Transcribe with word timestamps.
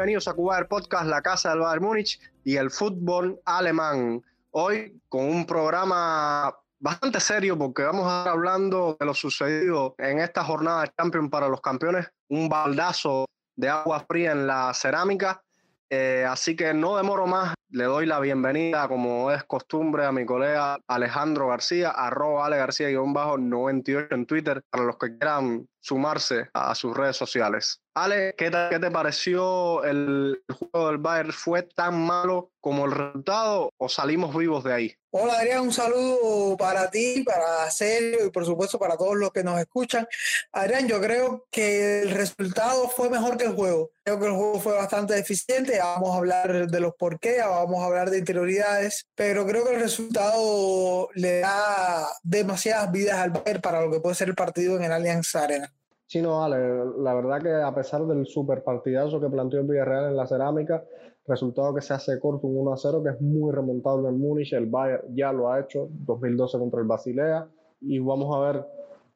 bienvenidos 0.00 0.28
a 0.28 0.32
Cuba 0.32 0.66
Podcast, 0.66 1.10
la 1.10 1.20
casa 1.20 1.50
del 1.50 1.58
Bayern 1.58 1.84
Múnich 1.84 2.18
y 2.42 2.56
el 2.56 2.70
fútbol 2.70 3.38
alemán. 3.44 4.22
Hoy 4.50 4.98
con 5.10 5.26
un 5.26 5.44
programa 5.44 6.56
bastante 6.78 7.20
serio 7.20 7.58
porque 7.58 7.82
vamos 7.82 8.06
a 8.06 8.20
estar 8.20 8.32
hablando 8.32 8.96
de 8.98 9.04
lo 9.04 9.12
sucedido 9.12 9.94
en 9.98 10.20
esta 10.20 10.42
jornada 10.42 10.84
de 10.84 10.92
Champions 10.96 11.28
para 11.28 11.48
los 11.48 11.60
campeones, 11.60 12.10
un 12.30 12.48
baldazo 12.48 13.26
de 13.56 13.68
agua 13.68 14.00
fría 14.08 14.32
en 14.32 14.46
la 14.46 14.72
cerámica. 14.72 15.42
Eh, 15.90 16.24
así 16.26 16.56
que 16.56 16.72
no 16.72 16.96
demoro 16.96 17.26
más, 17.26 17.52
le 17.68 17.84
doy 17.84 18.06
la 18.06 18.20
bienvenida, 18.20 18.88
como 18.88 19.30
es 19.30 19.44
costumbre, 19.44 20.06
a 20.06 20.12
mi 20.12 20.24
colega 20.24 20.78
Alejandro 20.88 21.48
García, 21.48 21.90
arroba 21.90 22.46
Ale 22.46 22.56
García-98 22.56 24.08
en 24.12 24.24
Twitter, 24.24 24.62
para 24.70 24.84
los 24.84 24.96
que 24.96 25.18
quieran 25.18 25.68
sumarse 25.80 26.48
a 26.52 26.74
sus 26.74 26.96
redes 26.96 27.16
sociales. 27.16 27.80
Ale, 27.94 28.34
¿qué 28.38 28.50
te, 28.50 28.68
qué 28.70 28.78
te 28.78 28.90
pareció 28.90 29.82
el, 29.82 30.42
juego 30.48 30.88
del 30.88 30.98
Bayern? 30.98 31.32
¿Fue 31.32 31.62
tan 31.62 32.00
malo 32.00 32.52
como 32.60 32.84
el 32.84 32.92
resultado 32.92 33.72
o 33.76 33.88
salimos 33.88 34.36
vivos 34.36 34.62
de 34.62 34.72
ahí? 34.72 34.94
Hola 35.12 35.40
Adrián, 35.40 35.62
un 35.62 35.72
saludo 35.72 36.56
para 36.56 36.88
ti, 36.88 37.24
para 37.24 37.68
Sergio 37.72 38.26
y 38.26 38.30
por 38.30 38.46
supuesto 38.46 38.78
para 38.78 38.96
todos 38.96 39.16
los 39.16 39.32
que 39.32 39.42
nos 39.42 39.58
escuchan. 39.58 40.06
Adrián, 40.52 40.86
yo 40.86 41.00
creo 41.00 41.48
que 41.50 42.02
el 42.02 42.10
resultado 42.10 42.88
fue 42.88 43.10
mejor 43.10 43.36
que 43.36 43.46
el 43.46 43.54
juego. 43.54 43.90
Creo 44.04 44.20
que 44.20 44.26
el 44.26 44.32
juego 44.32 44.60
fue 44.60 44.76
bastante 44.76 45.18
eficiente. 45.18 45.80
Vamos 45.80 46.14
a 46.14 46.18
hablar 46.18 46.70
de 46.70 46.80
los 46.80 46.94
por 46.94 47.18
qué, 47.18 47.40
vamos 47.40 47.82
a 47.82 47.86
hablar 47.86 48.10
de 48.10 48.18
interioridades, 48.18 49.08
pero 49.16 49.44
creo 49.44 49.64
que 49.64 49.74
el 49.74 49.80
resultado 49.80 51.08
le 51.14 51.40
da 51.40 52.06
demasiadas 52.22 52.92
vidas 52.92 53.18
al 53.18 53.30
Bayern 53.30 53.60
para 53.60 53.82
lo 53.82 53.90
que 53.90 53.98
puede 53.98 54.14
ser 54.14 54.28
el 54.28 54.36
partido 54.36 54.76
en 54.76 54.84
el 54.84 54.92
Allianz 54.92 55.34
Arena. 55.34 55.69
Sí, 56.10 56.20
no, 56.20 56.40
vale. 56.40 56.58
La 56.98 57.14
verdad 57.14 57.40
que 57.40 57.52
a 57.52 57.72
pesar 57.72 58.04
del 58.04 58.26
super 58.26 58.64
partidazo 58.64 59.20
que 59.20 59.30
planteó 59.30 59.60
el 59.60 59.68
Villarreal 59.68 60.06
en 60.06 60.16
la 60.16 60.26
cerámica, 60.26 60.84
resultado 61.24 61.72
que 61.72 61.82
se 61.82 61.94
hace 61.94 62.18
corto 62.18 62.48
un 62.48 62.66
1 62.66 62.72
a 62.72 62.76
0, 62.76 63.04
que 63.04 63.10
es 63.10 63.20
muy 63.20 63.52
remontable 63.52 64.08
en 64.08 64.18
Múnich. 64.18 64.52
El 64.52 64.66
Bayern 64.66 65.14
ya 65.14 65.32
lo 65.32 65.52
ha 65.52 65.60
hecho, 65.60 65.86
2012 65.88 66.58
contra 66.58 66.80
el 66.80 66.88
Basilea. 66.88 67.48
Y 67.82 68.00
vamos 68.00 68.34
a 68.34 68.40
ver, 68.40 68.66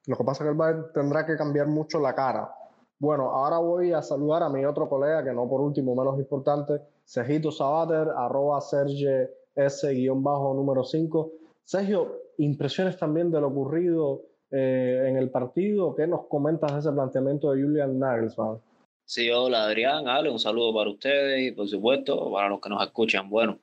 lo 0.06 0.16
que 0.16 0.22
pasa 0.22 0.44
es 0.44 0.46
que 0.46 0.52
el 0.52 0.56
Bayern 0.56 0.86
tendrá 0.94 1.26
que 1.26 1.36
cambiar 1.36 1.66
mucho 1.66 1.98
la 1.98 2.14
cara. 2.14 2.54
Bueno, 3.00 3.28
ahora 3.28 3.58
voy 3.58 3.92
a 3.92 4.00
saludar 4.00 4.44
a 4.44 4.48
mi 4.48 4.64
otro 4.64 4.88
colega, 4.88 5.24
que 5.24 5.32
no 5.32 5.48
por 5.48 5.62
último 5.62 5.96
menos 5.96 6.16
importante, 6.20 6.80
Sergito 7.04 7.50
Sabater, 7.50 8.06
arroba 8.16 8.60
Serge 8.60 9.30
S-número 9.56 10.84
5. 10.84 11.32
Sergio, 11.64 12.20
impresiones 12.38 12.96
también 12.96 13.32
de 13.32 13.40
lo 13.40 13.48
ocurrido 13.48 14.22
eh, 14.50 15.06
en 15.08 15.16
el 15.16 15.30
partido. 15.30 15.94
¿Qué 15.94 16.06
nos 16.06 16.26
comentas 16.26 16.72
de 16.72 16.80
ese 16.80 16.92
planteamiento 16.92 17.52
de 17.52 17.62
Julian 17.62 17.98
Nagelsmann? 17.98 18.60
Sí, 19.06 19.28
hola 19.30 19.64
Adrián, 19.64 20.08
Ale, 20.08 20.30
un 20.30 20.38
saludo 20.38 20.74
para 20.74 20.88
ustedes 20.88 21.42
y 21.42 21.52
por 21.52 21.68
supuesto 21.68 22.32
para 22.32 22.48
los 22.48 22.60
que 22.60 22.70
nos 22.70 22.82
escuchan. 22.82 23.28
Bueno, 23.28 23.60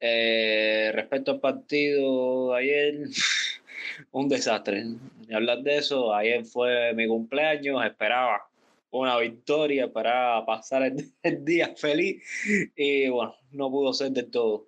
eh, 0.00 0.90
respecto 0.94 1.30
al 1.30 1.40
partido 1.40 2.50
de 2.50 2.58
ayer, 2.58 3.04
un 4.12 4.28
desastre. 4.28 4.84
Hablar 5.32 5.62
de 5.62 5.76
eso, 5.76 6.12
ayer 6.12 6.44
fue 6.44 6.92
mi 6.94 7.06
cumpleaños, 7.06 7.84
esperaba 7.84 8.50
una 8.90 9.16
victoria 9.18 9.92
para 9.92 10.44
pasar 10.44 10.82
el, 10.82 11.12
día 11.44 11.74
feliz 11.76 12.22
y 12.74 13.08
bueno, 13.08 13.34
no 13.52 13.70
pudo 13.70 13.92
ser 13.92 14.10
del 14.10 14.30
todo. 14.30 14.66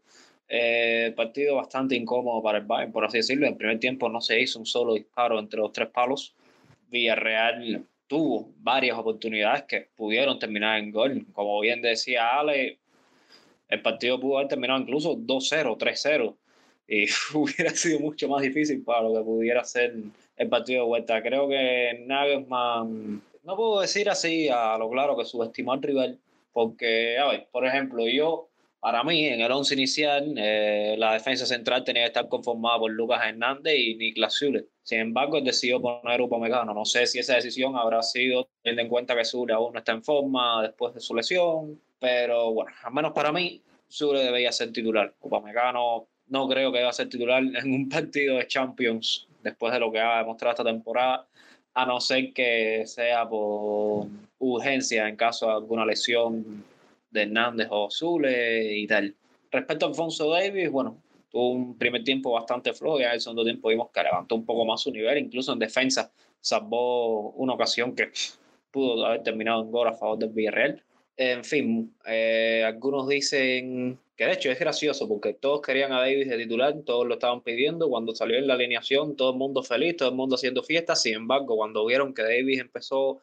Eh, 0.54 1.14
partido 1.16 1.56
bastante 1.56 1.96
incómodo 1.96 2.42
para 2.42 2.58
el 2.58 2.64
Bayern, 2.66 2.92
por 2.92 3.06
así 3.06 3.16
decirlo. 3.16 3.46
En 3.46 3.56
primer 3.56 3.78
tiempo 3.78 4.10
no 4.10 4.20
se 4.20 4.38
hizo 4.38 4.58
un 4.58 4.66
solo 4.66 4.92
disparo 4.92 5.38
entre 5.38 5.58
los 5.58 5.72
tres 5.72 5.88
palos. 5.88 6.34
Villarreal 6.90 7.86
tuvo 8.06 8.52
varias 8.58 8.98
oportunidades 8.98 9.62
que 9.62 9.88
pudieron 9.96 10.38
terminar 10.38 10.78
en 10.78 10.90
gol. 10.90 11.24
Como 11.32 11.58
bien 11.60 11.80
decía 11.80 12.38
Ale, 12.38 12.78
el 13.66 13.80
partido 13.80 14.20
pudo 14.20 14.36
haber 14.36 14.48
terminado 14.48 14.78
incluso 14.78 15.16
2-0, 15.16 15.78
3-0. 15.78 16.36
Y 16.86 17.06
hubiera 17.34 17.70
sido 17.70 18.00
mucho 18.00 18.28
más 18.28 18.42
difícil 18.42 18.84
para 18.84 19.04
lo 19.04 19.14
que 19.14 19.22
pudiera 19.22 19.64
ser 19.64 19.94
el 20.36 20.48
partido 20.50 20.82
de 20.82 20.88
vuelta. 20.88 21.22
Creo 21.22 21.48
que 21.48 22.04
Nagelsmann 22.06 23.22
no 23.42 23.56
puedo 23.56 23.80
decir 23.80 24.10
así 24.10 24.50
a 24.50 24.76
lo 24.76 24.90
claro 24.90 25.16
que 25.16 25.24
subestimó 25.24 25.72
al 25.72 25.82
rival, 25.82 26.18
porque, 26.52 27.16
a 27.16 27.28
ver, 27.28 27.48
por 27.50 27.66
ejemplo, 27.66 28.06
yo, 28.06 28.50
para 28.82 29.04
mí, 29.04 29.26
en 29.26 29.40
el 29.40 29.52
once 29.52 29.74
inicial, 29.74 30.34
eh, 30.36 30.96
la 30.98 31.12
defensa 31.12 31.46
central 31.46 31.84
tenía 31.84 32.02
que 32.02 32.08
estar 32.08 32.28
conformada 32.28 32.80
por 32.80 32.90
Lucas 32.90 33.20
Hernández 33.24 33.74
y 33.78 33.94
Niklas 33.94 34.36
Zule. 34.36 34.66
Sin 34.82 34.98
embargo, 34.98 35.36
él 35.36 35.44
decidió 35.44 35.80
poner 35.80 36.20
Upamecano. 36.20 36.74
No 36.74 36.84
sé 36.84 37.06
si 37.06 37.20
esa 37.20 37.36
decisión 37.36 37.76
habrá 37.76 38.02
sido 38.02 38.48
teniendo 38.60 38.82
en 38.82 38.88
cuenta 38.88 39.14
que 39.14 39.24
Zule 39.24 39.52
aún 39.52 39.72
no 39.72 39.78
está 39.78 39.92
en 39.92 40.02
forma 40.02 40.62
después 40.62 40.94
de 40.94 41.00
su 41.00 41.14
lesión, 41.14 41.80
pero 42.00 42.52
bueno, 42.54 42.72
al 42.82 42.92
menos 42.92 43.12
para 43.12 43.30
mí, 43.30 43.62
Zule 43.88 44.18
debía 44.18 44.50
ser 44.50 44.72
titular. 44.72 45.14
Upamecano 45.20 46.08
no 46.26 46.48
creo 46.48 46.72
que 46.72 46.78
deba 46.78 46.92
ser 46.92 47.08
titular 47.08 47.40
en 47.40 47.72
un 47.72 47.88
partido 47.88 48.38
de 48.38 48.48
Champions 48.48 49.28
después 49.44 49.72
de 49.72 49.78
lo 49.78 49.92
que 49.92 50.00
ha 50.00 50.18
demostrado 50.18 50.54
esta 50.54 50.64
temporada 50.64 51.24
a 51.74 51.86
no 51.86 52.00
ser 52.00 52.32
que 52.32 52.82
sea 52.86 53.28
por 53.28 54.08
urgencia 54.40 55.06
en 55.06 55.14
caso 55.14 55.46
de 55.46 55.52
alguna 55.52 55.86
lesión 55.86 56.64
de 57.12 57.22
Hernández 57.22 57.68
o 57.70 57.90
Zule 57.90 58.76
y 58.76 58.86
tal. 58.86 59.14
Respecto 59.50 59.86
a 59.86 59.88
Alfonso 59.90 60.30
Davis, 60.30 60.70
bueno, 60.70 60.96
tuvo 61.30 61.50
un 61.50 61.78
primer 61.78 62.02
tiempo 62.04 62.32
bastante 62.32 62.72
flojo 62.72 63.00
y 63.00 63.04
en 63.04 63.10
el 63.12 63.20
segundo 63.20 63.44
tiempo 63.44 63.68
vimos 63.68 63.90
que 63.90 64.02
levantó 64.02 64.34
un 64.34 64.44
poco 64.44 64.64
más 64.64 64.80
su 64.80 64.90
nivel, 64.90 65.18
incluso 65.18 65.52
en 65.52 65.58
defensa 65.58 66.10
salvó 66.40 67.30
una 67.32 67.54
ocasión 67.54 67.94
que 67.94 68.10
pudo 68.70 69.06
haber 69.06 69.22
terminado 69.22 69.62
en 69.62 69.70
gol 69.70 69.88
a 69.88 69.92
favor 69.92 70.18
del 70.18 70.30
Villarreal. 70.30 70.82
En 71.16 71.44
fin, 71.44 71.94
eh, 72.06 72.64
algunos 72.66 73.06
dicen 73.06 73.98
que 74.16 74.24
de 74.24 74.32
hecho 74.32 74.50
es 74.50 74.58
gracioso 74.58 75.06
porque 75.06 75.34
todos 75.34 75.60
querían 75.60 75.92
a 75.92 76.00
Davis 76.00 76.28
de 76.28 76.38
titular, 76.38 76.74
todos 76.84 77.06
lo 77.06 77.14
estaban 77.14 77.42
pidiendo. 77.42 77.88
Cuando 77.88 78.14
salió 78.14 78.38
en 78.38 78.46
la 78.46 78.54
alineación, 78.54 79.14
todo 79.14 79.32
el 79.32 79.38
mundo 79.38 79.62
feliz, 79.62 79.96
todo 79.96 80.08
el 80.08 80.14
mundo 80.14 80.36
haciendo 80.36 80.62
fiestas. 80.62 81.02
Sin 81.02 81.14
embargo, 81.14 81.56
cuando 81.56 81.84
vieron 81.84 82.14
que 82.14 82.22
Davis 82.22 82.60
empezó, 82.60 83.20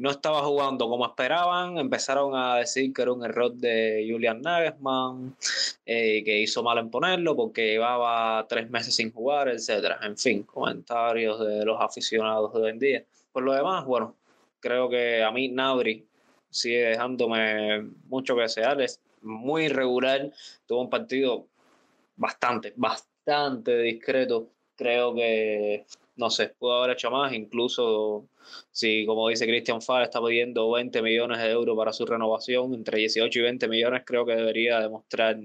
no 0.00 0.10
estaba 0.10 0.42
jugando 0.42 0.88
como 0.88 1.04
esperaban, 1.04 1.76
empezaron 1.76 2.34
a 2.34 2.56
decir 2.56 2.90
que 2.94 3.02
era 3.02 3.12
un 3.12 3.22
error 3.22 3.52
de 3.52 4.08
Julian 4.10 4.40
Nagelsmann, 4.40 5.36
eh, 5.84 6.24
que 6.24 6.40
hizo 6.40 6.62
mal 6.62 6.78
en 6.78 6.90
ponerlo 6.90 7.36
porque 7.36 7.72
llevaba 7.72 8.46
tres 8.48 8.70
meses 8.70 8.94
sin 8.94 9.12
jugar, 9.12 9.48
etc. 9.50 9.96
En 10.02 10.16
fin, 10.16 10.42
comentarios 10.44 11.38
de 11.40 11.66
los 11.66 11.78
aficionados 11.78 12.50
de 12.54 12.60
hoy 12.60 12.70
en 12.70 12.78
día. 12.78 13.04
Por 13.30 13.42
lo 13.42 13.52
demás, 13.52 13.84
bueno, 13.84 14.16
creo 14.58 14.88
que 14.88 15.22
a 15.22 15.30
mí 15.32 15.50
Nabri 15.50 16.06
sigue 16.48 16.80
dejándome 16.80 17.82
mucho 18.08 18.34
que 18.34 18.42
desear. 18.42 18.80
Es 18.80 19.00
muy 19.20 19.64
irregular. 19.64 20.30
Tuvo 20.66 20.80
un 20.80 20.88
partido 20.88 21.44
bastante, 22.16 22.72
bastante 22.74 23.76
discreto. 23.82 24.48
Creo 24.76 25.14
que, 25.14 25.84
no 26.16 26.30
sé, 26.30 26.48
pudo 26.58 26.78
haber 26.78 26.92
hecho 26.96 27.10
más. 27.10 27.34
Incluso 27.34 28.24
si, 28.70 29.06
como 29.06 29.28
dice 29.28 29.46
Christian 29.46 29.82
Fall, 29.82 30.02
está 30.02 30.20
pidiendo 30.20 30.70
20 30.70 31.02
millones 31.02 31.38
de 31.38 31.50
euros 31.50 31.76
para 31.76 31.92
su 31.92 32.06
renovación, 32.06 32.74
entre 32.74 32.98
18 32.98 33.38
y 33.38 33.42
20 33.42 33.68
millones, 33.68 34.02
creo 34.04 34.24
que 34.26 34.36
debería 34.36 34.80
demostrar 34.80 35.38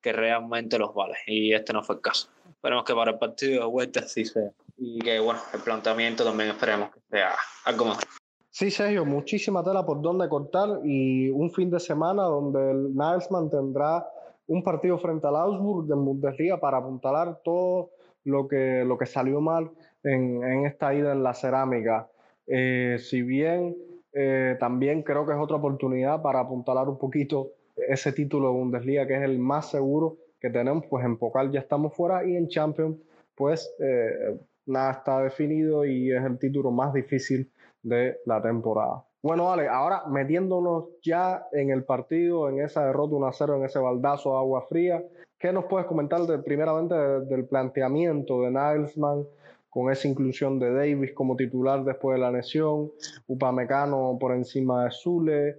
que 0.00 0.12
realmente 0.12 0.78
los 0.78 0.94
vale. 0.94 1.16
Y 1.26 1.52
este 1.54 1.72
no 1.72 1.82
fue 1.82 1.96
el 1.96 2.00
caso. 2.00 2.28
Esperemos 2.48 2.84
que 2.84 2.94
para 2.94 3.12
el 3.12 3.18
partido 3.18 3.60
de 3.60 3.66
vuelta 3.66 4.00
así 4.00 4.24
sea. 4.24 4.50
Y 4.76 4.98
que, 5.00 5.18
bueno, 5.20 5.40
el 5.54 5.60
planteamiento 5.60 6.24
también 6.24 6.50
esperemos 6.50 6.90
que 6.90 7.00
sea 7.10 7.32
algo 7.64 7.86
mejor. 7.86 8.04
Sí, 8.50 8.70
Sergio, 8.70 9.06
muchísima 9.06 9.64
tela 9.64 9.86
por 9.86 10.02
donde 10.02 10.28
cortar 10.28 10.80
y 10.84 11.30
un 11.30 11.50
fin 11.50 11.70
de 11.70 11.80
semana 11.80 12.24
donde 12.24 12.70
el 12.70 12.94
Nagelsmann 12.94 13.48
tendrá 13.48 14.06
un 14.46 14.62
partido 14.62 14.98
frente 14.98 15.26
al 15.26 15.36
Augsburg 15.36 15.86
de 15.86 15.94
Bundesliga 15.94 16.60
para 16.60 16.76
apuntalar 16.76 17.40
todo 17.42 17.92
lo 18.24 18.46
que, 18.48 18.84
lo 18.84 18.98
que 18.98 19.06
salió 19.06 19.40
mal 19.40 19.70
en, 20.02 20.42
en 20.44 20.66
esta 20.66 20.92
ida 20.94 21.12
en 21.12 21.22
la 21.22 21.32
cerámica. 21.32 22.08
Eh, 22.46 22.96
si 23.00 23.22
bien 23.22 23.76
eh, 24.12 24.56
también 24.58 25.02
creo 25.02 25.26
que 25.26 25.32
es 25.32 25.38
otra 25.38 25.56
oportunidad 25.56 26.22
para 26.22 26.40
apuntalar 26.40 26.88
un 26.88 26.98
poquito 26.98 27.52
ese 27.76 28.12
título 28.12 28.48
de 28.48 28.54
Bundesliga 28.54 29.06
que 29.06 29.16
es 29.16 29.22
el 29.22 29.38
más 29.38 29.70
seguro 29.70 30.18
que 30.40 30.50
tenemos, 30.50 30.84
pues 30.90 31.04
en 31.04 31.16
Pokal 31.16 31.50
ya 31.50 31.60
estamos 31.60 31.94
fuera 31.94 32.24
y 32.24 32.36
en 32.36 32.48
Champions 32.48 32.98
pues 33.34 33.74
eh, 33.78 34.38
nada 34.66 34.92
está 34.92 35.22
definido 35.22 35.84
y 35.84 36.12
es 36.12 36.22
el 36.22 36.38
título 36.38 36.70
más 36.70 36.92
difícil 36.92 37.50
de 37.82 38.18
la 38.26 38.42
temporada. 38.42 39.04
Bueno, 39.22 39.46
vale, 39.46 39.68
ahora 39.68 40.02
metiéndonos 40.08 40.86
ya 41.02 41.46
en 41.52 41.70
el 41.70 41.84
partido, 41.84 42.48
en 42.48 42.60
esa 42.60 42.84
derrota 42.86 43.14
1-0, 43.14 43.56
en 43.56 43.64
ese 43.64 43.78
baldazo 43.78 44.32
de 44.32 44.36
agua 44.38 44.66
fría, 44.68 45.02
¿qué 45.38 45.52
nos 45.52 45.66
puedes 45.66 45.86
comentar 45.86 46.20
de, 46.22 46.38
primeramente 46.40 46.94
del 46.94 47.46
planteamiento 47.46 48.42
de 48.42 48.50
Nilesman 48.50 49.24
con 49.72 49.90
esa 49.90 50.06
inclusión 50.06 50.58
de 50.58 50.70
Davis 50.70 51.12
como 51.14 51.34
titular 51.34 51.82
después 51.82 52.16
de 52.16 52.20
la 52.20 52.30
lesión, 52.30 52.92
Upamecano 53.26 54.18
por 54.20 54.34
encima 54.34 54.84
de 54.84 54.90
Zule, 54.90 55.56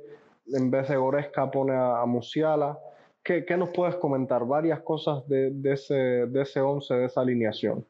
en 0.54 0.70
vez 0.70 0.88
de 0.88 0.98
Goresca 0.98 1.50
pone 1.50 1.74
a, 1.76 2.06
Musiala? 2.06 2.78
¿Qué, 3.24 3.44
¿Qué, 3.44 3.58
nos 3.58 3.70
puedes 3.70 3.96
comentar? 3.96 4.46
Varias 4.46 4.82
cosas 4.82 5.28
de, 5.28 5.50
de 5.50 5.74
ese, 5.74 5.96
de 5.96 6.42
ese 6.44 6.62
once, 6.62 6.94
de 6.94 7.06
esa 7.06 7.22
alineación. 7.22 7.84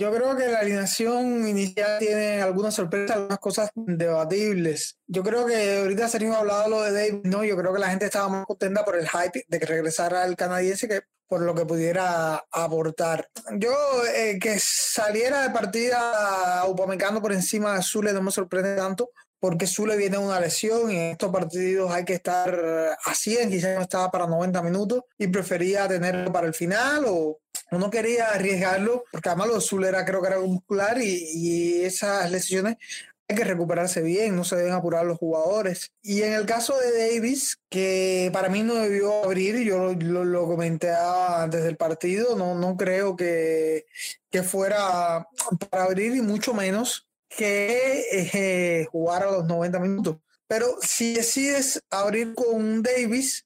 Yo 0.00 0.12
creo 0.12 0.36
que 0.36 0.46
la 0.46 0.60
alineación 0.60 1.48
inicial 1.48 1.98
tiene 1.98 2.40
algunas 2.40 2.74
sorpresas, 2.74 3.16
algunas 3.16 3.40
cosas 3.40 3.70
debatibles. 3.74 4.96
Yo 5.08 5.24
creo 5.24 5.44
que 5.44 5.80
ahorita 5.80 6.08
Sergio 6.08 6.34
ha 6.34 6.38
hablado 6.38 6.68
lo 6.68 6.82
de 6.82 6.92
David, 6.92 7.24
¿no? 7.24 7.42
Yo 7.42 7.56
creo 7.56 7.72
que 7.72 7.80
la 7.80 7.90
gente 7.90 8.04
estaba 8.04 8.28
más 8.28 8.46
contenta 8.46 8.84
por 8.84 8.96
el 8.96 9.08
hype 9.08 9.44
de 9.48 9.58
que 9.58 9.66
regresara 9.66 10.24
el 10.24 10.36
canadiense 10.36 10.86
que 10.86 11.02
por 11.26 11.42
lo 11.42 11.52
que 11.54 11.66
pudiera 11.66 12.44
aportar. 12.50 13.28
Yo, 13.58 13.72
eh, 14.14 14.38
que 14.40 14.58
saliera 14.60 15.42
de 15.42 15.50
partida 15.50 16.64
Upamecano 16.66 17.20
por 17.20 17.32
encima 17.32 17.74
de 17.74 17.82
Zule 17.82 18.12
no 18.12 18.22
me 18.22 18.30
sorprende 18.30 18.76
tanto, 18.76 19.10
porque 19.40 19.66
Zule 19.66 19.96
viene 19.96 20.18
una 20.18 20.40
lesión 20.40 20.90
y 20.90 20.96
en 20.96 21.02
estos 21.12 21.30
partidos 21.30 21.92
hay 21.92 22.04
que 22.04 22.14
estar 22.14 22.96
a 23.04 23.14
100, 23.14 23.50
quizás 23.50 23.76
no 23.76 23.82
estaba 23.82 24.10
para 24.10 24.26
90 24.26 24.62
minutos 24.62 25.02
y 25.18 25.26
prefería 25.28 25.86
tenerlo 25.86 26.32
para 26.32 26.46
el 26.46 26.54
final 26.54 27.04
o 27.06 27.40
no 27.70 27.90
quería 27.90 28.30
arriesgarlo, 28.30 29.04
porque 29.12 29.28
además 29.28 29.48
lo 29.48 29.54
de 29.56 29.60
Zule 29.60 29.88
era 29.88 30.04
creo 30.04 30.22
que 30.22 30.28
era 30.28 30.40
muscular 30.40 30.98
y, 31.00 31.30
y 31.34 31.84
esas 31.84 32.30
lesiones 32.30 32.76
hay 33.28 33.36
que 33.36 33.44
recuperarse 33.44 34.00
bien, 34.00 34.34
no 34.34 34.42
se 34.42 34.56
deben 34.56 34.72
apurar 34.72 35.04
los 35.04 35.18
jugadores. 35.18 35.92
Y 36.02 36.22
en 36.22 36.32
el 36.32 36.46
caso 36.46 36.78
de 36.78 37.10
Davis, 37.12 37.58
que 37.68 38.30
para 38.32 38.48
mí 38.48 38.62
no 38.62 38.74
debió 38.74 39.22
abrir, 39.22 39.58
yo 39.58 39.92
lo, 39.92 40.24
lo, 40.24 40.46
comenté 40.46 40.90
antes 40.90 41.62
del 41.62 41.76
partido, 41.76 42.36
no, 42.36 42.54
no 42.54 42.76
creo 42.78 43.16
que, 43.16 43.84
que 44.30 44.42
fuera 44.42 45.28
para 45.68 45.84
abrir 45.84 46.16
y 46.16 46.22
mucho 46.22 46.54
menos 46.54 47.06
que 47.28 48.04
eh, 48.10 48.86
jugar 48.90 49.24
a 49.24 49.30
los 49.30 49.44
90 49.44 49.78
minutos. 49.78 50.16
Pero 50.46 50.78
si 50.80 51.12
decides 51.12 51.82
abrir 51.90 52.34
con 52.34 52.82
Davis, 52.82 53.44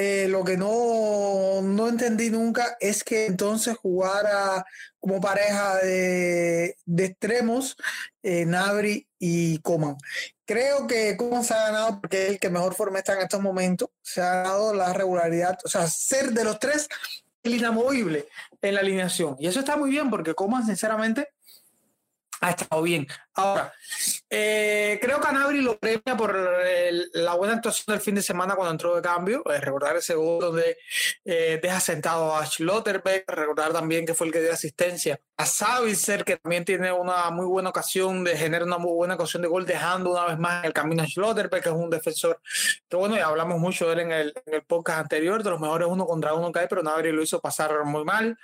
eh, 0.00 0.28
lo 0.28 0.44
que 0.44 0.56
no, 0.56 1.60
no, 1.60 1.88
entendí 1.88 2.30
nunca 2.30 2.76
es 2.78 3.02
que 3.02 3.26
entonces 3.26 3.76
jugara 3.76 4.64
como 5.00 5.20
pareja 5.20 5.76
de, 5.78 6.76
de 6.86 7.04
extremos 7.04 7.76
eh, 8.22 8.46
Nabri 8.46 9.08
y 9.18 9.58
Coman. 9.58 9.96
Creo 10.44 10.86
que 10.86 11.16
Coman 11.16 11.42
se 11.42 11.54
ha 11.54 11.64
ganado 11.64 12.00
porque 12.00 12.26
es 12.26 12.30
el 12.30 12.38
que 12.38 12.48
mejor 12.48 12.74
forma 12.74 12.98
está 12.98 13.14
en 13.14 13.22
estos 13.22 13.42
momentos. 13.42 13.90
Se 14.00 14.22
ha 14.22 14.36
ganado 14.36 14.72
la 14.72 14.92
regularidad, 14.92 15.58
o 15.64 15.68
sea, 15.68 15.88
ser 15.88 16.30
de 16.30 16.44
los 16.44 16.60
tres 16.60 16.88
el 17.42 17.56
inamovible 17.56 18.28
en 18.62 18.74
la 18.74 18.80
alineación. 18.80 19.34
Y 19.40 19.48
eso 19.48 19.58
está 19.58 19.76
muy 19.76 19.90
bien 19.90 20.10
porque 20.10 20.34
Coman, 20.34 20.64
sinceramente, 20.64 21.28
ha 22.40 22.50
estado 22.50 22.82
bien. 22.82 23.06
Ahora, 23.34 23.72
eh, 24.30 24.98
creo 25.00 25.20
que 25.20 25.28
Anabri 25.28 25.60
lo 25.60 25.78
premia 25.78 26.16
por 26.16 26.36
la 27.12 27.34
buena 27.34 27.54
actuación 27.54 27.94
del 27.94 28.00
fin 28.00 28.14
de 28.14 28.22
semana 28.22 28.54
cuando 28.54 28.72
entró 28.72 28.96
de 28.96 29.02
cambio. 29.02 29.42
Eh, 29.50 29.60
recordar 29.60 29.96
ese 29.96 30.14
gol 30.14 30.40
donde 30.40 30.76
eh, 31.24 31.58
deja 31.62 31.80
sentado 31.80 32.36
a 32.36 32.44
Schlotterbeck. 32.46 33.30
Recordar 33.30 33.72
también 33.72 34.06
que 34.06 34.14
fue 34.14 34.26
el 34.26 34.32
que 34.32 34.40
dio 34.40 34.52
asistencia 34.52 35.20
a 35.36 35.46
Savitzer, 35.46 36.24
que 36.24 36.36
también 36.36 36.64
tiene 36.64 36.90
una 36.90 37.30
muy 37.30 37.46
buena 37.46 37.70
ocasión 37.70 38.24
de 38.24 38.36
generar 38.36 38.66
una 38.66 38.78
muy 38.78 38.92
buena 38.92 39.14
ocasión 39.14 39.42
de 39.42 39.48
gol, 39.48 39.64
dejando 39.64 40.10
una 40.10 40.26
vez 40.26 40.38
más 40.38 40.64
el 40.64 40.72
camino 40.72 41.04
a 41.04 41.06
Schlotterbeck, 41.06 41.62
que 41.62 41.68
es 41.68 41.74
un 41.74 41.90
defensor 41.90 42.40
que, 42.88 42.96
bueno, 42.96 43.16
ya 43.16 43.26
hablamos 43.26 43.60
mucho 43.60 43.86
de 43.86 43.92
él 43.92 44.00
en 44.00 44.12
el, 44.12 44.34
en 44.46 44.54
el 44.54 44.62
podcast 44.62 45.00
anterior, 45.00 45.42
de 45.44 45.50
los 45.50 45.60
mejores 45.60 45.86
uno 45.88 46.06
contra 46.06 46.34
uno 46.34 46.50
que 46.50 46.60
hay, 46.60 46.66
pero 46.68 46.80
Anabri 46.80 47.12
lo 47.12 47.22
hizo 47.22 47.40
pasar 47.40 47.84
muy 47.84 48.04
mal. 48.04 48.36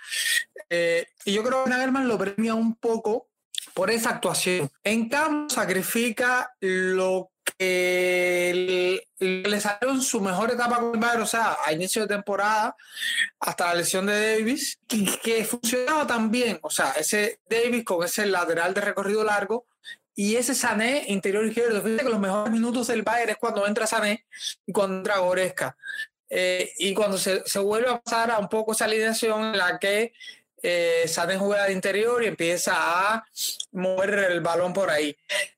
y 0.71 1.33
yo 1.33 1.43
creo 1.43 1.65
que 1.65 1.71
Nagelman 1.71 2.07
lo 2.07 2.17
premia 2.17 2.55
un 2.55 2.77
poco 2.77 3.29
por 3.75 3.91
esa 3.91 4.11
actuación. 4.11 4.71
En 4.85 5.09
cambio, 5.09 5.51
sacrifica 5.51 6.55
lo 6.61 7.31
que 7.59 9.03
le 9.19 9.61
salió 9.61 9.91
en 9.91 10.01
su 10.01 10.21
mejor 10.21 10.53
etapa 10.53 10.79
con 10.79 10.95
el 10.95 11.01
Bayern, 11.01 11.23
o 11.23 11.27
sea, 11.27 11.59
a 11.65 11.73
inicio 11.73 12.03
de 12.03 12.09
temporada, 12.09 12.77
hasta 13.41 13.67
la 13.67 13.75
lesión 13.75 14.07
de 14.07 14.37
Davis, 14.37 14.79
que, 14.89 15.45
funcionaba 15.45 16.07
también, 16.07 16.59
o 16.63 16.71
sea, 16.71 16.93
ese 16.93 17.41
Davis 17.49 17.85
con 17.85 18.05
ese 18.05 18.27
lateral 18.27 18.73
de 18.73 18.81
recorrido 18.81 19.25
largo 19.25 19.67
y 20.15 20.37
ese 20.37 20.55
Sané 20.55 21.05
interior 21.09 21.45
izquierdo. 21.45 21.83
Fíjate 21.83 22.05
que 22.05 22.11
los 22.11 22.21
mejores 22.21 22.53
minutos 22.53 22.87
del 22.87 23.03
Bayern 23.03 23.31
es 23.31 23.37
cuando 23.37 23.67
entra 23.67 23.87
Sané 23.87 24.25
y 24.65 24.73
cuando 24.73 24.99
entra 24.99 25.19
Goresca. 25.19 25.77
Eh, 26.31 26.73
y 26.79 26.95
cuando 26.95 27.19
se, 27.19 27.43
se, 27.47 27.59
vuelve 27.59 27.91
a 27.91 28.01
pasar 28.01 28.31
a 28.31 28.39
un 28.39 28.49
poco 28.49 28.73
esa 28.73 28.87
alineación 28.87 29.45
en 29.45 29.59
la 29.59 29.79
que 29.79 30.13
eh, 30.65 31.07
Sané 31.07 31.37
juega 31.37 31.67
de 31.67 31.73
interior 31.73 32.23
y 32.23 32.27
empieza 32.27 32.73
a 32.75 33.25
mover 33.73 34.15
el 34.31 34.41
balón 34.41 34.73
por 34.73 34.91
ahí. 34.91 35.17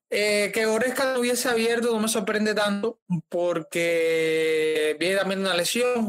Eh, 0.09 0.51
que 0.55 0.67
Goresca 0.67 1.13
no 1.13 1.21
hubiese 1.21 1.49
abierto 1.49 1.91
no 1.91 1.99
me 1.99 2.07
sorprende 2.09 2.55
tanto 2.55 3.01
porque 3.29 4.97
viene 5.01 5.17
también 5.17 5.41
una 5.41 5.55
lesión, 5.55 6.07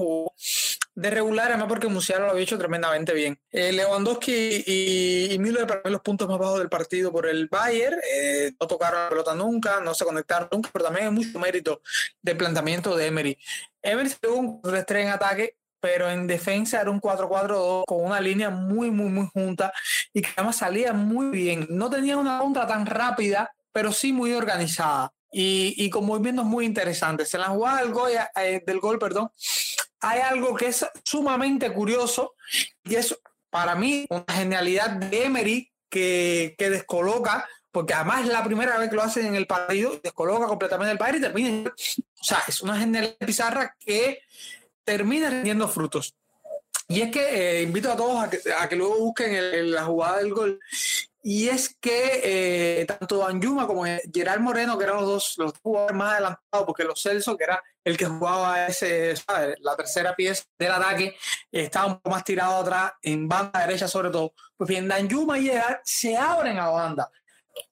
de 0.97 1.11
regular, 1.11 1.49
además 1.49 1.67
porque 1.67 1.87
Musiala 1.87 2.25
lo 2.25 2.31
había 2.31 2.43
hecho 2.43 2.57
tremendamente 2.57 3.13
bien. 3.13 3.39
Eh, 3.51 3.71
Lewandowski 3.71 4.63
y, 4.65 5.33
y 5.33 5.65
para 5.65 5.81
mí 5.85 5.91
los 5.91 6.01
puntos 6.01 6.27
más 6.27 6.39
bajos 6.39 6.57
del 6.57 6.69
partido 6.69 7.11
por 7.11 7.27
el 7.27 7.47
Bayern, 7.47 7.99
eh, 8.11 8.51
no 8.59 8.65
tocaron 8.65 9.03
la 9.03 9.09
pelota 9.09 9.35
nunca, 9.35 9.79
no 9.79 9.93
se 9.93 10.05
conectaron 10.05 10.49
nunca, 10.51 10.71
pero 10.73 10.85
también 10.85 11.07
hay 11.07 11.11
mucho 11.11 11.37
mérito 11.37 11.81
del 12.19 12.37
planteamiento 12.37 12.95
de 12.95 13.05
Emery. 13.05 13.37
Emery 13.81 14.09
tuvo 14.19 14.35
un 14.37 14.61
3 14.61 15.05
en 15.05 15.09
ataque 15.09 15.55
pero 15.79 16.09
en 16.09 16.27
defensa 16.27 16.81
era 16.81 16.91
un 16.91 17.01
4-4-2 17.01 17.83
con 17.85 18.03
una 18.03 18.19
línea 18.19 18.49
muy, 18.49 18.91
muy, 18.91 19.09
muy 19.09 19.27
junta 19.33 19.71
y 20.13 20.21
que 20.21 20.29
además 20.35 20.57
salía 20.57 20.93
muy 20.93 21.27
bien. 21.27 21.67
No 21.69 21.89
tenía 21.89 22.17
una 22.17 22.39
contra 22.39 22.67
tan 22.67 22.85
rápida, 22.85 23.51
pero 23.71 23.91
sí 23.91 24.11
muy 24.11 24.33
organizada 24.33 25.11
y, 25.31 25.73
y 25.77 25.89
con 25.89 26.05
movimientos 26.05 26.45
muy 26.45 26.65
interesantes. 26.65 27.33
En 27.33 27.41
la 27.41 27.47
jugada 27.47 27.81
del 27.81 27.91
gol, 27.91 28.11
eh, 28.35 28.63
del 28.65 28.79
gol 28.79 28.99
perdón, 28.99 29.29
hay 29.99 30.21
algo 30.21 30.55
que 30.55 30.67
es 30.67 30.85
sumamente 31.03 31.71
curioso 31.73 32.35
y 32.83 32.95
es 32.95 33.17
para 33.49 33.75
mí 33.75 34.05
una 34.09 34.25
genialidad 34.29 34.89
de 34.89 35.25
Emery 35.25 35.71
que, 35.89 36.55
que 36.57 36.69
descoloca 36.69 37.47
porque 37.77 37.93
además 37.93 38.23
es 38.23 38.29
la 38.29 38.43
primera 38.43 38.77
vez 38.79 38.89
que 38.89 38.95
lo 38.95 39.03
hacen 39.03 39.27
en 39.27 39.35
el 39.35 39.45
partido, 39.45 39.99
descoloca 40.01 40.47
completamente 40.47 40.93
el 40.93 40.97
padre 40.97 41.19
y 41.19 41.21
termina. 41.21 41.69
O 41.69 42.23
sea, 42.23 42.39
es 42.47 42.61
una 42.61 42.79
genialidad 42.79 43.17
pizarra 43.19 43.75
que 43.79 44.21
termina 44.87 45.29
rindiendo 45.29 45.67
frutos. 45.67 46.15
Y 46.87 47.01
es 47.01 47.11
que 47.11 47.59
eh, 47.59 47.63
invito 47.63 47.91
a 47.91 47.97
todos 47.97 48.23
a 48.23 48.29
que, 48.29 48.39
a 48.57 48.69
que 48.69 48.77
luego 48.77 48.97
busquen 48.99 49.71
la 49.71 49.83
jugada 49.83 50.19
del 50.19 50.33
gol. 50.33 50.59
Y 51.21 51.49
es 51.49 51.75
que 51.81 52.21
eh, 52.23 52.85
tanto 52.85 53.27
Anjuma 53.27 53.67
como 53.67 53.83
Gerard 54.13 54.39
Moreno, 54.39 54.77
que 54.77 54.85
eran 54.85 54.95
los 54.95 55.05
dos, 55.05 55.33
los 55.37 55.53
jugadores 55.61 55.97
más 55.97 56.13
adelantados, 56.13 56.65
porque 56.65 56.85
los 56.85 57.01
Celso, 57.01 57.35
que 57.35 57.43
era 57.43 57.61
el 57.83 57.97
que 57.97 58.05
jugaba 58.05 58.67
ese, 58.67 59.13
la 59.59 59.75
tercera 59.75 60.15
pieza 60.15 60.45
del 60.57 60.71
ataque, 60.71 61.17
estaba 61.51 61.87
un 61.87 61.95
poco 61.95 62.11
más 62.11 62.23
tirado 62.23 62.61
atrás, 62.61 62.93
en 63.01 63.27
banda 63.27 63.59
derecha 63.59 63.89
sobre 63.89 64.09
todo. 64.09 64.31
Pues 64.55 64.69
bien, 64.69 64.89
Anjuma 64.89 65.37
y 65.37 65.47
Gerard 65.47 65.81
se 65.83 66.15
abren 66.15 66.57
a 66.59 66.69
banda. 66.69 67.11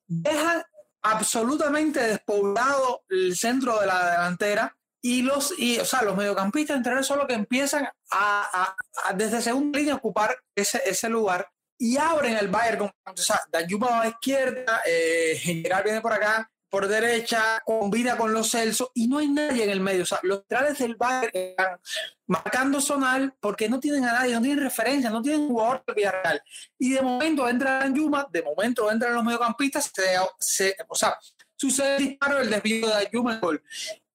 Dejan 0.06 0.62
absolutamente 1.04 2.02
despoblado 2.02 3.04
el 3.08 3.38
centro 3.38 3.80
de 3.80 3.88
la 3.88 4.12
delantera 4.12 4.76
y 5.06 5.22
los, 5.22 5.54
y, 5.60 5.78
o 5.78 5.86
sea, 5.86 6.02
los 6.02 6.18
mediocampistas 6.18 6.78
entre 6.78 7.04
son 7.04 7.20
los 7.20 7.28
que 7.28 7.36
empiezan 7.36 7.88
a, 8.12 8.76
a, 9.04 9.14
desde 9.14 9.40
segunda 9.40 9.78
línea 9.78 9.94
a 9.94 9.98
ocupar 9.98 10.36
ese, 10.56 10.82
ese 10.84 11.10
lugar 11.10 11.48
y 11.78 11.96
abren 11.96 12.36
el 12.36 12.48
Bayern. 12.48 12.80
Con, 12.80 12.92
o 13.06 13.18
sea, 13.18 13.40
Danjuma 13.52 13.88
va 13.88 14.00
a 14.00 14.04
la 14.06 14.10
izquierda, 14.10 14.82
eh, 14.84 15.38
General 15.40 15.84
viene 15.84 16.02
por 16.02 16.12
acá, 16.12 16.50
por 16.72 16.88
derecha, 16.88 17.62
combina 17.64 18.18
con 18.18 18.34
los 18.34 18.50
Celso 18.50 18.90
y 18.96 19.08
no 19.08 19.20
hay 19.20 19.28
nadie 19.28 19.66
en 19.66 19.70
el 19.70 19.80
medio. 19.80 20.02
O 20.02 20.08
sea, 20.08 20.20
los 20.24 20.40
centrales 20.40 20.80
del 20.80 20.96
Bayern 20.96 21.30
están 21.32 21.80
marcando 22.26 22.82
zonal 22.82 23.32
porque 23.40 23.70
no 23.70 23.80
tienen 23.80 24.06
a 24.06 24.14
nadie, 24.14 24.34
no 24.34 24.42
tienen 24.42 24.64
referencia, 24.64 25.12
no 25.12 25.22
tienen 25.22 25.48
jugador 25.48 25.84
del 25.86 25.98
Villarreal. 25.98 26.42
Y 26.80 26.94
de 26.94 27.04
momento 27.04 27.48
entra 27.48 27.78
Danjuma, 27.78 28.28
de 28.32 28.42
momento 28.42 28.92
entran 28.92 29.14
los 29.14 29.24
mediocampistas, 29.24 29.92
se, 29.94 30.18
se, 30.40 30.76
o 30.88 30.96
sea, 30.96 31.16
sucede 31.56 31.98
el 31.98 32.08
disparo, 32.08 32.40
el 32.40 32.50
desvío 32.50 32.88
de 32.88 33.04
Danjuma, 33.04 33.36
el 33.36 33.40
gol. 33.40 33.64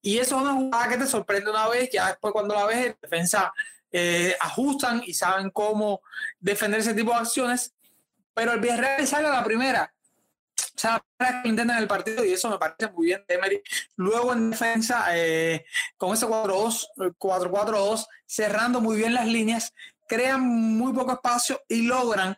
Y 0.01 0.17
eso 0.17 0.35
es 0.35 0.41
una 0.41 0.53
jugada 0.53 0.89
que 0.89 0.97
te 0.97 1.07
sorprende 1.07 1.51
una 1.51 1.67
vez, 1.69 1.89
ya 1.91 2.07
después 2.07 2.33
cuando 2.33 2.55
la 2.55 2.65
ves, 2.65 2.87
en 2.87 2.97
defensa 3.01 3.53
eh, 3.91 4.35
ajustan 4.39 5.03
y 5.05 5.13
saben 5.13 5.49
cómo 5.51 6.01
defender 6.39 6.79
ese 6.79 6.93
tipo 6.93 7.11
de 7.11 7.17
acciones, 7.17 7.73
pero 8.33 8.53
el 8.53 8.59
Villarreal 8.59 9.05
sale 9.05 9.27
a 9.27 9.31
la 9.31 9.43
primera. 9.43 9.93
O 10.57 10.79
sea, 10.81 10.93
la 10.93 11.03
primera 11.17 11.41
que 11.43 11.49
intentan 11.49 11.77
el 11.77 11.87
partido 11.87 12.25
y 12.25 12.33
eso 12.33 12.49
me 12.49 12.57
parece 12.57 12.89
muy 12.91 13.07
bien 13.07 13.23
Emery. 13.27 13.61
Luego 13.97 14.33
en 14.33 14.51
defensa, 14.51 15.05
eh, 15.11 15.65
con 15.97 16.13
ese 16.13 16.25
4-4-2, 16.25 18.07
cerrando 18.25 18.81
muy 18.81 18.97
bien 18.97 19.13
las 19.13 19.27
líneas, 19.27 19.73
crean 20.07 20.41
muy 20.41 20.93
poco 20.93 21.13
espacio 21.13 21.61
y 21.67 21.83
logran 21.83 22.37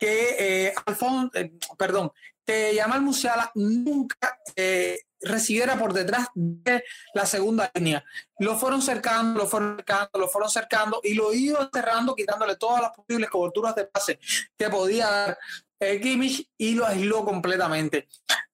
que 0.00 0.36
eh, 0.66 0.74
Alfonso, 0.86 1.30
eh, 1.38 1.52
perdón, 1.78 2.10
que 2.44 2.74
Yamal 2.74 3.02
Musiala 3.02 3.50
nunca 3.54 4.38
eh, 4.56 5.00
recibiera 5.20 5.78
por 5.78 5.92
detrás 5.92 6.28
de 6.34 6.84
la 7.14 7.26
segunda 7.26 7.70
línea. 7.74 8.04
Lo 8.38 8.58
fueron 8.58 8.82
cercando, 8.82 9.40
lo 9.40 9.46
fueron 9.46 9.76
cercando, 9.76 10.10
lo 10.18 10.28
fueron 10.28 10.50
cercando 10.50 11.00
y 11.02 11.14
lo 11.14 11.32
iba 11.32 11.60
enterrando, 11.60 12.14
quitándole 12.14 12.56
todas 12.56 12.82
las 12.82 12.90
posibles 12.90 13.30
coberturas 13.30 13.74
de 13.74 13.84
pase 13.86 14.18
que 14.56 14.68
podía 14.68 15.08
dar 15.08 15.38
el 15.78 16.00
Kimmich 16.00 16.48
y 16.58 16.74
lo 16.74 16.86
aisló 16.86 17.24
completamente. 17.24 18.08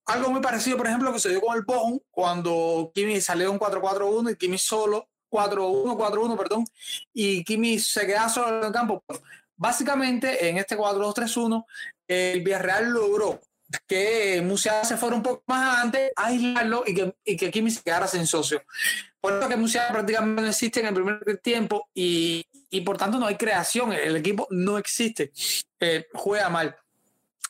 Algo 0.06 0.30
muy 0.30 0.40
parecido, 0.40 0.78
por 0.78 0.86
ejemplo, 0.86 1.12
que 1.12 1.20
se 1.20 1.28
dio 1.28 1.40
con 1.40 1.56
el 1.56 1.64
Bochum 1.64 1.98
cuando 2.10 2.90
Kimmich 2.94 3.22
salió 3.22 3.52
un 3.52 3.58
4-4-1 3.58 4.32
y 4.32 4.36
Kimmich 4.36 4.60
solo 4.60 5.08
4-1, 5.30 5.96
4-1, 5.96 6.38
perdón, 6.38 6.64
y 7.12 7.44
Kimmich 7.44 7.80
se 7.80 8.06
queda 8.06 8.28
solo 8.28 8.58
en 8.58 8.64
el 8.64 8.72
campo. 8.72 9.04
Básicamente, 9.56 10.48
en 10.48 10.56
este 10.56 10.78
4-2-3-1, 10.78 11.64
el 12.06 12.40
Villarreal 12.40 12.88
logró 12.88 13.40
que 13.86 14.40
Musiala 14.42 14.84
se 14.84 14.96
fuera 14.96 15.16
un 15.16 15.22
poco 15.22 15.42
más 15.46 15.74
adelante, 15.74 16.12
aislarlo 16.16 16.84
y 16.86 16.94
que, 16.94 17.14
y 17.24 17.36
que 17.36 17.50
Kimi 17.50 17.70
se 17.70 17.82
quedara 17.82 18.06
sin 18.06 18.26
socio. 18.26 18.62
Por 19.20 19.34
eso 19.34 19.48
que 19.48 19.56
Musiala 19.56 19.92
prácticamente 19.92 20.42
no 20.42 20.48
existe 20.48 20.80
en 20.80 20.86
el 20.86 20.94
primer 20.94 21.38
tiempo 21.42 21.88
y, 21.94 22.46
y 22.70 22.80
por 22.82 22.96
tanto 22.96 23.18
no 23.18 23.26
hay 23.26 23.36
creación, 23.36 23.92
el 23.92 24.16
equipo 24.16 24.46
no 24.50 24.78
existe, 24.78 25.32
eh, 25.80 26.06
juega 26.14 26.48
mal. 26.48 26.76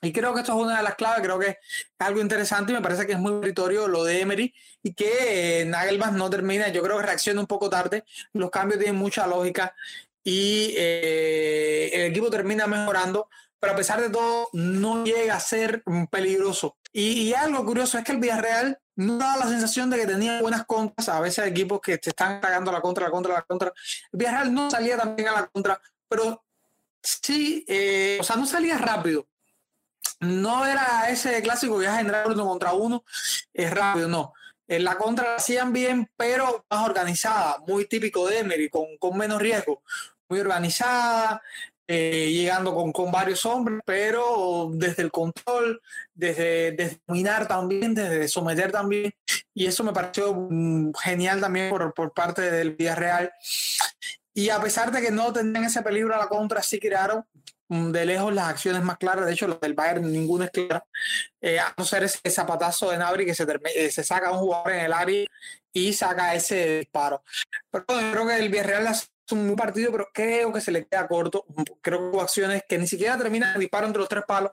Y 0.01 0.13
creo 0.13 0.33
que 0.33 0.41
esto 0.41 0.53
es 0.53 0.63
una 0.63 0.77
de 0.77 0.83
las 0.85 0.95
claves, 0.95 1.23
creo 1.23 1.39
que 1.39 1.49
es 1.49 1.57
algo 1.99 2.21
interesante 2.21 2.71
y 2.71 2.75
me 2.75 2.83
parece 2.83 3.05
que 3.05 3.13
es 3.13 3.19
muy 3.19 3.33
meritorio 3.33 3.89
lo 3.89 4.05
de 4.05 4.21
Emery 4.21 4.55
y 4.83 4.95
que 4.95 5.63
eh, 5.63 5.65
no 5.65 6.31
termina, 6.31 6.69
yo 6.69 6.83
creo 6.83 6.99
que 6.99 7.07
reacciona 7.07 7.41
un 7.41 7.49
poco 7.49 7.69
tarde, 7.69 8.05
los 8.33 8.51
cambios 8.51 8.79
tienen 8.79 8.97
mucha 8.97 9.27
lógica 9.27 9.75
y 10.23 10.75
eh, 10.77 11.91
el 11.93 12.03
equipo 12.13 12.31
termina 12.31 12.67
mejorando, 12.67 13.29
pero 13.61 13.73
a 13.73 13.77
pesar 13.77 14.01
de 14.01 14.11
todo 14.11 14.49
no 14.53 15.05
llega 15.05 15.35
a 15.35 15.41
ser 15.41 15.83
peligroso. 16.11 16.77
Y, 16.93 17.33
algo 17.35 17.65
curioso 17.65 17.99
es 17.99 18.05
que 18.05 18.13
el 18.13 18.19
Villarreal 18.19 18.79
no 18.97 19.19
daba 19.19 19.45
la 19.45 19.49
sensación 19.49 19.91
de 19.91 19.99
que 19.99 20.07
tenía 20.07 20.41
buenas 20.41 20.65
contras, 20.65 21.09
a 21.09 21.21
veces 21.21 21.47
equipos 21.47 21.81
que 21.81 21.99
te 21.99 22.11
están 22.11 22.37
atacando 22.37 22.73
la 22.73 22.81
contra, 22.81 23.05
la 23.05 23.11
contra, 23.11 23.35
la 23.35 23.43
contra. 23.43 23.73
El 24.13 24.19
Villarreal 24.19 24.55
no 24.55 24.71
salía 24.71 24.97
también 24.97 25.29
a 25.29 25.33
la 25.33 25.47
contra, 25.47 25.81
pero 26.09 26.45
sí, 27.03 27.65
eh, 27.69 28.19
o 28.21 28.25
sea, 28.25 28.37
no 28.37 28.47
salía 28.47 28.79
rápido 28.79 29.27
no 30.21 30.67
era 30.67 31.09
ese 31.11 31.41
clásico 31.43 31.79
viaje 31.79 32.01
en 32.01 32.13
uno 32.27 32.47
contra 32.47 32.73
uno, 32.73 33.05
es 33.53 33.71
rápido, 33.71 34.09
no. 34.09 34.35
En 34.67 34.85
la 34.85 34.99
contra 34.99 35.31
la 35.31 35.37
hacían 35.37 35.73
bien, 35.73 36.11
pero 36.17 36.65
más 36.71 36.85
organizada, 36.85 37.59
muy 37.67 37.87
típico 37.87 38.27
de 38.29 38.41
Emery, 38.41 38.69
con, 38.69 38.99
con 38.99 39.17
menos 39.17 39.41
riesgo, 39.41 39.83
muy 40.29 40.41
organizada, 40.41 41.43
eh, 41.89 42.31
llegando 42.31 42.75
con, 42.75 42.93
con, 42.93 43.11
varios 43.11 43.45
hombres, 43.47 43.81
pero 43.85 44.71
desde 44.73 45.03
el 45.03 45.11
control, 45.11 45.81
desde, 46.15 46.73
desde, 46.73 47.01
dominar 47.07 47.49
también, 47.49 47.95
desde 47.95 48.29
someter 48.29 48.71
también, 48.71 49.13
y 49.55 49.67
eso 49.67 49.83
me 49.83 49.93
pareció 49.93 50.35
mm, 50.35 50.93
genial 51.03 51.41
también 51.41 51.71
por, 51.71 51.93
por 51.95 52.13
parte 52.13 52.43
del 52.43 52.77
Villarreal. 52.77 53.33
Y 54.35 54.51
a 54.51 54.61
pesar 54.61 54.93
de 54.93 55.01
que 55.01 55.11
no 55.11 55.33
tenían 55.33 55.65
ese 55.65 55.83
peligro 55.83 56.15
a 56.15 56.19
la 56.19 56.29
contra, 56.29 56.63
sí 56.63 56.79
crearon 56.79 57.25
Mm, 57.71 57.93
de 57.93 58.07
lejos 58.07 58.33
las 58.33 58.49
acciones 58.49 58.83
más 58.83 58.97
claras, 58.97 59.27
de 59.27 59.33
hecho 59.33 59.47
los 59.47 59.61
del 59.61 59.75
Bayern 59.75 60.11
ninguna 60.11 60.47
es 60.47 60.51
clara, 60.53 60.87
eh, 61.41 61.59
a 61.59 61.75
no 61.77 61.85
ser 61.85 62.03
ese 62.05 62.31
zapatazo 62.31 62.91
de 62.91 62.97
Nabri 62.97 63.27
que 63.27 63.35
se, 63.35 63.47
eh, 63.75 63.91
se 63.91 64.05
saca 64.05 64.33
un 64.33 64.39
jugador 64.39 64.73
en 64.73 64.87
el 64.87 64.93
área 64.93 65.27
y 65.73 65.93
saca 65.93 66.35
ese 66.35 66.79
disparo. 66.79 67.23
Pero 67.71 67.85
yo 67.89 68.13
creo 68.13 68.27
que 68.27 68.37
el 68.39 68.49
Villarreal 68.49 68.87
es 68.87 69.11
un 69.33 69.57
partido, 69.57 69.93
pero 69.93 70.09
creo 70.13 70.53
que 70.53 70.61
se 70.61 70.71
le 70.71 70.87
queda 70.87 71.07
corto. 71.07 71.45
Creo 71.81 71.99
que 71.99 72.05
hubo 72.05 72.21
acciones 72.21 72.63
que 72.69 72.79
ni 72.79 72.87
siquiera 72.87 73.17
terminan 73.17 73.55
el 73.55 73.61
disparo 73.61 73.87
entre 73.87 74.01
los 74.01 74.09
tres 74.09 74.25
palos, 74.27 74.53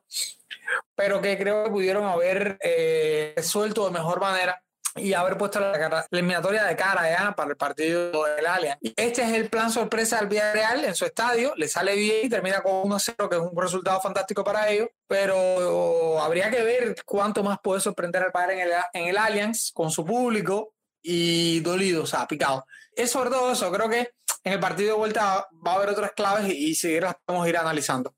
pero 0.95 1.21
que 1.21 1.37
creo 1.37 1.65
que 1.65 1.69
pudieron 1.69 2.05
haber 2.05 2.57
eh, 2.61 3.35
de 3.35 3.91
mejor 3.91 4.19
manera 4.19 4.61
y 4.95 5.13
haber 5.13 5.37
puesto 5.37 5.59
la, 5.59 6.07
eliminatoria 6.09 6.63
de 6.63 6.75
cara 6.75 7.09
ya 7.09 7.35
para 7.35 7.49
el 7.49 7.57
partido 7.57 8.23
del 8.35 8.45
Allianz. 8.45 8.77
Este 8.95 9.23
es 9.23 9.33
el 9.33 9.49
plan 9.49 9.69
sorpresa 9.69 10.19
del 10.19 10.27
Villarreal 10.27 10.85
en 10.85 10.95
su 10.95 11.05
estadio, 11.05 11.53
le 11.57 11.67
sale 11.67 11.95
bien 11.95 12.25
y 12.25 12.29
termina 12.29 12.61
con 12.61 12.89
1-0, 12.89 13.29
que 13.29 13.35
es 13.35 13.41
un 13.41 13.61
resultado 13.61 13.99
fantástico 13.99 14.43
para 14.43 14.69
ellos, 14.69 14.87
pero 15.07 16.21
habría 16.21 16.49
que 16.49 16.63
ver 16.63 16.95
cuánto 17.05 17.43
más 17.43 17.59
puede 17.61 17.81
sorprender 17.81 18.23
al 18.23 18.31
padre 18.31 18.61
en 18.61 18.67
el, 18.67 18.71
en 18.93 19.09
el 19.09 19.17
Allianz 19.17 19.71
con 19.73 19.91
su 19.91 20.05
público 20.05 20.73
y 21.01 21.59
dolido, 21.59 22.03
o 22.03 22.07
sea, 22.07 22.25
picado. 22.25 22.65
Es 22.95 23.11
sobre 23.11 23.29
todo 23.29 23.51
eso, 23.51 23.71
creo 23.71 23.89
que 23.89 24.09
en 24.43 24.53
el 24.53 24.59
partido 24.59 24.93
de 24.93 24.97
vuelta 24.97 25.47
va 25.65 25.73
a 25.73 25.75
haber 25.75 25.89
otras 25.89 26.11
claves 26.13 26.47
y, 26.47 26.71
y 26.71 26.75
seguir 26.75 27.03
las 27.03 27.15
podemos 27.25 27.47
ir 27.47 27.57
analizando. 27.57 28.13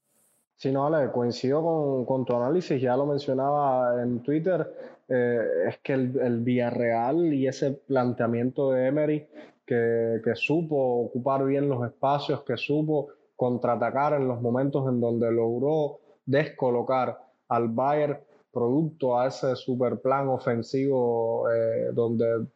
Sí, 0.55 0.72
no, 0.72 0.88
Ale, 0.88 1.12
coincido 1.12 1.62
con, 1.62 2.05
con, 2.05 2.25
tu 2.25 2.36
análisis, 2.36 2.81
ya 2.81 2.98
lo 2.98 3.05
mencionaba 3.05 4.01
en 4.01 4.24
Twitter, 4.24 4.67
eh, 5.07 5.39
es 5.67 5.77
que 5.79 5.93
el, 5.93 6.19
el, 6.19 6.39
Villarreal 6.41 7.34
y 7.34 7.48
ese 7.48 7.72
planteamiento 7.72 8.72
de 8.72 8.88
Emery 8.88 9.27
que, 9.65 10.19
que, 10.24 10.36
supo 10.36 11.05
ocupar 11.05 11.46
bien 11.46 11.69
los 11.69 11.86
espacios, 11.86 12.43
que 12.43 12.57
supo 12.57 13.10
contraatacar 13.36 14.13
en 14.13 14.27
los 14.27 14.41
momentos 14.41 14.88
en 14.89 15.00
donde 15.00 15.31
logró 15.31 16.00
descolocar 16.25 17.19
al 17.50 17.69
Bayern 17.69 18.19
producto 18.51 19.19
a 19.19 19.27
ese 19.27 19.55
super 19.55 20.00
plan 20.00 20.27
ofensivo 20.29 21.48
eh, 21.51 21.89
donde 21.93 22.48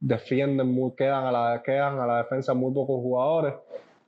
defienden 0.00 0.68
muy, 0.68 0.92
quedan 0.96 1.24
a 1.24 1.32
la 1.32 1.62
quedan 1.62 2.00
a 2.00 2.06
la 2.06 2.18
defensa 2.18 2.54
muy 2.54 2.72
pocos 2.72 3.00
jugadores 3.00 3.54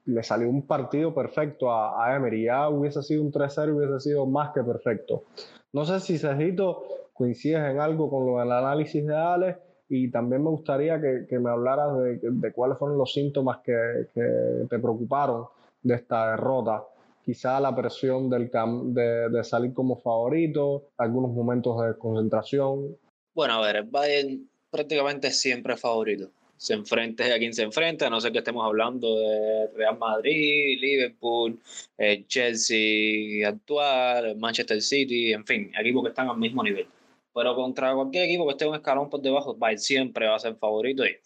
le 0.07 0.23
salió 0.23 0.49
un 0.49 0.67
partido 0.67 1.15
perfecto 1.15 1.71
a, 1.71 2.05
a 2.05 2.17
Emery. 2.17 2.45
Ya 2.45 2.69
hubiese 2.69 3.03
sido 3.03 3.23
un 3.23 3.33
3-0, 3.33 3.77
hubiese 3.77 4.01
sido 4.01 4.27
más 4.27 4.53
que 4.53 4.63
perfecto. 4.63 5.25
No 5.73 5.85
sé 5.85 6.01
si 6.01 6.19
Sergito 6.19 6.83
coincides 7.13 7.71
en 7.71 7.81
algo 7.81 8.11
con 8.11 8.27
lo 8.27 8.39
del 8.39 8.53
análisis 8.53 9.07
de 9.07 9.15
Alex 9.15 9.59
y 9.89 10.11
también 10.11 10.43
me 10.43 10.51
gustaría 10.51 11.01
que, 11.01 11.27
que 11.29 11.39
me 11.39 11.51
hablaras 11.51 11.99
de, 11.99 12.19
de, 12.23 12.53
cuáles 12.53 12.79
fueron 12.79 12.99
los 12.99 13.13
síntomas 13.13 13.59
que, 13.59 14.09
que, 14.15 14.67
te 14.69 14.79
preocuparon 14.79 15.47
de 15.83 15.95
esta 15.95 16.31
derrota. 16.33 16.85
Quizá 17.23 17.61
la 17.61 17.75
presión 17.77 18.29
del 18.29 18.51
de, 18.51 19.29
de, 19.29 19.45
salir 19.45 19.73
como 19.73 19.97
favorito, 19.97 20.89
algunos 20.97 21.31
momentos 21.31 21.81
de 21.87 21.97
concentración. 21.97 22.97
Bueno, 23.35 23.55
a 23.55 23.61
ver, 23.61 23.85
Bayern 23.85 24.49
prácticamente 24.73 25.31
siempre 25.31 25.77
favorito 25.77 26.33
se 26.63 26.75
enfrente 26.75 27.33
a 27.33 27.39
quien 27.41 27.53
se 27.53 27.65
enfrenta, 27.65 28.09
no 28.09 28.21
ser 28.21 28.31
que 28.31 28.39
estemos 28.39 28.65
hablando 28.65 29.19
de 29.19 29.67
Real 29.75 29.99
Madrid, 29.99 30.79
Liverpool, 30.81 31.59
eh, 31.99 32.25
Chelsea 32.29 33.49
actual, 33.49 34.37
Manchester 34.37 34.81
City, 34.81 35.33
en 35.33 35.45
fin, 35.45 35.73
equipos 35.77 36.05
que 36.05 36.11
están 36.11 36.29
al 36.29 36.39
mismo 36.39 36.63
nivel. 36.63 36.87
Pero 37.35 37.57
contra 37.57 37.93
cualquier 37.95 38.27
equipo 38.27 38.47
que 38.47 38.53
esté 38.53 38.65
un 38.69 38.77
escalón 38.77 39.11
por 39.11 39.21
debajo, 39.21 39.59
siempre 39.77 40.29
va 40.29 40.37
a 40.37 40.39
ser 40.39 40.55
favorito 40.55 41.05
y 41.05 41.17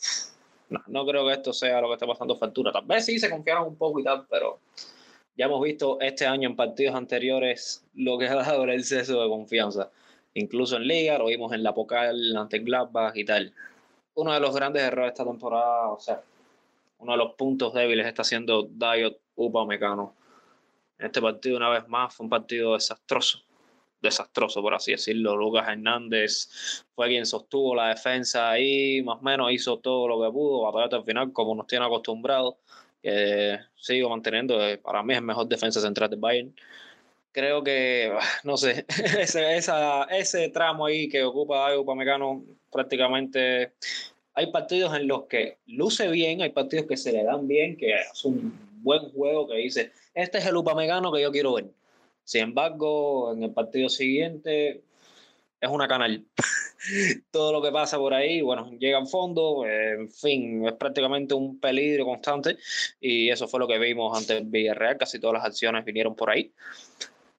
no, 0.86 1.04
creo 1.04 1.26
que 1.26 1.34
esto 1.34 1.52
sea 1.52 1.82
lo 1.82 1.88
que 1.88 1.94
esté 1.94 2.06
pasando 2.06 2.34
factura. 2.38 2.72
Tal 2.72 2.86
vez 2.86 3.04
sí 3.04 3.18
se 3.18 3.28
confiaron 3.28 3.68
un 3.68 3.76
poco 3.76 4.00
y 4.00 4.04
tal, 4.04 4.26
pero 4.30 4.60
ya 5.36 5.44
hemos 5.44 5.62
visto 5.62 6.00
este 6.00 6.24
año 6.24 6.48
en 6.48 6.56
partidos 6.56 6.94
anteriores 6.94 7.84
lo 7.94 8.16
que 8.16 8.26
ha 8.26 8.36
dado 8.36 8.64
el 8.64 8.70
exceso 8.70 9.22
de 9.22 9.28
confianza. 9.28 9.90
Incluso 10.36 10.76
en 10.76 10.86
Liga, 10.86 11.18
lo 11.18 11.26
vimos 11.26 11.52
en 11.52 11.62
la 11.62 11.74
Pokal 11.74 12.36
ante 12.36 12.60
Gladbach 12.60 13.16
y 13.16 13.24
tal 13.24 13.52
uno 14.16 14.32
de 14.32 14.40
los 14.40 14.54
grandes 14.54 14.82
errores 14.82 15.08
de 15.08 15.12
esta 15.12 15.24
temporada, 15.24 15.90
o 15.90 16.00
sea, 16.00 16.22
uno 16.98 17.12
de 17.12 17.18
los 17.18 17.34
puntos 17.34 17.72
débiles 17.74 18.06
está 18.06 18.24
siendo 18.24 18.66
Dayot 18.70 19.20
Upamecano. 19.36 20.14
Este 20.98 21.20
partido, 21.20 21.58
una 21.58 21.68
vez 21.68 21.86
más, 21.86 22.14
fue 22.14 22.24
un 22.24 22.30
partido 22.30 22.72
desastroso. 22.72 23.42
Desastroso, 24.00 24.62
por 24.62 24.74
así 24.74 24.92
decirlo. 24.92 25.36
Lucas 25.36 25.68
Hernández 25.68 26.84
fue 26.94 27.08
quien 27.08 27.26
sostuvo 27.26 27.74
la 27.74 27.88
defensa 27.88 28.50
ahí, 28.50 29.02
más 29.02 29.18
o 29.18 29.22
menos 29.22 29.52
hizo 29.52 29.78
todo 29.78 30.08
lo 30.08 30.22
que 30.22 30.32
pudo, 30.32 30.62
batalló 30.62 30.84
hasta 30.84 31.02
final, 31.02 31.32
como 31.32 31.54
nos 31.54 31.66
tiene 31.66 31.84
acostumbrados. 31.84 32.54
Eh, 33.02 33.58
sigo 33.76 34.08
manteniendo, 34.08 34.66
eh, 34.66 34.78
para 34.78 35.02
mí 35.02 35.12
es 35.12 35.22
mejor 35.22 35.46
defensa 35.46 35.80
central 35.80 36.08
de 36.08 36.16
Bayern 36.16 36.54
creo 37.36 37.62
que, 37.62 38.10
no 38.44 38.56
sé, 38.56 38.86
ese, 39.20 39.56
esa, 39.58 40.04
ese 40.04 40.48
tramo 40.48 40.86
ahí 40.86 41.06
que 41.06 41.22
ocupa 41.22 41.68
Dayo 41.68 41.82
Upamecano 41.82 42.42
prácticamente 42.72 43.72
hay 44.32 44.50
partidos 44.50 44.96
en 44.96 45.06
los 45.06 45.24
que 45.24 45.58
luce 45.66 46.08
bien, 46.08 46.40
hay 46.40 46.50
partidos 46.50 46.86
que 46.86 46.96
se 46.96 47.12
le 47.12 47.24
dan 47.24 47.46
bien, 47.46 47.76
que 47.76 47.92
es 47.92 48.24
un 48.24 48.58
buen 48.82 49.10
juego 49.10 49.46
que 49.46 49.56
dice, 49.56 49.92
este 50.14 50.38
es 50.38 50.46
el 50.46 50.56
Upamecano 50.56 51.12
que 51.12 51.20
yo 51.20 51.30
quiero 51.30 51.54
ver. 51.54 51.66
Sin 52.24 52.42
embargo, 52.42 53.34
en 53.34 53.42
el 53.42 53.52
partido 53.52 53.90
siguiente 53.90 54.80
es 55.60 55.70
una 55.70 55.86
canal. 55.86 56.24
Todo 57.30 57.52
lo 57.52 57.60
que 57.60 57.70
pasa 57.70 57.98
por 57.98 58.14
ahí, 58.14 58.40
bueno, 58.40 58.70
llega 58.78 58.96
al 58.96 59.08
fondo, 59.08 59.66
en 59.66 60.10
fin, 60.10 60.66
es 60.66 60.72
prácticamente 60.72 61.34
un 61.34 61.60
peligro 61.60 62.06
constante 62.06 62.56
y 62.98 63.28
eso 63.28 63.46
fue 63.46 63.60
lo 63.60 63.68
que 63.68 63.78
vimos 63.78 64.16
ante 64.16 64.38
el 64.38 64.44
Villarreal, 64.46 64.96
casi 64.96 65.18
todas 65.18 65.34
las 65.34 65.44
acciones 65.44 65.84
vinieron 65.84 66.16
por 66.16 66.30
ahí. 66.30 66.50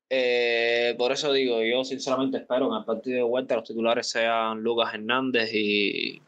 Eh, 0.09 0.95
por 0.97 1.11
eso 1.11 1.33
digo, 1.33 1.61
yo 1.61 1.83
sinceramente 1.83 2.37
espero 2.37 2.67
en 2.69 2.79
el 2.79 2.85
partido 2.85 3.17
de 3.17 3.23
vuelta 3.23 3.55
los 3.55 3.67
titulares 3.67 4.07
sean 4.07 4.61
Lucas 4.61 4.93
Hernández 4.93 5.53
y, 5.53 6.21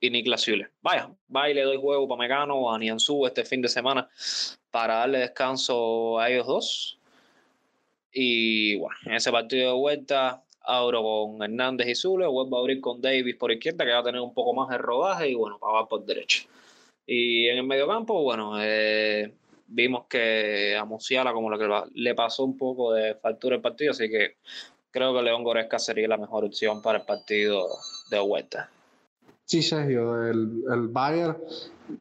y 0.00 0.10
Niklas 0.10 0.42
Süle. 0.42 0.68
Vaya, 0.82 1.10
vaya 1.28 1.50
y 1.50 1.54
le 1.54 1.62
doy 1.62 1.78
juego 1.78 2.06
para 2.06 2.18
Megano 2.18 2.56
o 2.56 2.70
a 2.70 2.78
Nianzú 2.78 3.26
este 3.26 3.44
fin 3.44 3.62
de 3.62 3.68
semana 3.68 4.08
para 4.70 4.96
darle 4.96 5.18
descanso 5.18 6.18
a 6.18 6.30
ellos 6.30 6.46
dos. 6.46 6.98
Y 8.12 8.76
bueno, 8.76 8.96
en 9.06 9.14
ese 9.14 9.32
partido 9.32 9.72
de 9.72 9.78
vuelta 9.78 10.42
abro 10.64 11.02
con 11.02 11.42
Hernández 11.42 11.88
y 11.88 11.94
Zule, 11.94 12.26
vuelvo 12.26 12.56
a 12.56 12.60
abrir 12.60 12.80
con 12.80 13.00
Davis 13.00 13.36
por 13.36 13.50
izquierda, 13.50 13.84
que 13.84 13.92
va 13.92 13.98
a 13.98 14.04
tener 14.04 14.20
un 14.20 14.34
poco 14.34 14.54
más 14.54 14.68
de 14.68 14.78
rodaje, 14.78 15.30
y 15.30 15.34
bueno, 15.34 15.58
para 15.58 15.86
por 15.86 16.04
derecha. 16.04 16.44
Y 17.06 17.48
en 17.48 17.58
el 17.58 17.64
medio 17.64 17.86
campo, 17.88 18.22
bueno, 18.22 18.54
eh, 18.62 19.32
vimos 19.72 20.06
que 20.06 20.76
a 20.76 20.84
Musiala 20.84 21.32
como 21.32 21.50
lo 21.50 21.58
que 21.58 21.90
le 21.94 22.14
pasó 22.14 22.44
un 22.44 22.56
poco 22.56 22.92
de 22.92 23.14
factura 23.14 23.56
el 23.56 23.62
partido, 23.62 23.92
así 23.92 24.08
que 24.10 24.36
creo 24.90 25.14
que 25.14 25.22
León 25.22 25.42
Goresca 25.42 25.78
sería 25.78 26.06
la 26.08 26.18
mejor 26.18 26.44
opción 26.44 26.82
para 26.82 26.98
el 26.98 27.04
partido 27.04 27.66
de 28.10 28.20
vuelta. 28.20 28.70
Sí, 29.52 29.60
Sergio, 29.60 30.22
el, 30.22 30.64
el 30.72 30.88
Bayern 30.88 31.36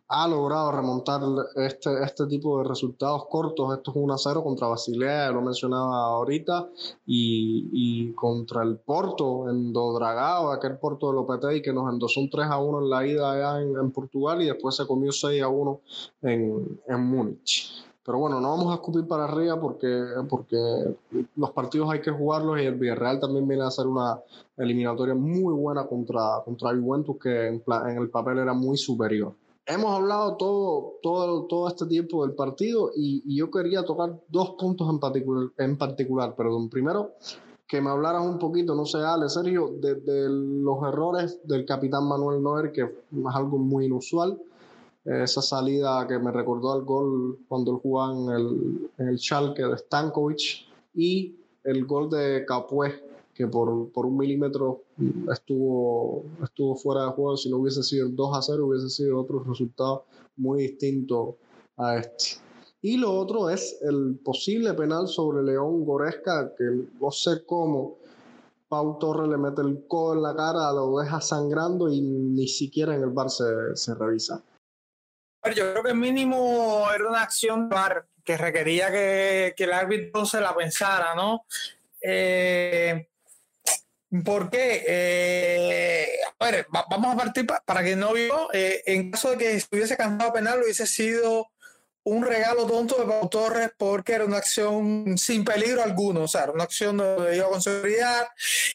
ha 0.08 0.26
logrado 0.26 0.72
remontar 0.72 1.20
este, 1.58 2.02
este 2.02 2.26
tipo 2.28 2.60
de 2.60 2.70
resultados 2.70 3.26
cortos. 3.30 3.76
Esto 3.76 3.92
es 3.92 3.98
1 3.98 4.18
0 4.18 4.42
contra 4.42 4.68
Basilea, 4.68 5.30
lo 5.32 5.42
mencionaba 5.42 6.14
ahorita, 6.14 6.70
y, 7.06 7.68
y, 7.74 8.14
contra 8.14 8.64
el 8.64 8.78
Porto 8.78 9.50
en 9.50 9.74
Dodragao, 9.74 10.50
aquel 10.50 10.78
Porto 10.78 11.10
de 11.10 11.16
Lopetegui 11.16 11.62
que 11.62 11.74
nos 11.74 11.92
endosó 11.92 12.22
un 12.22 12.30
3 12.30 12.48
a 12.48 12.58
1 12.58 12.84
en 12.84 12.90
la 12.90 13.06
ida 13.06 13.32
allá 13.34 13.62
en, 13.62 13.76
en 13.76 13.92
Portugal 13.92 14.42
y 14.42 14.46
después 14.46 14.74
se 14.74 14.88
comió 14.88 15.12
6 15.12 15.44
a 15.44 15.50
1 15.50 15.82
en, 16.22 16.82
en 16.88 17.04
Múnich. 17.04 17.91
Pero 18.04 18.18
bueno, 18.18 18.42
no 18.42 18.50
vamos 18.50 18.72
a 18.72 18.76
escupir 18.76 19.08
para 19.08 19.26
arriba 19.26 19.60
porque, 19.60 20.04
porque 20.28 20.58
los 21.36 21.52
partidos 21.52 21.92
hay 21.92 22.02
que 22.02 22.12
jugarlos 22.12 22.60
y 22.60 22.66
el 22.66 22.76
Villarreal 22.76 23.20
también 23.20 23.48
viene 23.48 23.64
a 23.64 23.68
hacer 23.68 23.86
una 23.86 24.20
eliminatoria 24.58 25.14
muy 25.14 25.54
buena 25.54 25.86
contra, 25.86 26.42
contra 26.44 26.72
Juventus 26.72 27.18
que 27.22 27.48
en, 27.48 27.64
en 27.90 27.98
el 27.98 28.10
papel 28.10 28.40
era 28.40 28.54
muy 28.54 28.78
superior 28.78 29.34
hemos 29.66 29.92
hablado 29.96 30.36
todo, 30.38 30.94
todo, 31.02 31.44
todo 31.46 31.68
este 31.68 31.86
tiempo 31.86 32.26
del 32.26 32.36
partido 32.36 32.92
y, 32.96 33.24
y, 33.26 33.38
yo 33.38 33.50
quería 33.52 33.84
tocar 33.84 34.20
dos 34.28 34.52
puntos 34.60 34.90
en 34.90 35.00
particular, 35.00 35.50
en 35.58 35.78
particular. 35.78 36.36
Perdón. 36.36 36.70
Primero, 36.70 37.12
que 37.68 37.82
me 37.82 37.90
hablaras 37.90 38.26
un 38.26 38.38
poquito, 38.38 38.76
no 38.76 38.86
sé, 38.86 38.98
Ale, 38.98 39.30
Sergio, 39.30 39.72
de, 39.80 39.96
de 39.96 40.30
los 40.30 40.84
errores 40.84 41.40
del 41.46 41.66
capitán 41.66 42.08
Manuel 42.08 42.44
Neuer, 42.44 42.72
que 42.72 42.82
es 42.82 42.92
algo 43.34 43.58
muy 43.58 43.86
inusual. 43.86 44.40
Esa 45.04 45.42
salida 45.42 46.06
que 46.08 46.20
me 46.20 46.32
recordó 46.32 46.74
al 46.74 46.84
gol 46.84 47.40
cuando 47.48 47.72
él 47.72 47.78
jugaba 47.82 48.14
en 48.14 48.30
el, 48.30 48.92
en 48.98 49.08
el 49.08 49.20
Schalke 49.20 49.64
de 49.64 49.78
Stankovic 49.78 50.68
y 50.94 51.36
el 51.64 51.86
gol 51.86 52.10
de 52.10 52.46
Capué 52.46 53.12
que 53.34 53.48
por, 53.48 53.92
por, 53.92 54.06
un 54.06 54.18
milímetro 54.18 54.84
estuvo, 55.32 56.26
estuvo 56.44 56.76
fuera 56.76 57.06
de 57.06 57.12
juego. 57.12 57.38
Si 57.38 57.50
no 57.50 57.58
hubiese 57.58 57.82
sido 57.82 58.08
el 58.08 58.16
2 58.16 58.38
a 58.38 58.42
0, 58.42 58.68
hubiese 58.68 58.90
sido 58.90 59.20
otro 59.20 59.44
resultado 59.44 60.06
muy 60.38 60.64
distinto 60.64 61.38
a 61.78 61.98
este. 61.98 62.42
Y 62.82 62.98
lo 62.98 63.16
otro 63.16 63.50
es 63.50 63.80
el 63.82 64.20
posible 64.24 64.74
penal 64.74 65.08
sobre 65.08 65.44
León 65.44 65.86
Goresca, 65.86 66.54
que 66.56 66.88
no 67.00 67.12
sé 67.12 67.46
cómo 67.46 67.98
Pau 68.68 68.98
Torre 69.00 69.28
le 69.28 69.38
mete 69.38 69.62
el 69.62 69.86
codo 69.88 70.14
en 70.14 70.24
la 70.24 70.36
cara, 70.36 70.72
lo 70.74 70.98
deja 71.00 71.22
sangrando 71.22 71.90
y 71.90 72.02
ni 72.02 72.48
siquiera 72.48 72.96
en 72.96 73.04
el 73.04 73.10
bar 73.10 73.30
se, 73.30 73.46
se 73.76 73.94
revisa. 73.94 74.44
Yo 75.56 75.72
creo 75.72 75.84
que 75.84 75.94
mínimo 75.94 76.88
era 76.94 77.08
una 77.08 77.24
acción 77.24 77.68
bar 77.68 78.06
que 78.24 78.38
requería 78.38 78.92
que, 78.92 79.54
que 79.58 79.64
el 79.64 79.74
árbitro 79.74 80.26
se 80.26 80.40
la 80.40 80.56
pensara, 80.56 81.16
¿no? 81.16 81.46
Eh, 82.02 83.08
¿Por 84.26 84.50
qué? 84.50 84.84
Eh, 84.86 86.10
a 86.40 86.46
ver, 86.46 86.68
vamos 86.70 87.14
a 87.14 87.18
partir 87.18 87.48
para 87.66 87.84
que 87.84 87.96
no 87.96 88.14
vio. 88.14 88.50
Eh, 88.54 88.84
en 88.86 89.12
caso 89.12 89.32
de 89.32 89.38
que 89.38 89.54
estuviese 89.54 89.96
cansado 89.96 90.34
penal, 90.34 90.62
hubiese 90.62 90.86
sido 90.86 91.51
un 92.04 92.24
regalo 92.24 92.66
tonto 92.66 92.98
de 92.98 93.06
Pau 93.06 93.30
Torres 93.30 93.72
porque 93.78 94.14
era 94.14 94.26
una 94.26 94.38
acción 94.38 95.18
sin 95.18 95.46
peligro 95.46 95.84
alguno, 95.84 96.24
o 96.24 96.28
sea, 96.28 96.44
era 96.44 96.52
una 96.52 96.64
acción 96.64 96.98
donde 96.98 97.36
iba 97.36 97.48
con 97.48 97.62
seguridad, 97.62 98.28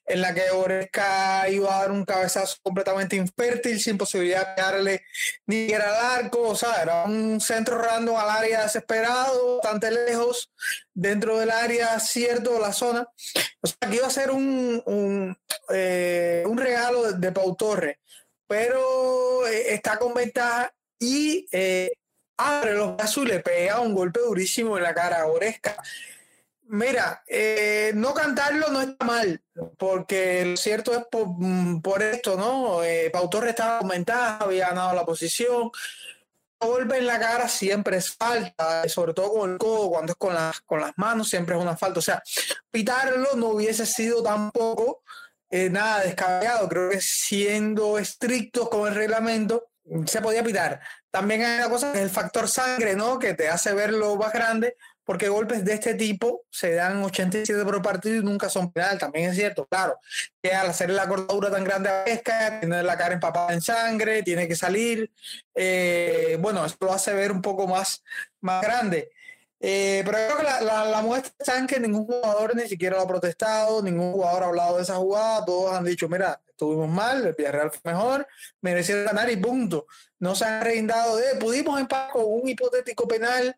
en 0.04 0.20
la 0.20 0.32
que 0.32 0.50
Oresca 0.50 1.48
iba 1.48 1.74
a 1.74 1.80
dar 1.80 1.90
un 1.90 2.04
cabezazo 2.04 2.56
completamente 2.62 3.16
infértil, 3.16 3.80
sin 3.80 3.98
posibilidad 3.98 4.54
de 4.54 4.62
darle 4.62 5.04
ni 5.46 5.62
siquiera 5.62 5.88
al 5.88 6.24
arco, 6.24 6.42
o 6.42 6.56
sea, 6.56 6.82
era 6.82 7.04
un 7.04 7.40
centro 7.40 7.78
random 7.78 8.16
al 8.16 8.30
área 8.30 8.62
desesperado, 8.62 9.56
bastante 9.56 9.90
lejos, 9.90 10.52
dentro 10.94 11.38
del 11.38 11.50
área 11.50 11.98
cierto, 11.98 12.60
la 12.60 12.72
zona, 12.72 13.08
o 13.60 13.66
sea, 13.66 13.90
que 13.90 13.96
iba 13.96 14.06
a 14.06 14.10
ser 14.10 14.30
un, 14.30 14.82
un, 14.86 15.36
eh, 15.70 16.44
un 16.46 16.58
regalo 16.58 17.12
de, 17.12 17.18
de, 17.18 17.32
Pau 17.32 17.56
Torres, 17.56 17.96
pero 18.46 19.46
eh, 19.48 19.74
está 19.74 19.98
con 19.98 20.14
ventaja 20.14 20.72
y... 21.00 21.46
Eh, 21.50 21.90
abre 22.36 22.74
los 22.74 22.96
brazos 22.96 23.24
y 23.24 23.28
le 23.28 23.40
pega 23.40 23.80
un 23.80 23.94
golpe 23.94 24.20
durísimo 24.20 24.76
en 24.76 24.82
la 24.82 24.94
cara 24.94 25.22
a 25.22 25.26
Oresca. 25.26 25.76
Mira, 26.68 27.22
eh, 27.28 27.92
no 27.94 28.12
cantarlo 28.12 28.68
no 28.70 28.80
está 28.80 29.04
mal, 29.04 29.40
porque 29.78 30.44
lo 30.44 30.56
cierto 30.56 30.92
es 30.92 31.04
por, 31.10 31.28
mm, 31.28 31.80
esto, 32.12 32.36
¿no? 32.36 32.82
Eh, 32.82 33.12
estaba 33.46 33.78
aumentada, 33.78 34.38
había 34.38 34.68
ganado 34.68 34.94
la 34.94 35.04
posición. 35.04 35.70
Golpe 36.58 36.98
en 36.98 37.06
la 37.06 37.20
cara 37.20 37.48
siempre 37.48 37.98
es 37.98 38.10
falta, 38.10 38.88
sobre 38.88 39.14
todo 39.14 39.32
con 39.32 39.52
el 39.52 39.58
codo, 39.58 39.90
cuando 39.90 40.12
es 40.12 40.18
con 40.18 40.34
las, 40.34 40.60
con 40.62 40.80
las 40.80 40.92
manos, 40.96 41.28
siempre 41.28 41.54
es 41.54 41.62
una 41.62 41.76
falta. 41.76 42.00
O 42.00 42.02
sea, 42.02 42.22
pitarlo 42.70 43.36
no 43.36 43.48
hubiese 43.50 43.86
sido 43.86 44.22
tampoco 44.22 45.02
eh, 45.50 45.70
nada 45.70 46.00
descabellado. 46.00 46.68
Creo 46.68 46.90
que 46.90 47.00
siendo 47.00 47.98
estrictos 47.98 48.68
con 48.68 48.88
el 48.88 48.94
reglamento, 48.94 49.68
se 50.06 50.20
podía 50.20 50.42
pitar. 50.42 50.80
También 51.10 51.42
hay 51.42 51.58
una 51.58 51.70
cosa 51.70 51.92
es 51.92 52.00
el 52.00 52.10
factor 52.10 52.48
sangre, 52.48 52.94
¿no? 52.94 53.18
Que 53.18 53.34
te 53.34 53.48
hace 53.48 53.72
verlo 53.72 54.16
más 54.16 54.32
grande, 54.32 54.76
porque 55.04 55.28
golpes 55.28 55.64
de 55.64 55.74
este 55.74 55.94
tipo 55.94 56.44
se 56.50 56.74
dan 56.74 57.02
87 57.02 57.64
por 57.64 57.80
partido 57.80 58.16
y 58.16 58.24
nunca 58.24 58.48
son 58.48 58.72
penal. 58.72 58.98
También 58.98 59.30
es 59.30 59.36
cierto, 59.36 59.66
claro, 59.66 59.98
que 60.42 60.52
al 60.52 60.68
hacer 60.68 60.90
la 60.90 61.08
cortadura 61.08 61.50
tan 61.50 61.64
grande 61.64 61.88
a 61.88 62.04
pesca, 62.04 62.60
tiene 62.60 62.82
la 62.82 62.96
cara 62.98 63.14
empapada 63.14 63.52
en 63.52 63.62
sangre, 63.62 64.22
tiene 64.22 64.48
que 64.48 64.56
salir. 64.56 65.10
Eh, 65.54 66.36
bueno, 66.40 66.64
esto 66.66 66.86
lo 66.86 66.92
hace 66.92 67.14
ver 67.14 67.32
un 67.32 67.40
poco 67.40 67.66
más, 67.66 68.02
más 68.40 68.62
grande. 68.62 69.10
Eh, 69.60 70.02
pero 70.04 70.18
creo 70.18 70.36
que 70.36 70.42
la, 70.42 70.60
la, 70.60 70.84
la, 70.84 71.02
muestra 71.02 71.32
está 71.38 71.58
en 71.58 71.66
que 71.66 71.80
ningún 71.80 72.06
jugador 72.06 72.54
ni 72.54 72.68
siquiera 72.68 72.96
lo 72.96 73.02
ha 73.02 73.08
protestado, 73.08 73.82
ningún 73.82 74.12
jugador 74.12 74.42
ha 74.42 74.46
hablado 74.46 74.76
de 74.76 74.82
esa 74.82 74.96
jugada, 74.96 75.44
todos 75.44 75.74
han 75.74 75.84
dicho, 75.84 76.08
mira, 76.08 76.40
estuvimos 76.56 76.88
mal, 76.88 77.26
el 77.26 77.34
Villarreal 77.34 77.70
fue 77.70 77.92
mejor, 77.92 78.26
mereció 78.62 79.04
ganar 79.04 79.30
y 79.30 79.36
punto. 79.36 79.86
No 80.18 80.34
se 80.34 80.46
han 80.46 80.62
reindado 80.62 81.16
de, 81.16 81.36
pudimos 81.36 81.78
empatar 81.78 82.10
con 82.10 82.24
un 82.26 82.48
hipotético 82.48 83.06
penal, 83.06 83.54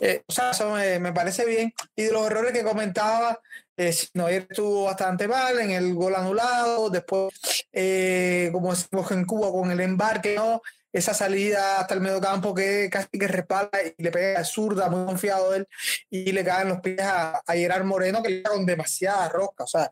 eh, 0.00 0.22
o 0.26 0.32
sea, 0.32 0.50
eso 0.50 0.72
me, 0.72 1.12
parece 1.12 1.46
bien. 1.46 1.72
Y 1.96 2.04
de 2.04 2.12
los 2.12 2.26
errores 2.26 2.52
que 2.52 2.62
comentaba, 2.62 3.40
eh, 3.76 3.94
Noyer 4.12 4.46
estuvo 4.50 4.84
bastante 4.84 5.26
mal 5.26 5.58
en 5.60 5.70
el 5.70 5.94
gol 5.94 6.14
anulado, 6.14 6.90
después, 6.90 7.32
eh, 7.72 8.50
como 8.52 8.74
decimos 8.74 9.10
en 9.10 9.24
Cuba, 9.24 9.50
con 9.50 9.70
el 9.70 9.80
embarque, 9.80 10.36
¿no? 10.36 10.60
Esa 10.92 11.14
salida 11.14 11.80
hasta 11.80 11.94
el 11.94 12.00
medio 12.00 12.20
campo 12.20 12.54
que 12.54 12.88
casi 12.90 13.18
que 13.18 13.26
respalda 13.26 13.82
y 13.82 14.02
le 14.02 14.10
pega 14.10 14.44
zurda, 14.44 14.90
muy 14.90 15.06
confiado 15.06 15.54
él, 15.54 15.66
y 16.10 16.30
le 16.32 16.44
caen 16.44 16.68
los 16.68 16.80
pies 16.80 17.00
a, 17.00 17.42
a 17.46 17.52
Gerard 17.54 17.84
Moreno 17.84 18.22
que 18.22 18.28
le 18.30 18.42
con 18.42 18.66
demasiada 18.66 19.28
rosca. 19.28 19.64
O 19.64 19.66
sea, 19.68 19.90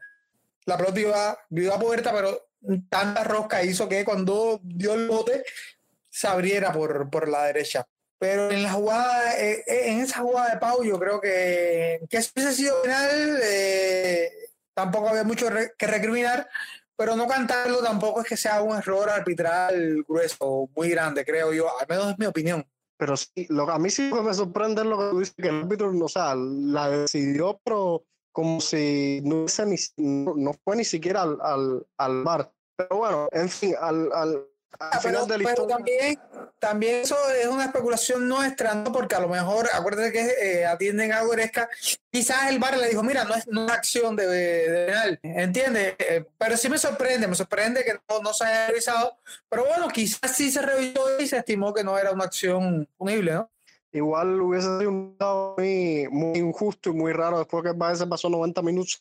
la 0.67 0.77
pelota 0.77 1.01
iba, 1.01 1.39
iba 1.51 1.75
a 1.75 1.79
puerta, 1.79 2.13
pero 2.13 2.51
tanta 2.89 3.25
rosca 3.25 3.63
hizo 3.63 3.89
que 3.89 4.05
cuando 4.05 4.61
dio 4.63 4.95
el 4.95 5.09
bote 5.09 5.45
se 6.09 6.29
abriera 6.29 6.73
por, 6.73 7.09
por 7.09 7.29
la 7.29 7.45
derecha. 7.45 7.87
Pero 8.19 8.51
en 8.51 8.63
la 8.63 8.73
jugada, 8.73 9.41
eh, 9.41 9.65
eh, 9.67 9.83
en 9.87 10.01
esa 10.01 10.21
jugada 10.21 10.51
de 10.51 10.61
Pau, 10.61 10.85
yo 10.85 10.99
creo 10.99 11.21
que, 11.21 12.01
que 12.11 12.21
si 12.21 12.31
hubiese 12.37 12.53
sido 12.55 12.83
penal, 12.83 13.41
eh, 13.43 14.31
tampoco 14.75 15.09
había 15.09 15.25
mucho 15.25 15.49
que 15.79 15.87
recriminar, 15.87 16.47
pero 17.01 17.17
no 17.17 17.27
cantarlo 17.27 17.79
tampoco 17.79 18.21
es 18.21 18.29
que 18.29 18.37
sea 18.37 18.61
un 18.61 18.77
error 18.77 19.09
arbitral 19.09 20.05
grueso, 20.07 20.69
muy 20.77 20.91
grande, 20.91 21.25
creo 21.25 21.51
yo, 21.51 21.67
al 21.81 21.87
menos 21.89 22.11
es 22.11 22.19
mi 22.19 22.27
opinión. 22.27 22.63
Pero 22.99 23.17
sí, 23.17 23.47
lo, 23.49 23.71
a 23.71 23.79
mí 23.79 23.89
sí 23.89 24.11
me 24.13 24.35
sorprende 24.35 24.85
lo 24.85 24.99
que 24.99 25.19
dice 25.19 25.33
que 25.35 25.49
el 25.49 25.63
árbitro, 25.63 25.91
o 25.99 26.09
sea, 26.11 26.35
la 26.37 26.91
decidió, 26.91 27.59
pero 27.65 28.05
como 28.33 28.61
si 28.61 29.23
no, 29.25 29.47
ni, 29.65 29.77
no, 29.97 30.53
fue 30.63 30.77
ni 30.77 30.85
siquiera 30.85 31.23
al, 31.23 31.39
al, 31.41 31.87
al 31.97 32.23
bar. 32.23 32.53
Pero 32.77 32.99
bueno, 32.99 33.29
en 33.33 33.49
fin, 33.49 33.75
al, 33.81 34.13
al, 34.13 34.45
Ah, 34.79 35.01
pero, 35.03 35.27
pero 35.27 35.67
también, 35.67 36.19
también 36.61 37.01
eso 37.01 37.17
es 37.31 37.47
una 37.49 37.65
especulación 37.65 38.29
nuestra, 38.29 38.75
¿no? 38.75 38.93
Porque 38.93 39.17
a 39.17 39.21
lo 39.21 39.29
mejor, 39.29 39.69
acuérdate 39.73 40.13
que 40.13 40.35
eh, 40.41 40.67
atienden 40.67 41.13
a 41.13 41.23
Goresca, 41.23 41.69
quizás 42.11 42.51
el 42.51 42.59
bar 42.59 42.77
le 42.77 42.89
dijo, 42.89 43.03
mira, 43.03 43.25
no 43.25 43.35
es, 43.35 43.47
es 43.49 43.71
acción 43.71 44.15
de, 44.15 44.27
de 44.27 44.87
penal, 44.87 45.19
¿entiendes? 45.23 45.95
Eh, 45.99 46.25
pero 46.39 46.57
sí 46.57 46.69
me 46.69 46.79
sorprende, 46.79 47.27
me 47.27 47.35
sorprende 47.35 47.83
que 47.83 47.95
no, 48.09 48.21
no, 48.21 48.35
se 48.35 48.45
haya 48.45 48.69
revisado, 48.69 49.19
pero 49.49 49.65
bueno, 49.65 49.89
quizás 49.89 50.37
sí 50.37 50.51
se 50.53 50.61
revisó 50.61 51.19
y 51.19 51.27
se 51.27 51.39
estimó 51.39 51.73
que 51.73 51.83
no 51.83 51.99
era 51.99 52.13
una 52.13 52.25
acción 52.25 52.87
punible, 52.97 53.33
¿no? 53.33 53.51
Igual 53.93 54.41
hubiese 54.41 54.79
sido 54.79 54.91
un 54.91 55.17
dado 55.19 55.55
muy, 55.57 56.09
muy 56.11 56.39
injusto 56.39 56.91
y 56.91 56.93
muy 56.93 57.13
raro 57.13 57.39
después 57.39 57.63
que 57.63 57.71
el 57.71 57.97
se 57.97 58.07
pasó 58.07 58.29
90 58.29 58.63
minutos 58.63 59.01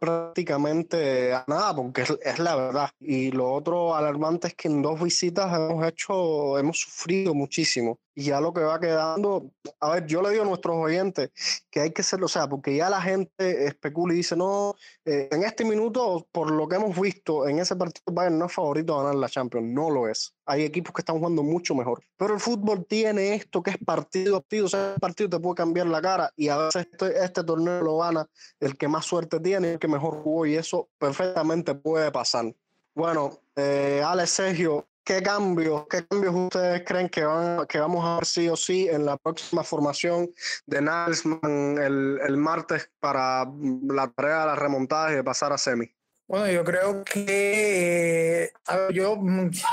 prácticamente 0.00 1.32
a 1.32 1.44
nada, 1.46 1.74
porque 1.74 2.02
es, 2.02 2.10
es, 2.22 2.38
la 2.38 2.56
verdad. 2.56 2.90
Y 3.00 3.30
lo 3.30 3.52
otro 3.52 3.94
alarmante 3.94 4.48
es 4.48 4.54
que 4.54 4.68
en 4.68 4.82
dos 4.82 5.02
visitas 5.02 5.52
hemos 5.54 5.86
hecho, 5.86 6.58
hemos 6.58 6.78
sufrido 6.78 7.34
muchísimo 7.34 7.98
y 8.14 8.24
ya 8.24 8.40
lo 8.40 8.52
que 8.52 8.60
va 8.60 8.80
quedando, 8.80 9.50
a 9.78 9.90
ver, 9.90 10.06
yo 10.06 10.20
le 10.22 10.30
digo 10.30 10.42
a 10.42 10.46
nuestros 10.46 10.76
oyentes 10.76 11.30
que 11.70 11.80
hay 11.80 11.90
que 11.92 12.02
hacerlo, 12.02 12.26
o 12.26 12.28
sea, 12.28 12.48
porque 12.48 12.76
ya 12.76 12.90
la 12.90 13.00
gente 13.00 13.66
especula 13.66 14.12
y 14.12 14.18
dice, 14.18 14.36
no, 14.36 14.74
eh, 15.04 15.28
en 15.30 15.44
este 15.44 15.64
minuto, 15.64 16.26
por 16.32 16.50
lo 16.50 16.68
que 16.68 16.76
hemos 16.76 16.98
visto, 17.00 17.48
en 17.48 17.58
ese 17.58 17.76
partido 17.76 18.12
Bayern 18.12 18.38
no 18.38 18.46
es 18.46 18.52
favorito 18.52 18.94
a 18.94 19.02
ganar 19.02 19.16
la 19.16 19.28
Champions, 19.28 19.68
no 19.68 19.90
lo 19.90 20.08
es. 20.08 20.34
Hay 20.46 20.64
equipos 20.64 20.92
que 20.92 21.02
están 21.02 21.18
jugando 21.18 21.42
mucho 21.42 21.74
mejor, 21.74 22.02
pero 22.16 22.34
el 22.34 22.40
fútbol 22.40 22.84
tiene 22.86 23.34
esto 23.34 23.62
que 23.62 23.70
es 23.70 23.78
partido 23.78 24.36
a 24.36 24.40
partido, 24.40 24.66
o 24.66 24.68
sea, 24.68 24.94
el 24.94 25.00
partido 25.00 25.30
te 25.30 25.38
puede 25.38 25.54
cambiar 25.54 25.86
la 25.86 26.02
cara 26.02 26.32
y 26.36 26.48
a 26.48 26.56
veces 26.56 26.88
este, 26.90 27.24
este 27.24 27.44
torneo 27.44 27.82
lo 27.82 27.98
gana 27.98 28.28
el 28.58 28.76
que 28.76 28.88
más 28.88 29.04
suerte 29.04 29.38
tiene, 29.40 29.72
el 29.72 29.78
que 29.78 29.88
mejor 29.88 30.22
jugó 30.22 30.46
y 30.46 30.56
eso 30.56 30.88
perfectamente 30.98 31.74
puede 31.74 32.10
pasar. 32.10 32.52
Bueno, 32.94 33.38
eh, 33.56 34.02
Alex 34.04 34.30
Sergio, 34.30 34.88
¿qué 35.10 35.22
cambios, 35.24 35.86
qué 35.90 36.06
cambios 36.06 36.32
ustedes 36.36 36.84
creen 36.86 37.08
que, 37.08 37.24
van, 37.24 37.66
que 37.66 37.80
vamos 37.80 38.04
a 38.04 38.14
ver 38.14 38.24
sí 38.24 38.48
o 38.48 38.54
sí 38.54 38.86
en 38.88 39.04
la 39.04 39.16
próxima 39.16 39.64
formación 39.64 40.30
de 40.66 40.80
Nalsman 40.80 41.78
el, 41.78 42.36
martes 42.36 42.88
para 43.00 43.44
la 43.88 44.08
tarea 44.12 44.42
de 44.42 44.46
las 44.46 44.58
remontadas 44.58 45.10
y 45.10 45.16
de 45.16 45.24
pasar 45.24 45.52
a 45.52 45.58
semi? 45.58 45.92
Bueno, 46.28 46.48
yo 46.48 46.62
creo 46.62 47.02
que 47.02 48.52
yo 48.92 49.18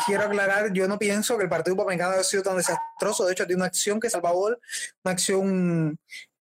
quiero 0.07 0.23
aclarar, 0.23 0.73
yo 0.73 0.87
no 0.87 0.97
pienso 0.97 1.37
que 1.37 1.43
el 1.43 1.49
partido 1.49 1.77
Pamecano 1.77 2.13
haya 2.13 2.23
sido 2.23 2.41
tan 2.41 2.57
desastroso. 2.57 3.23
De 3.23 3.33
hecho, 3.33 3.45
tiene 3.45 3.59
una 3.59 3.67
acción 3.67 3.99
que 3.99 4.09
salva 4.09 4.31
gol, 4.31 4.59
una 5.03 5.11
acción 5.11 5.99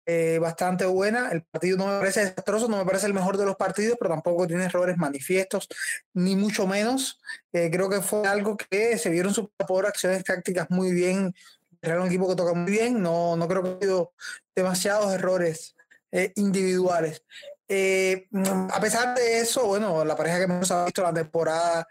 eh, 0.08 0.38
bastante 0.40 0.86
buena. 0.86 1.30
El 1.32 1.42
partido 1.42 1.76
no 1.76 1.86
me 1.88 1.98
parece 1.98 2.20
desastroso, 2.20 2.68
no 2.68 2.78
me 2.78 2.84
parece 2.84 3.06
el 3.06 3.14
mejor 3.14 3.36
de 3.36 3.44
los 3.44 3.56
partidos, 3.56 3.96
pero 3.98 4.14
tampoco 4.14 4.46
tiene 4.46 4.64
errores 4.64 4.96
manifiestos, 4.96 5.68
ni 6.14 6.36
mucho 6.36 6.66
menos. 6.66 7.20
Eh, 7.52 7.70
creo 7.72 7.90
que 7.90 8.00
fue 8.00 8.26
algo 8.26 8.56
que 8.56 8.96
se 8.98 9.10
vieron 9.10 9.34
su 9.34 9.50
por 9.66 9.84
acciones 9.84 10.22
tácticas 10.22 10.70
muy 10.70 10.92
bien. 10.92 11.34
Era 11.82 12.00
un 12.00 12.06
equipo 12.06 12.28
que 12.28 12.36
toca 12.36 12.54
muy 12.54 12.70
bien, 12.70 13.02
no, 13.02 13.36
no 13.36 13.48
creo 13.48 13.62
que 13.62 13.68
haya 13.68 13.76
habido 13.78 14.12
demasiados 14.54 15.12
errores 15.12 15.74
eh, 16.12 16.32
individuales. 16.36 17.24
A 17.68 18.80
pesar 18.80 19.16
de 19.16 19.40
eso, 19.40 19.66
bueno, 19.66 20.04
la 20.04 20.14
pareja 20.16 20.38
que 20.38 20.44
hemos 20.44 20.72
visto 20.84 21.02
la 21.02 21.12
temporada 21.12 21.88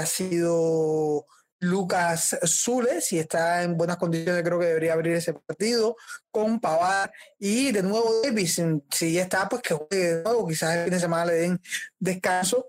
ha 0.00 0.06
sido 0.06 1.26
Lucas 1.58 2.36
Zules 2.44 3.12
y 3.12 3.18
está 3.18 3.62
en 3.62 3.76
buenas 3.76 3.96
condiciones, 3.96 4.42
creo 4.42 4.58
que 4.58 4.66
debería 4.66 4.92
abrir 4.92 5.14
ese 5.14 5.32
partido 5.32 5.96
con 6.30 6.60
Pavar 6.60 7.12
y 7.38 7.72
de 7.72 7.82
nuevo 7.82 8.20
Davis, 8.22 8.60
si 8.90 9.18
está, 9.18 9.48
pues 9.48 9.62
que 9.62 9.74
juegue 9.74 10.16
de 10.16 10.22
nuevo, 10.22 10.46
quizás 10.46 10.76
el 10.76 10.84
fin 10.84 10.92
de 10.92 11.00
semana 11.00 11.26
le 11.26 11.34
den 11.34 11.60
descanso. 11.98 12.68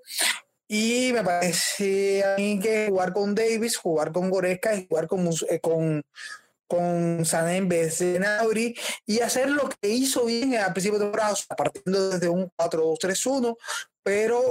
Y 0.69 1.11
me 1.13 1.23
parece 1.23 2.23
a 2.25 2.35
mí 2.37 2.59
que 2.59 2.87
jugar 2.89 3.13
con 3.13 3.33
Davis, 3.33 3.77
jugar 3.77 4.11
con 4.11 4.29
Goreska 4.29 4.75
y 4.75 4.85
jugar 4.85 5.07
con, 5.07 5.29
eh, 5.49 5.59
con 5.61 6.03
con 6.67 7.25
Sané 7.25 7.57
en 7.57 7.69
vez 7.69 7.99
de 7.99 8.19
Nauri 8.19 8.75
y 9.05 9.19
hacer 9.19 9.49
lo 9.49 9.69
que 9.69 9.89
hizo 9.89 10.25
bien 10.25 10.55
al 10.55 10.73
principio 10.73 10.99
de 10.99 11.05
temporada, 11.05 11.35
partiendo 11.57 12.09
desde 12.09 12.29
un 12.29 12.51
4-2-3-1, 12.57 13.55
pero 14.07 14.41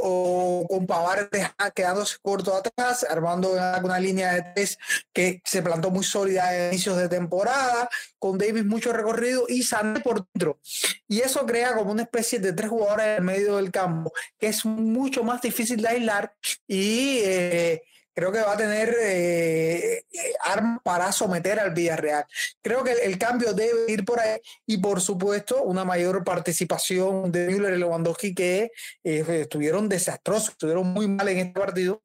con 0.69 0.87
Pavar 0.87 1.31
quedándose 1.75 2.19
corto 2.21 2.55
atrás, 2.55 3.07
armando 3.09 3.53
una, 3.53 3.99
línea 3.99 4.35
de 4.35 4.45
tres 4.55 4.77
que 5.15 5.41
se 5.47 5.63
plantó 5.63 5.91
muy 5.91 6.05
sólida 6.05 6.55
en 6.55 6.75
inicios 6.75 6.99
de 6.99 7.09
temporada, 7.09 7.89
con 8.19 8.37
Davis 8.37 8.67
mucho 8.67 8.93
recorrido 8.93 9.47
y 9.49 9.63
Sané 9.63 10.01
por 10.01 10.27
dentro. 10.35 10.61
Y 11.09 11.21
eso 11.21 11.47
crea 11.47 11.75
como 11.75 11.93
una 11.93 12.03
especie 12.03 12.39
de 12.39 12.53
tres 12.53 12.69
jugadores 12.69 13.19
en 13.19 13.25
medio 13.25 13.57
del 13.57 13.71
campo, 13.71 14.13
que 14.39 14.49
es 14.49 14.63
mucho 14.67 15.25
más 15.25 15.41
difícil 15.41 15.81
de 15.81 15.89
aislar 15.89 16.35
y... 16.67 17.21
Eh, 17.25 17.83
creo 18.17 18.33
que 18.33 18.41
va 18.41 18.55
a 18.55 18.57
tener 18.57 18.97
eh, 18.99 20.07
eh, 20.11 20.33
armas 20.43 20.81
para 20.83 21.13
someter 21.13 21.61
al 21.61 21.75
Villarreal. 21.75 22.25
Creo 22.63 22.83
que 22.83 22.93
el, 22.93 23.19
cambio 23.19 23.53
debe 23.53 23.93
ir 23.93 24.07
por 24.07 24.19
ahí 24.19 24.41
y 24.65 24.79
por 24.79 25.03
supuesto 25.03 25.63
una 25.63 25.85
mayor 25.85 26.25
participación 26.25 27.31
de 27.31 27.49
Müller 27.49 27.75
y 27.75 27.79
Lewandowski 27.79 28.35
que 28.35 28.73
eh, 29.05 29.25
estuvieron 29.43 29.87
desastrosos, 29.91 30.51
estuvieron 30.51 30.87
muy 30.87 31.09
mal 31.09 31.29
en 31.29 31.39
este 31.39 31.61
partido 31.61 32.03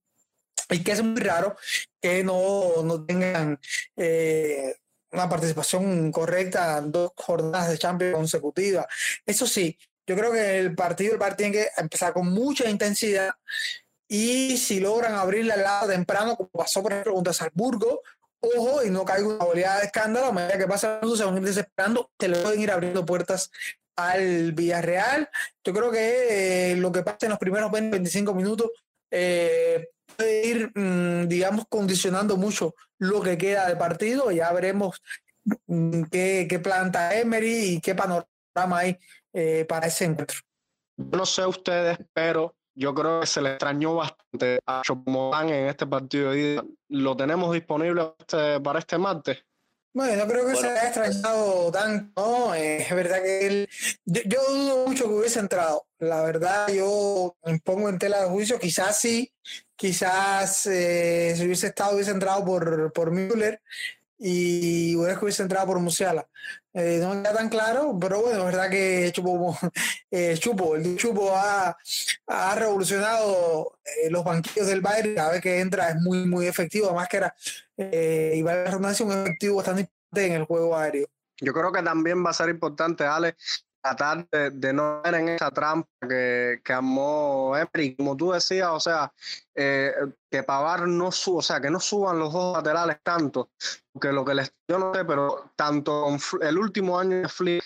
y 0.70 0.84
que 0.84 0.92
es 0.92 1.02
muy 1.02 1.22
raro 1.22 1.56
que 2.02 2.26
no, 2.26 2.84
no 2.84 3.06
tengan 3.06 3.58
una 5.14 5.30
participación 5.30 6.12
correcta 6.12 6.82
dos 6.82 7.12
jornadas 7.16 7.70
de 7.70 7.78
Champions 7.78 8.16
consecutivas. 8.16 8.86
Eso 9.26 9.48
sí, 9.48 9.78
yo 10.06 10.18
creo 10.18 10.34
que 10.34 10.60
el 10.60 10.76
partido, 10.76 11.14
el 11.14 11.20
partido 11.20 11.52
tiene 11.52 11.66
que 11.66 11.82
empezar 11.82 12.12
con 12.12 12.28
mucha 12.30 12.70
intensidad 12.70 13.32
y 14.14 14.58
si 14.58 14.82
logran 14.82 15.14
abrir 15.14 15.46
la 15.46 15.56
lata 15.56 15.88
temprano, 15.88 16.36
como 16.36 16.50
pasó 16.50 16.84
por 16.84 16.92
ejemplo 16.92 17.14
contra 17.14 17.32
Salzburgo, 17.32 18.02
ojo 18.42 18.84
y 18.84 18.90
no 18.90 19.06
caiga 19.06 19.26
una 19.30 19.46
oleada 19.46 19.80
de 19.80 19.86
escándalo, 19.86 20.26
a 20.26 20.34
medida 20.34 20.58
que 20.58 20.68
pasa 20.68 21.00
se 21.16 21.24
van 21.24 21.36
a 21.36 21.38
ir 21.38 21.46
desesperando, 21.46 22.12
se 22.20 22.28
le 22.28 22.38
pueden 22.40 22.60
ir 22.60 22.72
abriendo 22.72 23.06
puertas 23.06 23.50
al 23.96 24.52
Villarreal. 24.52 25.30
Yo 25.64 25.74
creo 25.74 25.92
que 25.92 26.72
eh, 26.72 26.76
lo 26.76 26.92
que 26.92 27.04
pasa 27.04 27.20
en 27.22 27.30
los 27.30 27.40
primeros 27.40 27.72
20, 27.72 27.90
25 27.92 28.34
minutos 28.34 28.72
eh, 29.12 29.88
puede 30.18 30.46
ir, 30.46 30.72
mm, 30.76 31.30
digamos, 31.30 31.64
condicionando 31.70 32.36
mucho 32.36 32.76
lo 32.98 33.22
que 33.22 33.38
queda 33.38 33.70
del 33.70 33.78
partido. 33.78 34.30
Ya 34.32 34.52
veremos 34.52 35.02
mm, 35.68 36.04
qué, 36.12 36.48
qué, 36.50 36.60
planta 36.60 37.16
Emery 37.18 37.76
y 37.76 37.80
qué 37.80 37.96
panorama 37.96 38.28
hay 38.78 39.00
eh, 39.32 39.64
para 39.70 39.88
ese 39.88 40.04
encuentro. 40.04 40.40
No 40.98 41.26
sé 41.26 41.46
ustedes, 41.46 41.98
pero 42.12 42.54
yo 42.82 42.96
creo 42.96 43.22
que 43.22 43.28
se 43.28 43.42
le 43.42 43.52
extrañó 43.52 43.96
bastante 43.96 44.60
a 44.66 44.82
Chopomán 44.84 45.50
en 45.50 45.68
este 45.68 45.86
partido 45.86 46.32
de 46.32 46.62
¿Lo 46.90 47.16
tenemos 47.16 47.54
disponible 47.54 48.14
este, 48.20 48.60
para 48.60 48.80
este 48.80 48.98
martes? 48.98 49.38
Bueno, 49.94 50.24
no 50.24 50.32
creo 50.32 50.48
que 50.48 50.56
se 50.56 50.68
haya 50.68 50.88
extrañado 50.88 51.70
tanto, 51.70 52.54
es 52.54 52.90
verdad 52.96 53.22
que 53.22 53.46
él, 53.46 53.70
yo, 54.06 54.42
dudo 54.50 54.88
mucho 54.88 55.04
que 55.04 55.14
hubiese 55.14 55.40
entrado. 55.40 55.86
La 56.00 56.24
verdad, 56.24 56.70
yo 56.70 57.36
me 57.44 57.60
pongo 57.60 57.90
en 57.90 58.00
tela 58.00 58.22
de 58.22 58.30
juicio, 58.30 58.58
quizás 58.58 59.00
sí, 59.00 59.32
quizás 59.76 60.66
eh, 60.66 61.34
si 61.36 61.46
hubiese 61.46 61.68
estado, 61.68 61.96
hubiese 61.96 62.12
entrado 62.12 62.44
por, 62.46 62.94
por 62.94 63.12
Müller 63.12 63.62
y 64.18 64.96
hubiese 64.96 65.44
entrado 65.44 65.68
por 65.68 65.80
Musiala. 65.80 66.26
Eh, 66.74 67.00
no 67.02 67.12
queda 67.22 67.34
tan 67.34 67.50
claro, 67.50 67.98
pero 68.00 68.22
bueno, 68.22 68.40
es 68.40 68.46
verdad 68.46 68.70
que 68.70 69.12
Chupo, 69.14 69.58
eh, 70.12 70.38
Chupo 70.40 70.76
el 70.76 70.96
Chupo 70.96 71.36
ha, 71.36 71.78
ha 72.28 72.56
revolucionado 72.56 73.78
eh, 73.84 74.10
los 74.10 74.24
banquillos 74.24 74.68
del 74.68 74.82
Bayern. 74.82 75.16
Cada 75.16 75.32
vez 75.32 75.42
que 75.42 75.60
entra 75.60 75.90
es 75.90 75.96
muy, 75.98 76.26
muy 76.26 76.48
efectivo. 76.48 76.88
Además 76.88 77.10
que 77.10 77.18
era, 77.18 77.36
eh, 77.78 78.34
y 78.36 78.42
va 78.42 78.64
a 78.64 78.76
un 78.78 78.86
efectivo 78.86 79.58
bastante 79.58 79.82
importante 79.82 80.26
en 80.26 80.34
el 80.34 80.44
juego 80.46 80.78
aéreo. 80.78 81.08
Yo 81.42 81.54
creo 81.54 81.72
que 81.72 81.82
también 81.82 82.24
va 82.24 82.30
a 82.30 82.34
ser 82.34 82.50
importante, 82.50 83.04
Ale, 83.04 83.36
tratar 83.82 84.28
de, 84.30 84.74
no 84.74 85.02
ver 85.02 85.16
en 85.16 85.30
esa 85.30 85.52
trampa 85.52 85.90
que, 86.08 86.62
que 86.64 86.74
armó 86.74 87.56
Emery, 87.58 87.96
como 87.96 88.16
tú 88.16 88.32
decías, 88.32 88.70
o 88.72 88.80
sea, 88.80 89.12
eh, 89.56 89.94
que 90.30 90.44
Pavar 90.44 90.88
no 90.88 91.12
suba, 91.12 91.40
o 91.40 91.42
sea, 91.42 91.60
que 91.60 91.70
no 91.70 91.80
suban 91.80 92.20
los 92.20 92.32
dos 92.32 92.56
laterales 92.56 92.98
tanto, 93.04 93.50
porque 93.92 94.12
lo 94.12 94.24
que 94.24 94.36
les, 94.36 94.54
yo 94.68 94.80
no 94.80 94.94
sé, 94.94 95.04
pero 95.04 95.52
tanto 95.56 96.08
el 96.42 96.58
último 96.58 96.98
año 96.98 97.18
de 97.18 97.30
Flick 97.30 97.64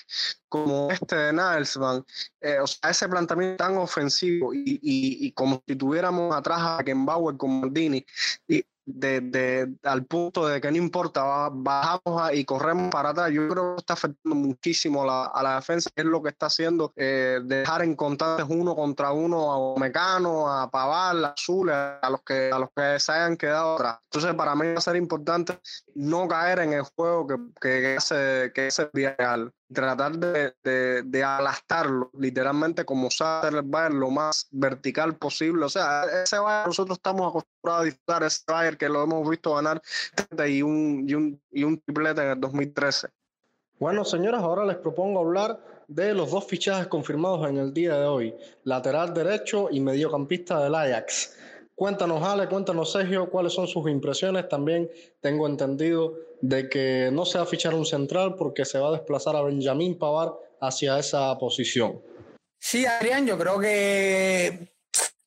como 0.50 0.90
este 0.90 1.16
de 1.16 1.34
Nilsman, 1.34 2.04
eh, 2.42 2.60
o 2.60 2.68
sea, 2.68 2.90
ese 2.90 3.08
planteamiento 3.08 3.64
tan 3.64 3.78
ofensivo 3.78 4.54
y, 4.54 4.80
y, 4.82 5.28
y 5.28 5.32
como 5.34 5.62
si 5.68 5.76
tuviéramos 5.76 6.36
atrás 6.36 6.60
a 6.62 6.84
Kenbauer 6.84 7.38
con 7.38 7.62
Maldini, 7.62 8.06
y 8.48 8.66
de, 8.86 9.76
al 9.84 10.06
punto 10.06 10.48
de 10.48 10.62
que 10.62 10.72
no 10.72 10.78
importa, 10.78 11.50
bajamos 11.52 12.34
y 12.34 12.46
corremos 12.46 12.90
para 12.92 13.10
atrás. 13.10 13.32
Yo 13.32 13.48
creo 13.48 13.76
que 13.76 13.80
está 13.80 13.94
afectando 13.94 14.36
muchísimo 14.36 15.10
a 15.10 15.44
la 15.44 15.56
defensa, 15.56 15.90
es 15.96 16.06
lo 16.06 16.22
que 16.22 16.30
está 16.30 16.48
haciendo 16.48 16.94
eh, 16.96 17.40
dejar 17.44 17.84
en 17.84 17.96
contantes 17.96 18.46
uno 18.50 18.76
contra 18.76 19.12
uno 19.12 19.76
a 19.76 19.80
Mecano, 19.80 20.52
a 20.52 20.70
Paval, 20.70 21.26
a 21.26 21.30
Azul, 21.30 21.70
a 21.70 22.08
los 22.10 22.22
que 22.22 22.50
a 22.52 22.60
los 22.60 22.70
que 22.76 23.00
se 23.00 23.12
hayan 23.12 23.38
quedado 23.38 23.76
atrás. 23.76 24.00
Entonces, 24.04 24.34
para 24.36 24.56
mí 24.56 24.68
va 24.68 24.78
a 24.78 24.82
ser 24.82 24.96
importante 24.96 25.60
no 25.96 26.28
caer 26.28 26.60
en 26.60 26.74
el 26.74 26.84
juego 26.84 27.28
que, 27.28 27.38
que, 27.62 27.96
hace 27.98 28.52
que 28.54 28.68
ese 28.68 28.90
real 28.94 29.52
tratar 29.74 30.18
de, 30.18 30.54
de, 30.64 31.02
de, 31.04 31.24
aplastarlo, 31.24 32.12
literalmente 32.20 32.86
como 32.86 33.10
sabe 33.10 33.50
el 33.50 33.64
Bayern, 33.64 34.00
lo 34.00 34.12
más 34.12 34.48
vertical 34.52 35.16
posible. 35.16 35.66
O 35.66 35.70
sea, 35.70 36.04
ese 36.24 36.38
Bayern 36.38 36.68
nosotros 36.68 36.98
estamos 36.98 37.30
acostumbrados 37.30 37.82
a 37.82 37.86
disfrutar, 37.86 38.24
ese 38.24 38.44
Bayern 38.48 38.75
que 38.78 38.90
lo 38.90 39.04
hemos 39.04 39.30
visto 39.30 39.56
ganar 39.56 39.82
y 40.48 40.62
un, 40.62 41.06
y 41.08 41.14
un, 41.14 41.42
y 41.52 41.64
un 41.64 41.80
triplete 41.80 42.22
en 42.22 42.30
el 42.30 42.40
2013. 42.40 43.08
Bueno, 43.80 44.06
señoras, 44.06 44.42
ahora 44.42 44.66
les 44.66 44.78
propongo 44.78 45.20
hablar 45.20 45.60
de 45.88 46.14
los 46.14 46.32
dos 46.32 46.46
fichajes 46.46 46.88
confirmados 46.88 47.48
en 47.50 47.58
el 47.58 47.74
día 47.74 47.98
de 47.98 48.06
hoy, 48.06 48.36
lateral 48.64 49.14
derecho 49.14 49.68
y 49.70 49.80
mediocampista 49.80 50.64
del 50.64 50.76
Ajax. 50.76 51.38
Cuéntanos, 51.76 52.24
Ale, 52.24 52.48
cuéntanos, 52.48 52.94
Sergio, 52.94 53.30
cuáles 53.30 53.54
son 53.54 53.68
sus 53.68 53.90
impresiones. 53.90 54.48
También 54.48 54.90
tengo 55.20 55.46
entendido 55.46 56.14
de 56.40 56.70
que 56.70 57.10
no 57.12 57.26
se 57.26 57.38
va 57.38 57.44
a 57.44 57.48
fichar 57.48 57.74
un 57.74 57.86
central 57.86 58.36
porque 58.36 58.64
se 58.64 58.80
va 58.80 58.90
a 58.90 58.92
desplazar 58.94 59.36
a 59.36 59.42
Benjamín 59.42 59.98
Pavar 59.98 60.34
hacia 60.62 60.98
esa 60.98 61.38
posición. 61.38 62.02
Sí, 62.58 62.86
Adrián, 62.86 63.28
yo 63.28 63.38
creo 63.38 63.60
que 63.60 64.75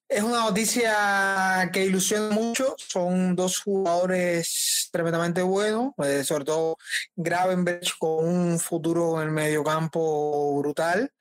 es 0.09 0.23
una 0.23 0.40
noticia 0.40 1.71
que 1.73 1.85
ilusiona 1.85 2.31
mucho. 2.31 2.75
Son 2.79 3.37
dos 3.37 3.61
jugadores 3.61 4.88
tremendamente 4.90 5.42
buenos, 5.42 5.92
eh, 5.99 6.25
sobre 6.25 6.44
todo 6.44 6.79
Gravenberch 7.14 7.99
con 7.99 8.25
un 8.27 8.59
futuro 8.59 9.21
en 9.21 9.29
el 9.29 9.35
mediocampo 9.35 10.59
brutal. 10.59 11.12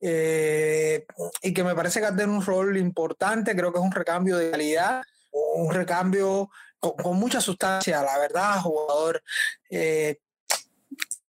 Eh, 0.00 1.04
y 1.42 1.52
que 1.52 1.62
me 1.62 1.74
parece 1.74 2.00
que 2.00 2.06
va 2.06 2.12
a 2.12 2.16
tener 2.16 2.30
un 2.30 2.44
rol 2.44 2.78
importante. 2.78 3.54
Creo 3.54 3.72
que 3.72 3.78
es 3.78 3.84
un 3.84 3.92
recambio 3.92 4.38
de 4.38 4.50
calidad, 4.50 5.02
un 5.32 5.74
recambio 5.74 6.50
con, 6.78 7.18
mucha 7.18 7.42
sustancia, 7.42 8.02
la 8.02 8.18
verdad, 8.18 8.60
jugador. 8.60 9.22
Eh, 9.68 10.18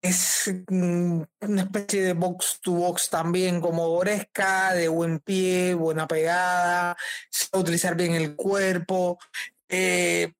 es 0.00 0.50
una 0.70 1.62
especie 1.62 2.02
de 2.02 2.12
box 2.12 2.60
to 2.62 2.72
box 2.72 3.10
también 3.10 3.60
como 3.60 3.88
Goresca, 3.88 4.72
de 4.74 4.88
buen 4.88 5.18
pie, 5.20 5.74
buena 5.74 6.06
pegada, 6.06 6.96
sabe 7.30 7.62
utilizar 7.62 7.96
bien 7.96 8.14
el 8.14 8.36
cuerpo, 8.36 9.18
eh, 9.68 10.32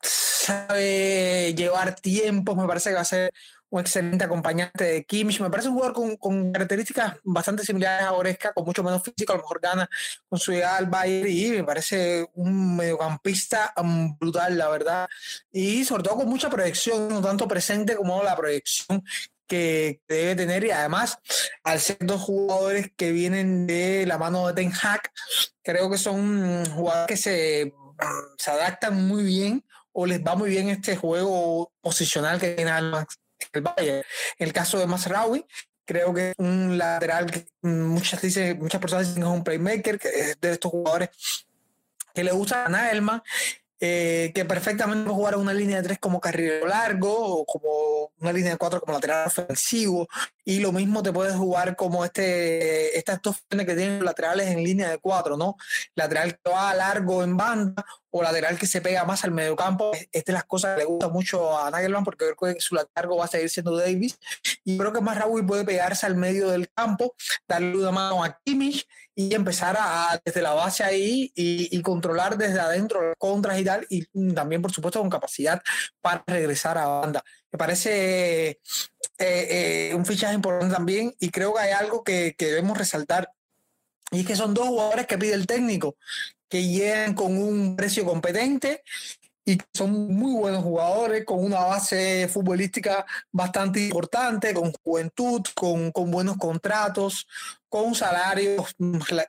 sabe 0.00 1.54
llevar 1.54 1.96
tiempo, 1.96 2.54
me 2.54 2.66
parece 2.66 2.90
que 2.90 2.96
va 2.96 3.02
a 3.02 3.04
ser 3.04 3.32
un 3.72 3.80
excelente 3.80 4.24
acompañante 4.24 4.84
de 4.84 5.04
Kimmich. 5.04 5.40
Me 5.40 5.48
parece 5.48 5.68
un 5.68 5.74
jugador 5.74 5.94
con, 5.94 6.16
con 6.16 6.52
características 6.52 7.16
bastante 7.24 7.64
similares 7.64 8.06
a 8.06 8.12
Oresca, 8.12 8.52
con 8.52 8.66
mucho 8.66 8.84
menos 8.84 9.02
físico, 9.02 9.32
a 9.32 9.36
lo 9.36 9.42
mejor 9.42 9.60
gana 9.60 9.88
con 10.28 10.38
su 10.38 10.52
llegada 10.52 10.76
al 10.76 10.86
Bayern 10.86 11.28
y 11.28 11.50
me 11.52 11.64
parece 11.64 12.28
un 12.34 12.76
mediocampista 12.76 13.72
um, 13.78 14.16
brutal, 14.18 14.58
la 14.58 14.68
verdad. 14.68 15.08
Y 15.50 15.86
sobre 15.86 16.02
todo 16.02 16.16
con 16.16 16.28
mucha 16.28 16.50
proyección, 16.50 17.08
no 17.08 17.22
tanto 17.22 17.48
presente 17.48 17.96
como 17.96 18.22
la 18.22 18.36
proyección 18.36 19.02
que 19.46 20.02
debe 20.06 20.36
tener 20.36 20.64
y 20.64 20.70
además 20.70 21.18
al 21.64 21.80
ser 21.80 21.96
dos 22.00 22.20
jugadores 22.20 22.90
que 22.94 23.10
vienen 23.10 23.66
de 23.66 24.04
la 24.06 24.18
mano 24.18 24.48
de 24.48 24.52
Ten 24.52 24.72
Hag, 24.72 25.00
creo 25.62 25.90
que 25.90 25.96
son 25.96 26.66
jugadores 26.66 27.06
que 27.08 27.16
se, 27.16 27.74
se 28.36 28.50
adaptan 28.50 29.06
muy 29.06 29.24
bien 29.24 29.64
o 29.92 30.04
les 30.04 30.22
va 30.22 30.36
muy 30.36 30.50
bien 30.50 30.68
este 30.68 30.96
juego 30.96 31.72
posicional 31.80 32.38
que 32.38 32.50
tiene 32.50 32.70
el 33.52 33.62
Bayern. 33.62 34.02
El 34.38 34.52
caso 34.52 34.78
de 34.78 34.86
Masraoui, 34.86 35.44
creo 35.84 36.14
que 36.14 36.30
es 36.30 36.34
un 36.38 36.78
lateral 36.78 37.30
que 37.30 37.46
muchas, 37.62 38.20
dicen, 38.22 38.58
muchas 38.58 38.80
personas 38.80 39.08
dicen 39.08 39.22
que 39.22 39.28
es 39.28 39.34
un 39.34 39.44
playmaker, 39.44 39.98
que 39.98 40.08
es 40.08 40.40
de 40.40 40.52
estos 40.52 40.70
jugadores 40.70 41.10
que 42.14 42.24
le 42.24 42.32
gusta 42.32 42.66
a 42.66 42.68
Naelman 42.68 43.22
eh, 43.84 44.30
que 44.32 44.44
perfectamente 44.44 45.02
puede 45.02 45.16
jugar 45.16 45.36
una 45.36 45.52
línea 45.52 45.78
de 45.78 45.82
tres 45.82 45.98
como 45.98 46.20
carrilero 46.20 46.68
largo 46.68 47.12
o 47.12 47.44
como 47.44 48.12
una 48.20 48.32
línea 48.32 48.52
de 48.52 48.56
cuatro 48.56 48.80
como 48.80 48.92
lateral 48.92 49.26
ofensivo. 49.26 50.08
Y 50.44 50.60
lo 50.60 50.72
mismo 50.72 51.02
te 51.02 51.12
puedes 51.12 51.36
jugar 51.36 51.76
como 51.76 52.04
este, 52.04 52.96
estas 52.98 53.20
dos 53.22 53.36
que 53.48 53.64
tienen 53.64 54.04
laterales 54.04 54.48
en 54.48 54.64
línea 54.64 54.90
de 54.90 54.98
cuatro, 54.98 55.36
¿no? 55.36 55.56
Lateral 55.94 56.38
que 56.42 56.50
va 56.50 56.74
largo 56.74 57.22
en 57.22 57.36
banda 57.36 57.84
o 58.10 58.22
lateral 58.22 58.58
que 58.58 58.66
se 58.66 58.80
pega 58.80 59.04
más 59.04 59.24
al 59.24 59.30
mediocampo. 59.30 59.92
Esta 60.12 60.32
es 60.32 60.34
las 60.34 60.44
cosas 60.44 60.74
que 60.74 60.80
le 60.80 60.86
gusta 60.86 61.08
mucho 61.08 61.58
a 61.58 61.70
Nagelman 61.70 62.04
porque 62.04 62.26
creo 62.36 62.54
que 62.54 62.60
su 62.60 62.76
largo 62.94 63.16
va 63.16 63.24
a 63.26 63.28
seguir 63.28 63.50
siendo 63.50 63.76
Davis. 63.76 64.18
Y 64.64 64.76
creo 64.76 64.92
que 64.92 65.00
más 65.00 65.18
Raúl 65.18 65.46
puede 65.46 65.64
pegarse 65.64 66.06
al 66.06 66.16
medio 66.16 66.50
del 66.50 66.68
campo, 66.70 67.14
darle 67.46 67.76
una 67.76 67.92
mano 67.92 68.24
a 68.24 68.38
Kimmich 68.44 68.86
y 69.14 69.34
empezar 69.34 69.76
a, 69.78 70.20
desde 70.24 70.42
la 70.42 70.54
base 70.54 70.84
ahí 70.84 71.32
y, 71.34 71.80
controlar 71.82 72.38
desde 72.38 72.60
adentro 72.60 73.06
las 73.06 73.16
contras 73.18 73.58
y 73.58 73.64
tal, 73.64 73.86
y 73.90 74.06
también, 74.32 74.62
por 74.62 74.72
supuesto, 74.72 75.00
con 75.00 75.10
capacidad 75.10 75.60
para 76.00 76.22
regresar 76.26 76.78
a 76.78 76.86
banda. 76.86 77.22
Me 77.50 77.58
parece 77.58 78.60
eh, 79.22 79.90
eh, 79.90 79.94
un 79.94 80.04
fichaje 80.04 80.34
importante 80.34 80.74
también 80.74 81.14
y 81.18 81.30
creo 81.30 81.54
que 81.54 81.60
hay 81.60 81.72
algo 81.72 82.02
que, 82.02 82.34
debemos 82.38 82.76
resaltar 82.76 83.30
y 84.10 84.20
es 84.20 84.26
que 84.26 84.36
son 84.36 84.52
dos 84.52 84.68
jugadores 84.68 85.06
que 85.06 85.18
pide 85.18 85.34
el 85.34 85.46
técnico, 85.46 85.96
que 86.48 86.66
llegan 86.66 87.14
con 87.14 87.36
un 87.38 87.76
precio 87.76 88.04
competente 88.04 88.82
y 89.44 89.58
son 89.72 90.14
muy 90.14 90.34
buenos 90.34 90.62
jugadores, 90.62 91.24
con 91.24 91.42
una 91.44 91.60
base 91.60 92.28
futbolística 92.28 93.06
bastante 93.32 93.80
importante, 93.80 94.52
con 94.52 94.72
juventud, 94.84 95.42
con 95.54 96.10
buenos 96.10 96.36
contratos, 96.36 97.26
con 97.72 97.94
salarios 97.94 98.76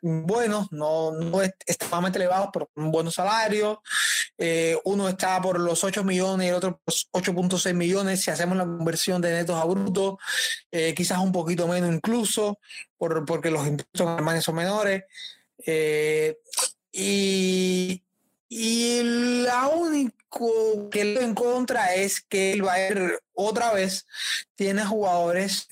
buenos, 0.02 0.70
no, 0.74 1.14
no 1.14 1.42
extremadamente 1.42 2.20
elevados, 2.20 2.50
pero 2.52 2.70
con 2.74 2.92
buenos 2.92 3.14
salarios. 3.16 3.78
Eh, 4.38 4.78
uno 4.84 5.08
está 5.08 5.42
por 5.42 5.58
los 5.62 5.82
8 5.82 6.04
millones 6.04 6.48
y 6.48 6.50
el 6.50 6.56
otro 6.56 6.82
por 6.84 6.94
8.6 6.94 7.74
millones 7.74 8.22
si 8.22 8.32
hacemos 8.32 8.58
la 8.58 8.66
conversión 8.66 9.22
de 9.22 9.32
netos 9.32 9.56
a 9.56 9.64
brutos, 9.64 10.16
eh, 10.74 10.94
quizás 10.94 11.20
un 11.20 11.32
poquito 11.32 11.70
menos 11.70 11.94
incluso, 11.94 12.60
por, 12.98 13.24
porque 13.24 13.50
los 13.50 13.66
impuestos 13.66 14.02
en 14.02 14.08
Alemania 14.10 14.42
son 14.42 14.56
menores. 14.56 15.04
Eh, 15.66 16.38
y, 16.92 18.04
y 18.50 19.04
la 19.46 19.68
único 19.68 20.90
que 20.92 21.06
le 21.06 21.24
en 21.24 21.34
contra 21.34 21.96
es 21.96 22.20
que 22.20 22.52
el 22.52 22.64
Bayern 22.64 23.14
otra 23.34 23.72
vez 23.72 24.06
tiene 24.56 24.84
jugadores 24.84 25.66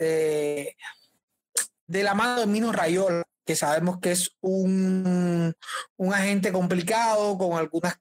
de 1.91 2.03
la 2.03 2.13
mano 2.13 2.39
de 2.39 2.47
Mino 2.47 2.71
Rayola, 2.71 3.23
que 3.45 3.55
sabemos 3.55 3.99
que 3.99 4.11
es 4.11 4.31
un, 4.41 5.53
un 5.97 6.13
agente 6.13 6.51
complicado 6.51 7.37
con 7.37 7.57
algunas 7.57 7.97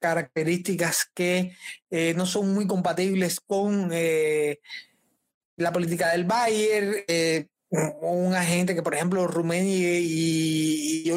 características 0.00 1.10
que 1.14 1.56
eh, 1.90 2.14
no 2.14 2.26
son 2.26 2.54
muy 2.54 2.66
compatibles 2.66 3.40
con 3.40 3.90
eh, 3.92 4.60
la 5.56 5.72
política 5.72 6.10
del 6.10 6.24
Bayern 6.24 7.04
un 8.00 8.34
agente 8.34 8.74
que, 8.74 8.82
por 8.82 8.94
ejemplo, 8.94 9.26
Rumeni 9.26 9.84
y, 9.84 11.08
y 11.08 11.12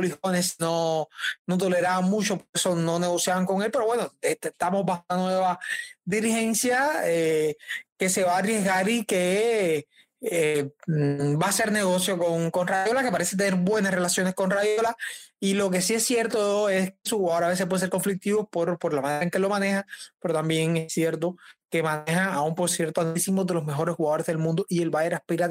no, 0.60 1.08
no 1.46 1.58
toleraban 1.58 2.06
mucho, 2.06 2.38
por 2.38 2.48
eso 2.54 2.76
no 2.76 3.00
negociaban 3.00 3.46
con 3.46 3.62
él, 3.62 3.72
pero 3.72 3.86
bueno, 3.86 4.12
este, 4.22 4.50
estamos 4.50 4.86
bajo 4.86 5.06
una 5.10 5.20
nueva 5.20 5.60
dirigencia 6.04 7.02
eh, 7.06 7.58
que 7.98 8.10
se 8.10 8.24
va 8.24 8.36
a 8.36 8.38
arriesgar 8.40 8.90
y 8.90 9.06
que 9.06 9.88
eh, 10.22 10.72
va 10.88 11.46
a 11.48 11.50
hacer 11.50 11.72
negocio 11.72 12.18
con, 12.18 12.52
con 12.52 12.68
Rayola, 12.68 13.04
que 13.04 13.12
parece 13.12 13.38
tener 13.38 13.56
buenas 13.56 13.94
relaciones 13.94 14.34
con 14.34 14.50
Rayola, 14.50 14.96
y 15.40 15.54
lo 15.54 15.70
que 15.70 15.82
sí 15.82 15.94
es 15.94 16.04
cierto 16.04 16.70
es 16.70 16.92
que 16.92 16.98
su 17.04 17.18
jugador 17.20 17.46
a 17.46 17.50
veces 17.50 17.68
puede 17.68 17.82
ser 17.82 17.90
conflictivo 17.90 18.50
por, 18.50 18.80
por 18.80 18.94
la 18.94 19.02
manera 19.02 19.24
en 19.24 19.30
que 19.30 19.40
lo 19.40 19.50
maneja, 19.50 19.86
pero 20.20 20.34
también 20.34 20.78
es 20.78 20.94
cierto 20.94 21.36
que 21.70 21.84
maneja 21.84 22.34
aún 22.34 22.56
por 22.56 22.70
cierto 22.70 23.02
altísimos 23.02 23.46
de 23.46 23.56
los 23.56 23.66
mejores 23.66 23.96
jugadores 23.96 24.26
del 24.26 24.38
mundo 24.38 24.66
y 24.70 24.82
el 24.82 24.90
Bayern 24.90 25.16
aspira 25.16 25.50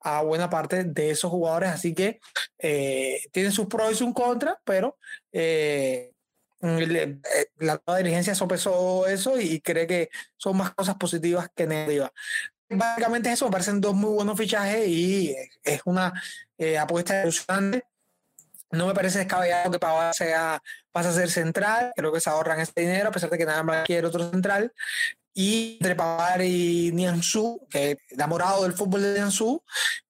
a 0.00 0.22
buena 0.22 0.48
parte 0.48 0.84
de 0.84 1.10
esos 1.10 1.30
jugadores, 1.30 1.70
así 1.70 1.94
que 1.94 2.20
eh, 2.58 3.20
tiene 3.32 3.50
sus 3.50 3.66
pros 3.66 3.92
y 3.92 3.94
sus 3.94 4.14
contras, 4.14 4.56
pero 4.64 4.96
eh, 5.32 6.12
eh, 6.62 7.18
la 7.58 7.80
nueva 7.86 7.98
dirigencia 7.98 8.34
sopesó 8.34 9.06
eso 9.06 9.38
y 9.38 9.60
cree 9.60 9.86
que 9.86 10.08
son 10.36 10.56
más 10.56 10.74
cosas 10.74 10.96
positivas 10.96 11.48
que 11.54 11.66
negativas. 11.66 12.10
Básicamente 12.68 13.30
eso, 13.30 13.46
me 13.46 13.52
parecen 13.52 13.80
dos 13.80 13.94
muy 13.94 14.10
buenos 14.10 14.36
fichajes 14.36 14.88
y 14.88 15.34
es 15.62 15.80
una 15.84 16.12
apuesta 16.80 17.22
ilusionante. 17.22 17.84
No 18.70 18.86
me 18.86 18.94
parece 18.94 19.18
descabellado 19.18 19.70
que 19.70 19.78
Pavard 19.78 20.12
sea, 20.12 20.60
pase 20.90 21.08
a 21.08 21.12
ser 21.12 21.30
central, 21.30 21.92
creo 21.94 22.12
que 22.12 22.20
se 22.20 22.30
ahorran 22.30 22.60
este 22.60 22.80
dinero, 22.80 23.08
a 23.08 23.12
pesar 23.12 23.30
de 23.30 23.38
que 23.38 23.46
nada 23.46 23.62
más 23.62 23.84
quiere 23.84 24.06
otro 24.06 24.30
central. 24.30 24.72
Y 25.32 25.74
entre 25.74 25.94
Pavard 25.94 26.42
y 26.42 26.90
Nianzú, 26.92 27.66
que 27.70 27.98
enamorado 28.10 28.62
del 28.62 28.72
fútbol 28.72 29.02
de 29.02 29.14
Nianzú, 29.14 29.62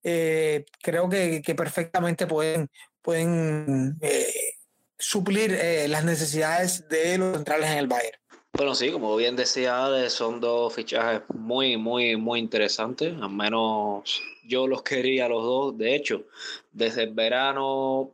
eh, 0.02 0.64
creo 0.80 1.08
que, 1.08 1.42
que, 1.42 1.54
perfectamente 1.54 2.26
pueden, 2.26 2.70
pueden 3.02 3.98
eh, 4.00 4.54
suplir 4.98 5.52
eh, 5.52 5.88
las 5.88 6.04
necesidades 6.04 6.88
de 6.88 7.18
los 7.18 7.34
centrales 7.34 7.70
en 7.70 7.78
el 7.78 7.88
Bayern. 7.88 8.18
Bueno, 8.56 8.74
sí, 8.74 8.90
como 8.90 9.14
bien 9.16 9.36
decía, 9.36 10.08
son 10.08 10.40
dos 10.40 10.72
fichajes 10.74 11.20
muy, 11.34 11.76
muy, 11.76 12.16
muy 12.16 12.40
interesantes. 12.40 13.14
Al 13.20 13.28
menos 13.28 14.22
yo 14.46 14.66
los 14.66 14.82
quería 14.82 15.28
los 15.28 15.42
dos. 15.44 15.76
De 15.76 15.94
hecho, 15.94 16.24
desde 16.72 17.02
el 17.02 17.12
verano 17.12 18.12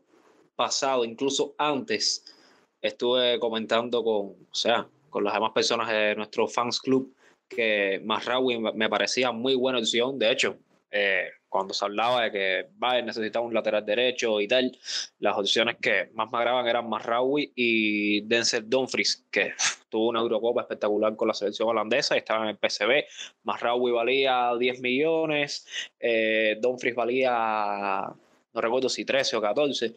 pasado, 0.56 1.04
incluso 1.04 1.54
antes, 1.58 2.24
estuve 2.80 3.38
comentando 3.38 4.02
con, 4.02 4.30
o 4.50 4.54
sea, 4.54 4.88
con 5.10 5.22
las 5.22 5.34
demás 5.34 5.52
personas 5.52 5.88
de 5.88 6.16
nuestro 6.16 6.48
fans 6.48 6.80
club 6.80 7.14
que 7.48 8.00
Masraoui 8.04 8.58
me 8.58 8.88
parecía 8.88 9.30
muy 9.30 9.54
buena 9.54 9.78
opción. 9.78 10.18
De 10.18 10.32
hecho, 10.32 10.56
eh, 10.90 11.30
cuando 11.52 11.74
se 11.74 11.84
hablaba 11.84 12.22
de 12.22 12.32
que 12.32 12.66
Bayern 12.78 13.06
necesitaba 13.06 13.44
un 13.44 13.52
lateral 13.52 13.84
derecho 13.84 14.40
y 14.40 14.48
tal, 14.48 14.76
las 15.18 15.36
opciones 15.36 15.76
que 15.80 16.08
más 16.14 16.32
me 16.32 16.38
agradaban 16.38 16.66
eran 16.66 16.88
Masraoui 16.88 17.52
y 17.54 18.22
Denzel 18.22 18.68
Dumfries, 18.70 19.26
que 19.30 19.52
tuvo 19.90 20.08
una 20.08 20.20
Eurocopa 20.20 20.62
espectacular 20.62 21.14
con 21.14 21.28
la 21.28 21.34
selección 21.34 21.68
holandesa 21.68 22.14
y 22.14 22.18
estaba 22.18 22.48
en 22.48 22.56
el 22.56 22.58
PSV. 22.58 23.04
Masraoui 23.44 23.92
valía 23.92 24.52
10 24.58 24.80
millones, 24.80 25.66
eh, 26.00 26.56
Dumfries 26.58 26.94
valía, 26.94 28.06
no 28.54 28.60
recuerdo 28.60 28.88
si 28.88 29.04
13 29.04 29.36
o 29.36 29.42
14. 29.42 29.94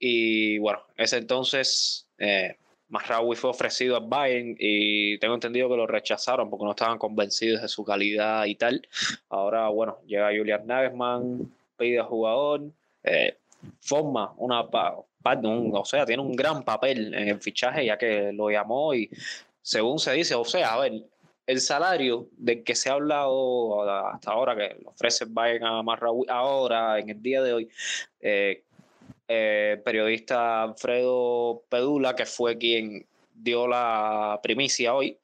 Y 0.00 0.58
bueno, 0.58 0.80
ese 0.96 1.18
entonces 1.18 2.08
eh, 2.18 2.56
Masraoui 2.92 3.36
fue 3.36 3.48
ofrecido 3.48 3.96
al 3.96 4.06
Bayern 4.06 4.54
y 4.58 5.16
tengo 5.16 5.32
entendido 5.32 5.66
que 5.70 5.76
lo 5.76 5.86
rechazaron 5.86 6.50
porque 6.50 6.66
no 6.66 6.72
estaban 6.72 6.98
convencidos 6.98 7.62
de 7.62 7.68
su 7.68 7.84
calidad 7.86 8.44
y 8.44 8.54
tal. 8.54 8.86
Ahora, 9.30 9.68
bueno, 9.68 9.98
llega 10.06 10.28
Julian 10.28 10.66
Nagelsmann, 10.66 11.50
pide 11.78 12.00
al 12.00 12.04
jugador, 12.04 12.60
eh, 13.02 13.38
forma 13.80 14.34
una 14.36 14.68
parte, 14.68 15.48
o 15.48 15.84
sea, 15.86 16.04
tiene 16.04 16.20
un 16.20 16.36
gran 16.36 16.64
papel 16.64 17.14
en 17.14 17.28
el 17.28 17.40
fichaje 17.40 17.86
ya 17.86 17.96
que 17.96 18.30
lo 18.30 18.50
llamó 18.50 18.92
y 18.92 19.08
según 19.62 19.98
se 19.98 20.12
dice, 20.12 20.34
o 20.34 20.44
sea, 20.44 20.74
a 20.74 20.80
ver, 20.80 20.92
el 21.46 21.60
salario 21.62 22.28
del 22.36 22.62
que 22.62 22.74
se 22.74 22.90
ha 22.90 22.92
hablado 22.92 23.88
hasta 23.90 24.32
ahora 24.32 24.54
que 24.54 24.76
lo 24.82 24.90
ofrece 24.90 25.24
Bayern 25.26 25.64
a 25.64 25.82
Masraoui 25.82 26.26
ahora, 26.28 26.98
en 26.98 27.08
el 27.08 27.22
día 27.22 27.40
de 27.40 27.54
hoy, 27.54 27.70
eh, 28.20 28.64
eh, 29.34 29.80
periodista 29.82 30.62
Alfredo 30.62 31.62
Pedula, 31.70 32.14
que 32.14 32.26
fue 32.26 32.58
quien 32.58 33.06
dio 33.32 33.66
la 33.66 34.38
primicia 34.42 34.94
hoy, 34.94 35.18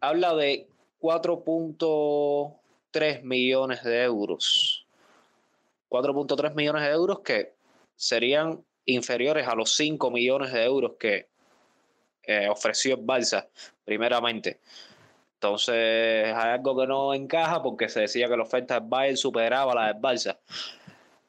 habla 0.00 0.36
de 0.36 0.68
4.3 1.00 3.22
millones 3.22 3.82
de 3.82 4.04
euros. 4.04 4.86
4.3 5.88 6.54
millones 6.54 6.82
de 6.82 6.90
euros 6.90 7.18
que 7.20 7.54
serían 7.96 8.64
inferiores 8.86 9.48
a 9.48 9.56
los 9.56 9.74
5 9.74 10.12
millones 10.12 10.52
de 10.52 10.64
euros 10.64 10.92
que 10.96 11.26
eh, 12.22 12.48
ofreció 12.48 12.96
Barça, 12.98 13.48
primeramente. 13.84 14.60
Entonces 15.34 16.32
hay 16.32 16.50
algo 16.52 16.78
que 16.78 16.86
no 16.86 17.14
encaja 17.14 17.60
porque 17.64 17.88
se 17.88 18.02
decía 18.02 18.28
que 18.28 18.36
la 18.36 18.44
oferta 18.44 18.78
del 18.78 18.88
Bayern 18.88 19.16
superaba 19.16 19.74
la 19.74 19.88
del 19.88 20.00
Barça. 20.00 20.38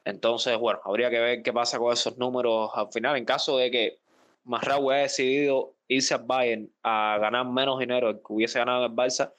Entonces, 0.05 0.57
bueno, 0.57 0.79
habría 0.85 1.09
que 1.09 1.19
ver 1.19 1.43
qué 1.43 1.51
pasa 1.51 1.79
con 1.79 1.91
esos 1.91 2.17
números 2.17 2.69
al 2.75 2.91
final. 2.91 3.17
En 3.17 3.25
caso 3.25 3.57
de 3.57 3.71
que 3.71 3.97
Marraui 4.43 4.93
haya 4.93 5.03
decidido 5.03 5.73
irse 5.87 6.13
al 6.13 6.23
Bayern 6.23 6.71
a 6.83 7.17
ganar 7.19 7.45
menos 7.47 7.79
dinero 7.79 8.13
que 8.21 8.33
hubiese 8.33 8.59
ganado 8.59 8.85
el 8.85 8.91
Barça, 8.91 9.33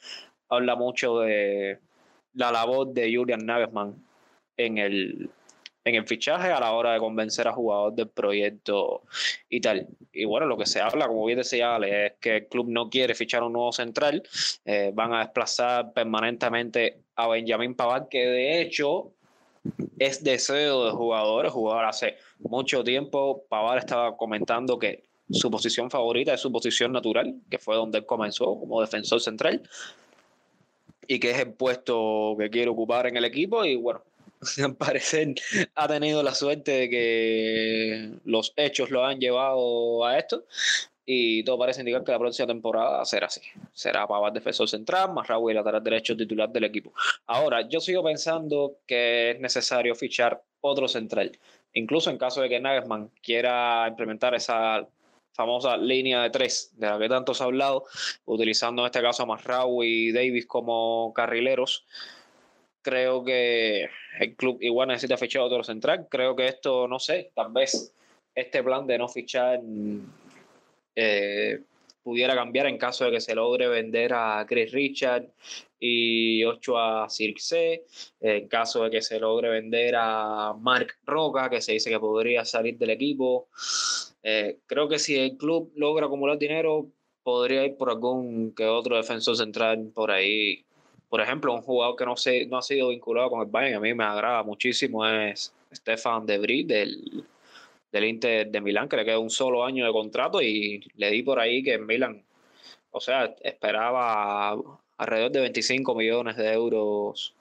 habla 0.48 0.74
mucho 0.76 1.20
de 1.20 1.78
la 2.34 2.52
labor 2.52 2.88
de 2.92 3.14
Julian 3.14 3.46
Nagelsmann 3.46 4.04
en 4.56 4.78
el, 4.78 5.30
en 5.84 5.94
el 5.94 6.06
fichaje 6.06 6.50
a 6.50 6.60
la 6.60 6.72
hora 6.72 6.94
de 6.94 6.98
convencer 6.98 7.46
a 7.46 7.52
jugadores 7.52 7.96
del 7.96 8.08
proyecto 8.08 9.02
y 9.48 9.60
tal. 9.60 9.86
Y 10.12 10.24
bueno, 10.24 10.46
lo 10.46 10.56
que 10.56 10.66
se 10.66 10.80
habla, 10.80 11.06
como 11.06 11.24
bien 11.24 11.38
decía 11.38 11.76
Ale, 11.76 12.06
es 12.06 12.12
que 12.20 12.36
el 12.36 12.48
club 12.48 12.68
no 12.68 12.90
quiere 12.90 13.14
fichar 13.14 13.42
un 13.42 13.52
nuevo 13.52 13.72
central, 13.72 14.22
eh, 14.64 14.90
van 14.92 15.14
a 15.14 15.20
desplazar 15.20 15.92
permanentemente 15.92 17.02
a 17.14 17.28
Benjamín 17.28 17.74
Pavard, 17.74 18.08
que 18.08 18.26
de 18.26 18.60
hecho 18.60 19.12
es 19.98 20.22
deseo 20.22 20.84
de 20.86 20.90
jugadores. 20.92 21.52
Jugador 21.52 21.84
hace 21.84 22.16
mucho 22.38 22.84
tiempo, 22.84 23.44
Pavar 23.48 23.78
estaba 23.78 24.16
comentando 24.16 24.78
que 24.78 25.04
su 25.30 25.50
posición 25.50 25.90
favorita 25.90 26.34
es 26.34 26.40
su 26.40 26.52
posición 26.52 26.92
natural, 26.92 27.34
que 27.50 27.58
fue 27.58 27.76
donde 27.76 27.98
él 27.98 28.06
comenzó 28.06 28.58
como 28.58 28.80
defensor 28.80 29.20
central, 29.20 29.62
y 31.06 31.18
que 31.18 31.30
es 31.30 31.38
el 31.38 31.52
puesto 31.52 32.36
que 32.38 32.50
quiere 32.50 32.70
ocupar 32.70 33.06
en 33.06 33.16
el 33.16 33.24
equipo. 33.24 33.64
Y 33.64 33.76
bueno, 33.76 34.02
al 34.62 34.76
parecer 34.76 35.34
ha 35.74 35.88
tenido 35.88 36.22
la 36.22 36.34
suerte 36.34 36.72
de 36.72 36.90
que 36.90 38.10
los 38.24 38.52
hechos 38.56 38.90
lo 38.90 39.04
han 39.04 39.18
llevado 39.18 40.04
a 40.04 40.18
esto 40.18 40.44
y 41.06 41.44
todo 41.44 41.56
parece 41.56 41.80
indicar 41.80 42.02
que 42.02 42.10
la 42.10 42.18
próxima 42.18 42.48
temporada 42.48 43.04
será 43.04 43.28
así. 43.28 43.40
Será 43.72 44.06
Pavard 44.08 44.34
defensor 44.34 44.68
central, 44.68 45.12
más 45.14 45.28
Raúl 45.28 45.54
lateral 45.54 45.82
derecho 45.82 46.16
titular 46.16 46.50
del 46.50 46.64
equipo. 46.64 46.92
Ahora, 47.26 47.66
yo 47.68 47.80
sigo 47.80 48.02
pensando 48.02 48.78
que 48.86 49.30
es 49.30 49.40
necesario 49.40 49.94
fichar 49.94 50.42
otro 50.60 50.88
central. 50.88 51.30
Incluso 51.74 52.10
en 52.10 52.18
caso 52.18 52.40
de 52.40 52.48
que 52.48 52.58
Nagelsmann 52.58 53.10
quiera 53.22 53.86
implementar 53.88 54.34
esa 54.34 54.86
famosa 55.32 55.76
línea 55.76 56.22
de 56.22 56.30
tres 56.30 56.72
de 56.76 56.88
la 56.88 56.98
que 56.98 57.08
tanto 57.08 57.34
se 57.34 57.44
ha 57.44 57.46
hablado, 57.46 57.84
utilizando 58.24 58.82
en 58.82 58.86
este 58.86 59.02
caso 59.02 59.22
a 59.22 59.26
Masraoui 59.26 60.08
y 60.08 60.12
Davis 60.12 60.46
como 60.46 61.12
carrileros, 61.14 61.84
creo 62.82 63.22
que 63.22 63.88
el 64.18 64.34
club 64.34 64.58
igual 64.60 64.88
necesita 64.88 65.16
fichar 65.16 65.42
otro 65.42 65.62
central. 65.62 66.08
Creo 66.10 66.34
que 66.34 66.48
esto, 66.48 66.88
no 66.88 66.98
sé, 66.98 67.30
tal 67.34 67.52
vez 67.52 67.92
este 68.34 68.62
plan 68.62 68.86
de 68.86 68.98
no 68.98 69.08
fichar 69.08 69.60
eh, 70.96 71.60
pudiera 72.02 72.34
cambiar 72.34 72.66
en 72.66 72.78
caso 72.78 73.04
de 73.04 73.10
que 73.10 73.20
se 73.20 73.34
logre 73.34 73.68
vender 73.68 74.12
a 74.14 74.46
Chris 74.48 74.72
Richard 74.72 75.26
y 75.78 76.44
8 76.44 76.78
a 76.78 77.10
Circe, 77.10 77.84
en 78.20 78.48
caso 78.48 78.84
de 78.84 78.90
que 78.90 79.02
se 79.02 79.20
logre 79.20 79.48
vender 79.50 79.94
a 79.96 80.54
Mark 80.58 80.94
Roca, 81.04 81.50
que 81.50 81.60
se 81.60 81.72
dice 81.72 81.90
que 81.90 82.00
podría 82.00 82.44
salir 82.44 82.78
del 82.78 82.90
equipo. 82.90 83.48
Eh, 84.22 84.58
creo 84.66 84.88
que 84.88 84.98
si 84.98 85.16
el 85.16 85.36
club 85.36 85.72
logra 85.76 86.06
acumular 86.06 86.38
dinero, 86.38 86.86
podría 87.22 87.64
ir 87.64 87.76
por 87.76 87.90
algún 87.90 88.54
que 88.54 88.64
otro 88.64 88.96
defensor 88.96 89.36
central 89.36 89.90
por 89.92 90.10
ahí. 90.10 90.64
Por 91.08 91.20
ejemplo, 91.20 91.52
un 91.54 91.62
jugador 91.62 91.96
que 91.96 92.06
no, 92.06 92.16
se, 92.16 92.46
no 92.46 92.58
ha 92.58 92.62
sido 92.62 92.88
vinculado 92.88 93.30
con 93.30 93.40
el 93.40 93.48
Bayern, 93.48 93.76
a 93.76 93.80
mí 93.80 93.94
me 93.94 94.04
agrada 94.04 94.42
muchísimo, 94.42 95.04
es 95.06 95.52
Stefan 95.72 96.24
Debris 96.24 96.66
del, 96.66 97.24
del 97.96 98.04
Inter 98.04 98.50
de 98.50 98.60
Milán, 98.60 98.88
que 98.88 98.96
le 98.96 99.04
queda 99.04 99.18
un 99.18 99.30
solo 99.30 99.64
año 99.64 99.86
de 99.86 99.92
contrato 99.92 100.42
y 100.42 100.86
le 100.96 101.10
di 101.10 101.22
por 101.22 101.40
ahí 101.40 101.62
que 101.62 101.74
en 101.74 101.86
Milán, 101.86 102.22
o 102.90 103.00
sea, 103.00 103.34
esperaba 103.42 104.54
alrededor 104.98 105.30
de 105.32 105.40
25 105.40 105.94
millones 105.94 106.36
de 106.36 106.52
euros 106.52 107.34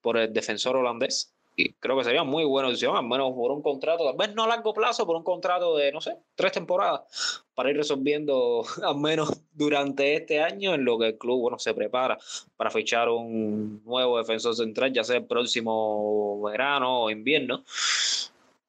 por 0.00 0.16
el 0.18 0.32
defensor 0.32 0.76
holandés. 0.76 1.32
Y 1.54 1.72
creo 1.74 1.98
que 1.98 2.04
sería 2.04 2.24
muy 2.24 2.44
buena 2.44 2.68
opción, 2.70 2.96
al 2.96 3.04
menos 3.04 3.34
por 3.34 3.50
un 3.50 3.60
contrato, 3.60 4.04
tal 4.04 4.16
vez 4.16 4.34
no 4.34 4.44
a 4.44 4.46
largo 4.46 4.72
plazo, 4.72 5.04
por 5.04 5.16
un 5.16 5.22
contrato 5.22 5.76
de, 5.76 5.92
no 5.92 6.00
sé, 6.00 6.16
tres 6.34 6.52
temporadas, 6.52 7.44
para 7.54 7.70
ir 7.70 7.76
resolviendo 7.76 8.64
al 8.82 8.96
menos 8.96 9.42
durante 9.52 10.14
este 10.14 10.40
año 10.40 10.74
en 10.74 10.84
lo 10.84 10.98
que 10.98 11.08
el 11.08 11.18
club, 11.18 11.40
bueno, 11.40 11.58
se 11.58 11.74
prepara 11.74 12.16
para 12.56 12.70
fichar 12.70 13.10
un 13.10 13.82
nuevo 13.84 14.16
defensor 14.16 14.54
central, 14.54 14.92
ya 14.92 15.04
sea 15.04 15.16
el 15.16 15.26
próximo 15.26 16.40
verano 16.42 17.02
o 17.02 17.10
invierno. 17.10 17.64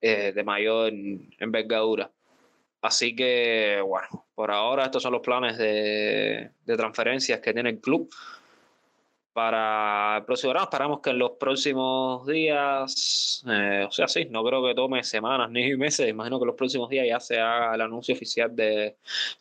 Eh, 0.06 0.34
de 0.34 0.44
mayor 0.44 0.92
envergadura. 1.40 2.12
Así 2.82 3.16
que, 3.16 3.80
bueno, 3.88 4.26
por 4.36 4.52
ahora 4.52 4.84
estos 4.84 5.02
son 5.02 5.14
los 5.14 5.22
planes 5.22 5.58
de, 5.58 6.52
transferencias 6.66 7.40
que 7.40 7.54
tiene 7.54 7.70
el 7.70 7.80
club 7.80 8.10
para 9.32 10.18
el 10.18 10.26
próximo 10.26 10.50
verano. 10.50 10.66
Esperamos 10.66 11.00
que 11.00 11.12
en 11.12 11.20
los 11.20 11.32
próximos 11.40 12.28
días, 12.28 13.46
eh, 13.50 13.86
o 13.88 13.92
sea, 13.92 14.10
sí, 14.10 14.26
no 14.30 14.44
creo 14.44 14.62
que 14.66 14.76
tome 14.76 15.06
semanas 15.06 15.50
ni 15.50 15.74
meses, 15.78 16.10
imagino 16.10 16.38
que 16.38 16.48
los 16.48 16.56
próximos 16.56 16.90
días 16.90 17.08
ya 17.08 17.22
se 17.22 17.40
haga 17.40 17.74
el 17.74 17.80
anuncio 17.80 18.14
oficial 18.14 18.54
de 18.54 18.98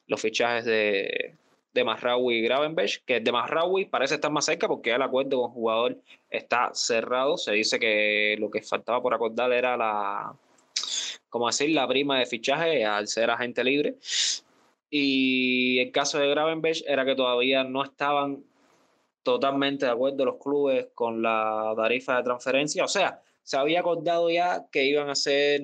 los 0.07 0.21
fichajes 0.21 0.65
de, 0.65 1.35
de 1.75 1.85
Masraoui 1.85 2.37
y 2.37 2.43
Gravenberg, 2.43 3.03
que 3.05 3.19
de 3.19 3.33
Masraoui 3.33 3.87
parece 3.87 4.15
estar 4.15 4.31
más 4.31 4.45
cerca 4.45 4.69
porque 4.69 4.93
el 4.95 5.03
acuerdo 5.03 5.41
con 5.41 5.51
el 5.51 5.55
jugador 5.55 5.99
está 6.31 6.71
cerrado. 6.73 7.37
Se 7.37 7.51
dice 7.51 7.81
que 7.81 8.37
lo 8.39 8.49
que 8.49 8.63
faltaba 8.63 9.03
por 9.03 9.13
acordar 9.13 9.53
era 9.53 9.77
la, 9.77 10.37
como 11.33 11.47
decir, 11.47 11.71
la 11.71 11.89
prima 11.89 12.19
de 12.19 12.27
fichaje 12.27 12.85
al 12.85 13.09
ser 13.09 13.31
agente 13.31 13.65
libre. 13.65 13.97
Y 14.91 15.79
el 15.79 15.91
caso 15.91 16.19
de 16.19 16.29
Gravenberg 16.29 16.85
era 16.87 17.07
que 17.07 17.15
todavía 17.15 17.65
no 17.65 17.83
estaban 17.83 18.45
totalmente 19.23 19.87
de 19.87 19.93
acuerdo 19.93 20.27
los 20.27 20.37
clubes 20.37 20.89
con 20.95 21.23
la 21.23 21.73
tarifa 21.75 22.19
de 22.19 22.25
transferencia. 22.25 22.85
O 22.85 22.89
sea, 22.89 23.23
se 23.43 23.57
había 23.57 23.81
acordado 23.81 24.29
ya 24.29 24.67
que 24.71 24.85
iban 24.85 25.09
a 25.09 25.15
ser, 25.15 25.63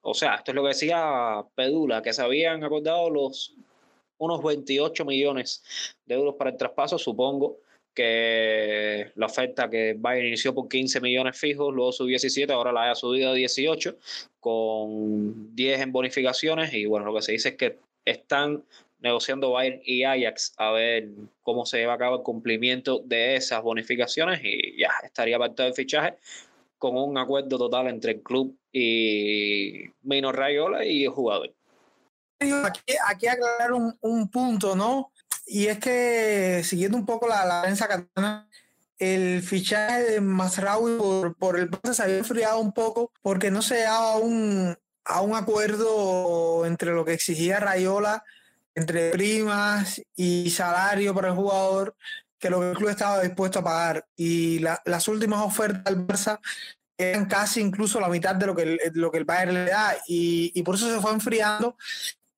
o 0.00 0.14
sea, 0.14 0.36
esto 0.36 0.52
es 0.52 0.54
lo 0.54 0.62
que 0.62 0.68
decía 0.68 1.44
Pedula, 1.56 2.00
que 2.00 2.12
se 2.12 2.22
habían 2.22 2.62
acordado 2.62 3.10
los 3.10 3.52
unos 4.18 4.44
28 4.44 5.04
millones 5.04 5.96
de 6.06 6.14
euros 6.14 6.36
para 6.36 6.50
el 6.50 6.56
traspaso, 6.56 6.98
supongo 6.98 7.58
que 7.94 9.12
la 9.14 9.26
oferta 9.26 9.70
que 9.70 9.94
Bayern 9.96 10.28
inició 10.28 10.54
por 10.54 10.68
15 10.68 11.00
millones 11.00 11.38
fijos, 11.38 11.72
luego 11.72 11.92
subió 11.92 12.10
17, 12.10 12.52
ahora 12.52 12.72
la 12.72 12.84
haya 12.84 12.94
subido 12.94 13.30
a 13.30 13.34
18, 13.34 13.96
con 14.40 15.54
10 15.54 15.80
en 15.80 15.92
bonificaciones. 15.92 16.74
Y 16.74 16.86
bueno, 16.86 17.06
lo 17.06 17.14
que 17.14 17.22
se 17.22 17.32
dice 17.32 17.50
es 17.50 17.56
que 17.56 17.78
están 18.04 18.64
negociando 18.98 19.52
Bayern 19.52 19.80
y 19.84 20.02
Ajax 20.02 20.54
a 20.56 20.72
ver 20.72 21.08
cómo 21.42 21.66
se 21.66 21.78
lleva 21.78 21.94
a 21.94 21.98
cabo 21.98 22.16
el 22.16 22.22
cumplimiento 22.22 23.00
de 23.04 23.36
esas 23.36 23.62
bonificaciones 23.62 24.40
y 24.42 24.78
ya 24.78 24.90
estaría 25.02 25.36
apartado 25.36 25.68
el 25.68 25.74
fichaje 25.74 26.16
con 26.78 26.96
un 26.96 27.16
acuerdo 27.16 27.58
total 27.58 27.88
entre 27.88 28.12
el 28.12 28.22
club 28.22 28.56
y 28.72 29.84
Mino 30.02 30.32
Rayola 30.32 30.84
y 30.84 31.04
el 31.04 31.10
jugador. 31.10 31.54
Aquí, 32.40 33.26
aclarar 33.26 33.72
un, 33.72 33.96
un 34.00 34.28
punto, 34.28 34.74
¿no? 34.74 35.12
Y 35.46 35.66
es 35.66 35.78
que, 35.78 36.62
siguiendo 36.64 36.96
un 36.96 37.06
poco 37.06 37.28
la, 37.28 37.44
la 37.44 37.62
prensa 37.62 37.86
catalana, 37.86 38.48
el 38.98 39.42
fichaje 39.42 40.02
de 40.04 40.20
Masraoui 40.20 40.96
por, 40.96 41.36
por 41.36 41.58
el 41.58 41.70
Barça 41.70 41.94
se 41.94 42.02
había 42.02 42.18
enfriado 42.18 42.58
un 42.60 42.72
poco 42.72 43.12
porque 43.22 43.50
no 43.50 43.60
se 43.60 43.76
llegaba 43.76 44.12
a 44.12 44.16
un, 44.16 44.76
a 45.04 45.20
un 45.20 45.34
acuerdo 45.34 46.64
entre 46.66 46.92
lo 46.92 47.04
que 47.04 47.12
exigía 47.12 47.60
Rayola, 47.60 48.24
entre 48.74 49.10
primas 49.10 50.00
y 50.16 50.50
salario 50.50 51.14
para 51.14 51.28
el 51.28 51.34
jugador, 51.34 51.96
que 52.38 52.50
lo 52.50 52.60
que 52.60 52.70
el 52.70 52.76
club 52.76 52.90
estaba 52.90 53.22
dispuesto 53.22 53.60
a 53.60 53.64
pagar. 53.64 54.06
Y 54.16 54.60
las 54.60 55.08
últimas 55.08 55.40
ofertas 55.40 55.84
del 55.84 56.06
Barça 56.06 56.40
eran 56.96 57.26
casi 57.26 57.60
incluso 57.60 58.00
la 58.00 58.08
mitad 58.08 58.34
de 58.36 58.46
lo 58.46 58.54
que 58.54 58.62
el, 58.62 58.80
lo 58.94 59.10
que 59.10 59.18
el 59.18 59.24
Bayern 59.24 59.54
le 59.54 59.70
da 59.70 59.96
y, 60.06 60.52
y 60.54 60.62
por 60.62 60.76
eso 60.76 60.92
se 60.92 61.00
fue 61.00 61.12
enfriando 61.12 61.76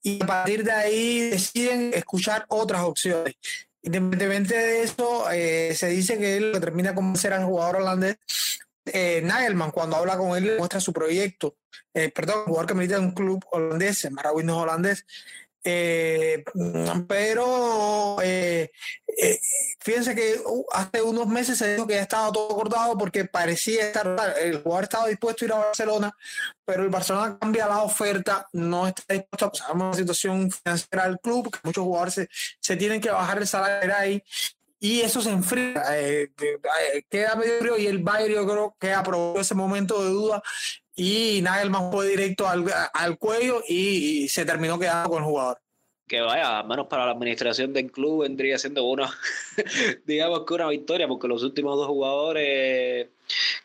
y 0.07 0.23
a 0.23 0.27
partir 0.27 0.63
de 0.63 0.71
ahí 0.71 1.31
deciden 1.31 1.91
escuchar 1.93 2.45
otras 2.49 2.83
opciones. 2.83 3.35
Independientemente 3.83 4.57
de 4.57 4.83
eso, 4.85 5.29
eh, 5.33 5.75
se 5.75 5.89
dice 5.89 6.17
que 6.17 6.37
él 6.37 6.53
lo 6.53 6.61
termina 6.61 6.91
de 6.91 6.95
convencer 6.95 7.33
al 7.33 7.45
jugador 7.45 7.77
holandés. 7.77 8.17
Eh, 8.85 9.21
cuando 9.73 9.97
habla 9.97 10.17
con 10.17 10.37
él, 10.37 10.45
le 10.45 10.59
muestra 10.59 10.79
su 10.79 10.93
proyecto. 10.93 11.57
Eh, 11.93 12.13
perdón, 12.15 12.45
jugador 12.45 12.69
que 12.69 12.75
milita 12.75 12.99
en 12.99 13.07
un 13.07 13.15
club 13.15 13.45
holandés, 13.51 14.05
es 14.05 14.13
holandés, 14.13 15.05
eh, 15.69 16.45
pero 17.09 18.19
eh, 18.23 18.71
eh, 19.19 19.41
fíjense 19.81 20.15
que 20.15 20.41
uh, 20.47 20.65
hace 20.73 21.03
unos 21.03 21.27
meses 21.27 21.59
se 21.59 21.73
dijo 21.73 21.89
que 21.89 21.95
ya 21.95 22.03
estaba 22.03 22.31
todo 22.31 22.53
acordado 22.53 22.97
porque 22.97 23.25
parecía 23.25 23.89
estar, 23.89 24.37
el 24.41 24.63
jugador 24.63 24.85
estaba 24.85 25.09
dispuesto 25.09 25.45
a 25.45 25.47
ir 25.47 25.53
a 25.53 25.59
Barcelona, 25.59 26.17
pero 26.65 26.85
el 26.85 26.89
Barcelona 26.89 27.37
cambia 27.41 27.67
la 27.67 27.83
oferta, 27.83 28.47
no 28.53 28.87
está 28.87 29.13
dispuesto 29.13 29.47
a 29.47 29.51
pasar 29.51 29.75
una 29.75 29.93
situación 29.93 30.53
financiera 30.53 31.09
del 31.09 31.19
club, 31.19 31.51
que 31.51 31.59
muchos 31.65 31.83
jugadores 31.83 32.29
se, 32.61 32.77
tienen 32.77 33.01
que 33.01 33.11
bajar 33.11 33.39
el 33.39 33.49
salario 33.49 33.93
ahí 33.97 34.23
y 34.79 35.01
eso 35.01 35.21
se 35.21 35.31
enfría, 35.31 35.83
queda 37.09 37.35
medio 37.35 37.59
frío 37.59 37.77
y 37.77 37.89
el 37.89 37.99
Bayern 37.99 38.35
yo 38.35 38.47
creo 38.47 38.77
que 38.79 38.93
aprovechó 38.93 39.41
ese 39.41 39.55
momento 39.57 40.01
de 40.05 40.11
duda 40.11 40.43
y 40.97 41.41
Nagelman 41.43 41.93
fue 41.93 42.09
directo 42.09 42.49
al, 42.49 42.65
al 42.93 43.19
cuello 43.19 43.63
y, 43.69 44.27
se 44.29 44.47
terminó 44.47 44.79
quedando 44.79 45.11
con 45.11 45.19
el 45.19 45.29
jugador. 45.29 45.59
que 46.09 46.21
vaya, 46.23 46.61
al 46.61 46.67
menos 46.67 46.87
para 46.87 47.05
la 47.05 47.13
administración 47.13 47.73
del 47.75 47.93
club 47.93 48.23
vendría 48.23 48.59
siendo 48.59 48.85
una, 48.85 49.11
digamos 50.07 50.45
que 50.47 50.55
una 50.55 50.69
victoria, 50.69 51.07
porque 51.07 51.29
los 51.29 51.43
últimos 51.43 51.77
dos 51.77 51.87
jugadores 51.87 53.09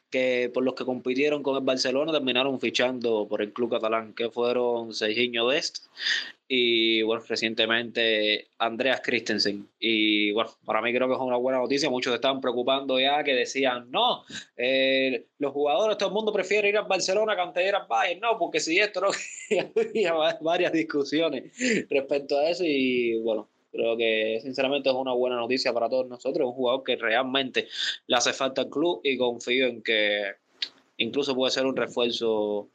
que 0.10 0.52
por 0.54 0.64
los 0.64 0.74
que 0.76 0.84
compitieron 0.84 1.42
con 1.42 1.56
el 1.56 1.64
Barcelona 1.64 2.12
terminaron 2.12 2.60
fichando 2.60 3.28
por 3.30 3.42
el 3.42 3.54
club 3.54 3.72
catalán, 3.72 4.14
que 4.14 4.30
fueron 4.30 4.94
Serginho 4.94 5.48
Dest 5.48 5.86
y 6.54 7.02
bueno, 7.04 7.24
recientemente 7.26 8.50
Andreas 8.58 9.00
Christensen. 9.02 9.70
Y 9.80 10.34
bueno, 10.34 10.50
para 10.66 10.82
mí 10.82 10.94
creo 10.94 11.08
que 11.08 11.14
es 11.14 11.20
una 11.22 11.38
buena 11.38 11.60
noticia. 11.60 11.90
Muchos 11.90 12.14
estaban 12.14 12.42
preocupando 12.42 13.00
ya 13.00 13.24
que 13.24 13.34
decían, 13.34 13.90
no, 13.90 14.26
eh, 14.58 15.28
los 15.38 15.54
jugadores, 15.54 15.98
todo 15.98 16.10
el 16.10 16.14
mundo 16.14 16.34
prefiere 16.34 16.68
ir 16.68 16.78
al 16.78 16.90
Barcelona 16.90 17.36
que 17.36 17.42
antes 17.42 17.66
ir 17.66 17.74
al 17.74 17.88
Bayern. 17.88 18.20
No, 18.20 18.38
porque 18.38 18.60
si 18.60 18.78
esto 18.78 19.00
no, 19.00 19.12
había 19.88 20.14
varias 20.42 20.74
discusiones 20.74 21.54
respecto 21.90 22.38
a 22.38 22.50
eso. 22.50 22.66
Y 22.66 23.18
bueno, 23.22 23.50
creo 23.72 23.96
que 23.96 24.40
sinceramente 24.42 24.90
es 24.90 24.96
una 24.96 25.14
buena 25.14 25.38
noticia 25.38 25.72
para 25.72 25.88
todos 25.88 26.10
nosotros. 26.10 26.50
Un 26.50 26.54
jugador 26.54 26.84
que 26.84 26.98
realmente 26.98 27.70
le 28.08 28.18
hace 28.18 28.34
falta 28.34 28.64
al 28.64 28.70
club 28.70 29.00
y 29.06 29.18
confío 29.18 29.68
en 29.68 29.82
que 29.82 30.34
incluso 31.02 31.36
puede 31.36 31.52
ser 31.52 31.66
un 31.66 31.76
refuerzo 31.76 32.70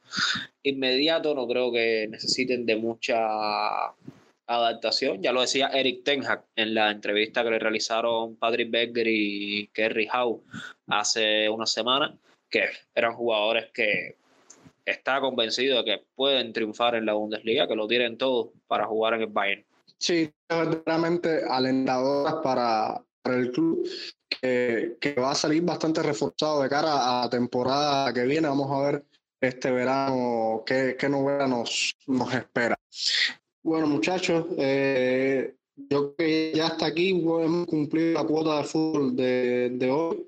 inmediato, 0.63 1.33
no 1.33 1.47
creo 1.47 1.71
que 1.71 2.07
necesiten 2.09 2.65
de 2.65 2.75
mucha 2.75 3.95
adaptación. 4.45 5.21
Ya 5.21 5.31
lo 5.31 5.41
decía 5.41 5.67
Eric 5.67 6.03
Tenhag 6.03 6.45
en 6.55 6.73
la 6.73 6.91
entrevista 6.91 7.43
que 7.43 7.51
le 7.51 7.59
realizaron 7.59 8.35
Patrick 8.35 8.69
Berger 8.69 9.07
y 9.07 9.67
Kerry 9.73 10.07
Howe 10.13 10.41
hace 10.87 11.49
una 11.49 11.65
semana, 11.65 12.17
que 12.49 12.65
eran 12.93 13.13
jugadores 13.13 13.71
que 13.73 14.15
está 14.85 15.19
convencido 15.19 15.83
de 15.83 15.85
que 15.85 16.05
pueden 16.15 16.53
triunfar 16.53 16.95
en 16.95 17.05
la 17.05 17.13
Bundesliga, 17.13 17.67
que 17.67 17.75
lo 17.75 17.87
tienen 17.87 18.17
todo 18.17 18.53
para 18.67 18.85
jugar 18.85 19.15
en 19.15 19.21
el 19.21 19.27
Bayern. 19.27 19.65
Sí, 19.97 20.29
verdaderamente 20.47 21.41
alentadoras 21.49 22.35
para, 22.43 23.01
para 23.27 23.39
el 23.39 23.51
club 23.51 23.85
que, 24.29 25.15
va 25.19 25.31
a 25.31 25.35
salir 25.35 25.61
bastante 25.63 26.01
reforzado 26.01 26.61
de 26.61 26.69
cara 26.69 27.19
a 27.19 27.21
la 27.23 27.29
temporada 27.29 28.13
que 28.13 28.23
viene. 28.23 28.47
Vamos 28.47 28.71
a 28.71 28.91
ver 28.91 29.05
este 29.41 29.69
verano 29.69 30.63
qué, 30.65 30.95
qué 30.97 31.09
novela 31.09 31.45
nos, 31.47 31.95
nos 32.07 32.33
espera. 32.33 32.79
Bueno, 33.61 33.87
muchachos, 33.87 34.45
eh, 34.57 35.55
yo 35.75 36.15
que 36.15 36.53
ya 36.55 36.67
hasta 36.67 36.85
aquí 36.85 37.09
hemos 37.09 37.67
cumplido 37.67 38.13
la 38.13 38.25
cuota 38.25 38.57
de 38.59 38.63
fútbol 38.63 39.15
de, 39.15 39.71
de 39.73 39.91
hoy. 39.91 40.25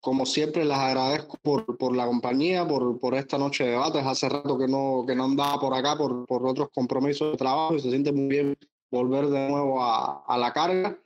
Como 0.00 0.26
siempre, 0.26 0.64
les 0.64 0.76
agradezco 0.76 1.38
por, 1.40 1.78
por 1.78 1.94
la 1.94 2.06
compañía, 2.06 2.66
por, 2.66 2.98
por, 2.98 3.14
esta 3.14 3.38
noche 3.38 3.62
de 3.62 3.70
debates. 3.70 4.04
Hace 4.04 4.28
rato 4.28 4.58
que 4.58 4.66
no, 4.66 5.04
que 5.06 5.14
no 5.14 5.26
andaba 5.26 5.60
por 5.60 5.74
acá 5.74 5.96
por, 5.96 6.26
por 6.26 6.44
otros 6.44 6.70
compromisos 6.74 7.30
de 7.30 7.38
trabajo 7.38 7.76
y 7.76 7.80
se 7.80 7.90
siente 7.90 8.10
muy 8.10 8.26
bien 8.26 8.56
volver 8.90 9.28
de 9.28 9.48
nuevo 9.48 9.80
a, 9.80 10.24
a 10.26 10.38
la 10.38 10.52
carga. 10.52 10.98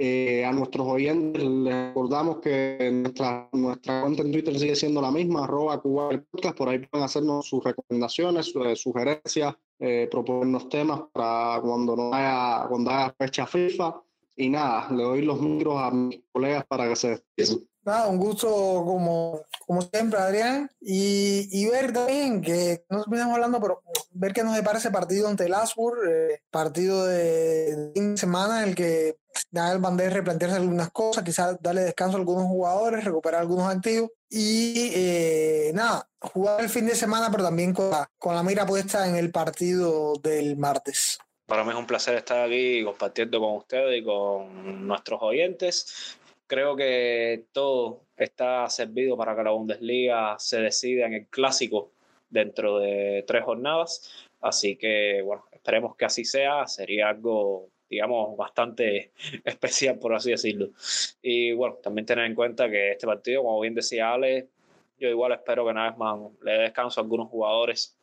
Eh, 0.00 0.44
a 0.44 0.52
nuestros 0.52 0.86
oyentes 0.86 1.42
les 1.42 1.88
recordamos 1.88 2.38
que 2.38 2.88
nuestra, 3.02 3.48
nuestra 3.52 4.02
cuenta 4.02 4.22
en 4.22 4.30
Twitter 4.30 4.56
sigue 4.56 4.76
siendo 4.76 5.02
la 5.02 5.10
misma, 5.10 5.42
arroba 5.42 5.82
Podcast, 5.82 6.56
por 6.56 6.68
ahí 6.68 6.78
pueden 6.78 7.04
hacernos 7.04 7.48
sus 7.48 7.64
recomendaciones, 7.64 8.46
sus 8.46 8.64
eh, 8.64 8.76
sugerencias, 8.76 9.56
eh, 9.80 10.06
proponernos 10.08 10.68
temas 10.68 11.00
para 11.12 11.60
cuando 11.60 11.96
no 11.96 12.14
haya, 12.14 12.68
cuando 12.68 12.92
haya 12.92 13.12
fecha 13.18 13.44
FIFA. 13.44 14.00
Y 14.36 14.48
nada, 14.50 14.88
le 14.92 15.02
doy 15.02 15.22
los 15.22 15.40
micros 15.40 15.76
a 15.76 15.90
mis 15.90 16.20
colegas 16.30 16.64
para 16.66 16.88
que 16.88 16.94
se 16.94 17.20
despiden. 17.36 17.68
Nada, 17.88 18.08
un 18.08 18.18
gusto 18.18 18.48
como, 18.48 19.40
como 19.66 19.80
siempre, 19.80 20.18
Adrián, 20.18 20.70
y, 20.78 21.48
y 21.50 21.66
ver 21.70 21.90
también 21.90 22.42
que 22.42 22.84
no 22.90 23.00
estamos 23.00 23.34
hablando, 23.34 23.60
pero 23.62 23.82
ver 24.10 24.34
qué 24.34 24.44
nos 24.44 24.54
depara 24.54 24.78
ese 24.78 24.90
partido 24.90 25.26
ante 25.26 25.46
el 25.46 25.54
Asburg, 25.54 25.98
partido 26.50 27.06
de, 27.06 27.92
de 27.94 28.16
semana 28.18 28.62
en 28.62 28.68
el 28.68 28.74
que 28.74 29.16
da 29.50 29.72
el 29.72 29.78
bandera 29.78 30.10
replantearse 30.10 30.56
algunas 30.56 30.90
cosas, 30.90 31.24
quizás 31.24 31.56
darle 31.62 31.80
descanso 31.80 32.18
a 32.18 32.20
algunos 32.20 32.44
jugadores, 32.44 33.04
recuperar 33.04 33.40
algunos 33.40 33.74
activos 33.74 34.10
y 34.28 34.90
eh, 34.94 35.70
nada, 35.72 36.06
jugar 36.20 36.60
el 36.60 36.68
fin 36.68 36.84
de 36.84 36.94
semana, 36.94 37.30
pero 37.30 37.44
también 37.44 37.72
con 37.72 37.90
la, 37.90 38.10
con 38.18 38.34
la 38.34 38.42
mira 38.42 38.66
puesta 38.66 39.08
en 39.08 39.16
el 39.16 39.30
partido 39.30 40.12
del 40.22 40.58
martes. 40.58 41.18
Para 41.46 41.64
mí 41.64 41.70
es 41.70 41.76
un 41.76 41.86
placer 41.86 42.14
estar 42.14 42.44
aquí 42.44 42.84
compartiendo 42.84 43.40
con 43.40 43.56
ustedes 43.56 44.02
y 44.02 44.04
con 44.04 44.86
nuestros 44.86 45.18
oyentes. 45.22 46.17
Creo 46.48 46.74
que 46.74 47.46
todo 47.52 48.06
está 48.16 48.68
servido 48.68 49.16
para 49.16 49.36
que 49.36 49.44
la 49.44 49.50
Bundesliga 49.50 50.36
se 50.40 50.60
decida 50.60 51.06
en 51.06 51.14
el 51.14 51.26
clásico 51.28 51.92
dentro 52.28 52.78
de 52.80 53.24
tres 53.26 53.44
jornadas. 53.44 54.28
Así 54.40 54.76
que, 54.76 55.22
bueno, 55.22 55.44
esperemos 55.52 55.94
que 55.94 56.06
así 56.06 56.24
sea. 56.24 56.66
Sería 56.66 57.10
algo 57.10 57.68
digamos, 57.88 58.36
bastante 58.36 59.12
especial, 59.44 59.98
por 59.98 60.14
así 60.14 60.30
decirlo. 60.30 60.70
Y 61.22 61.52
bueno, 61.52 61.76
también 61.82 62.06
tener 62.06 62.24
en 62.24 62.34
cuenta 62.34 62.68
que 62.68 62.92
este 62.92 63.06
partido, 63.06 63.42
como 63.42 63.60
bien 63.60 63.74
decía 63.74 64.12
Ale, 64.12 64.48
yo 64.98 65.08
igual 65.08 65.32
espero 65.32 65.66
que 65.66 65.72
más 65.72 65.94
le 66.42 66.52
dé 66.52 66.58
descanso 66.58 67.00
a 67.00 67.02
algunos 67.02 67.28
jugadores, 67.28 67.96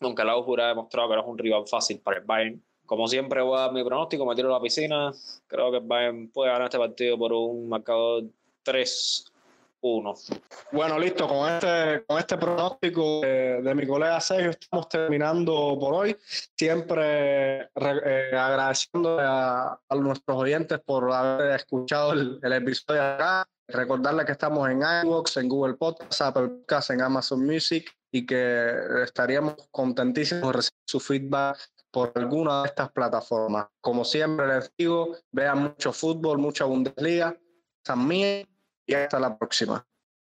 aunque 0.00 0.24
la 0.24 0.32
Augsburg 0.32 0.60
ha 0.62 0.68
demostrado 0.68 1.08
que 1.08 1.14
no 1.16 1.22
es 1.22 1.26
un 1.26 1.38
rival 1.38 1.66
fácil 1.66 1.98
para 2.00 2.18
el 2.18 2.24
Bayern. 2.24 2.62
Como 2.86 3.08
siempre 3.08 3.42
voy 3.42 3.58
a 3.58 3.62
dar 3.62 3.72
mi 3.72 3.84
pronóstico, 3.84 4.24
me 4.24 4.34
tiro 4.34 4.48
a 4.48 4.58
la 4.58 4.62
piscina. 4.62 5.12
Creo 5.46 5.70
que 5.70 5.78
el 5.78 5.84
Bayern 5.84 6.28
puede 6.28 6.50
ganar 6.50 6.66
este 6.66 6.78
partido 6.78 7.18
por 7.18 7.32
un 7.32 7.68
marcador 7.68 8.24
3 8.62 9.32
uno. 9.80 10.14
Bueno, 10.72 10.98
listo, 10.98 11.28
con 11.28 11.52
este, 11.52 12.04
con 12.06 12.18
este 12.18 12.36
pronóstico 12.36 13.20
de, 13.20 13.74
mi 13.74 13.86
colega 13.86 14.20
Sergio 14.20 14.50
estamos 14.50 14.88
terminando 14.88 15.76
por 15.78 15.94
hoy. 15.94 16.16
Siempre 16.56 17.62
eh, 17.62 18.30
agradeciendo 18.32 19.18
a, 19.20 19.78
nuestros 19.96 20.36
oyentes 20.36 20.80
por 20.80 21.12
haber 21.12 21.56
escuchado 21.56 22.12
el, 22.12 22.52
episodio 22.52 23.02
de 23.02 23.08
acá. 23.08 23.48
Recordarles 23.68 24.26
que 24.26 24.32
estamos 24.32 24.68
en 24.70 24.80
iVoox, 25.04 25.36
en 25.38 25.48
Google 25.48 25.74
Podcast, 25.74 26.20
Apple 26.20 26.48
Podcast, 26.48 26.90
en 26.90 27.02
Amazon 27.02 27.44
Music 27.44 27.90
y 28.12 28.24
que 28.24 28.72
estaríamos 29.02 29.54
contentísimos 29.72 30.46
de 30.46 30.52
recibir 30.52 30.82
su 30.86 31.00
feedback 31.00 31.58
por 31.90 32.12
alguna 32.14 32.62
de 32.62 32.68
estas 32.68 32.90
plataformas. 32.90 33.66
Como 33.80 34.04
siempre 34.04 34.46
les 34.46 34.72
digo, 34.76 35.16
vean 35.32 35.62
mucho 35.62 35.92
fútbol, 35.92 36.38
mucha 36.38 36.64
Bundesliga. 36.64 37.36
También 37.82 38.48
y 38.86 38.94
hasta 38.94 39.18
la 39.18 39.36
próxima. 39.36 39.86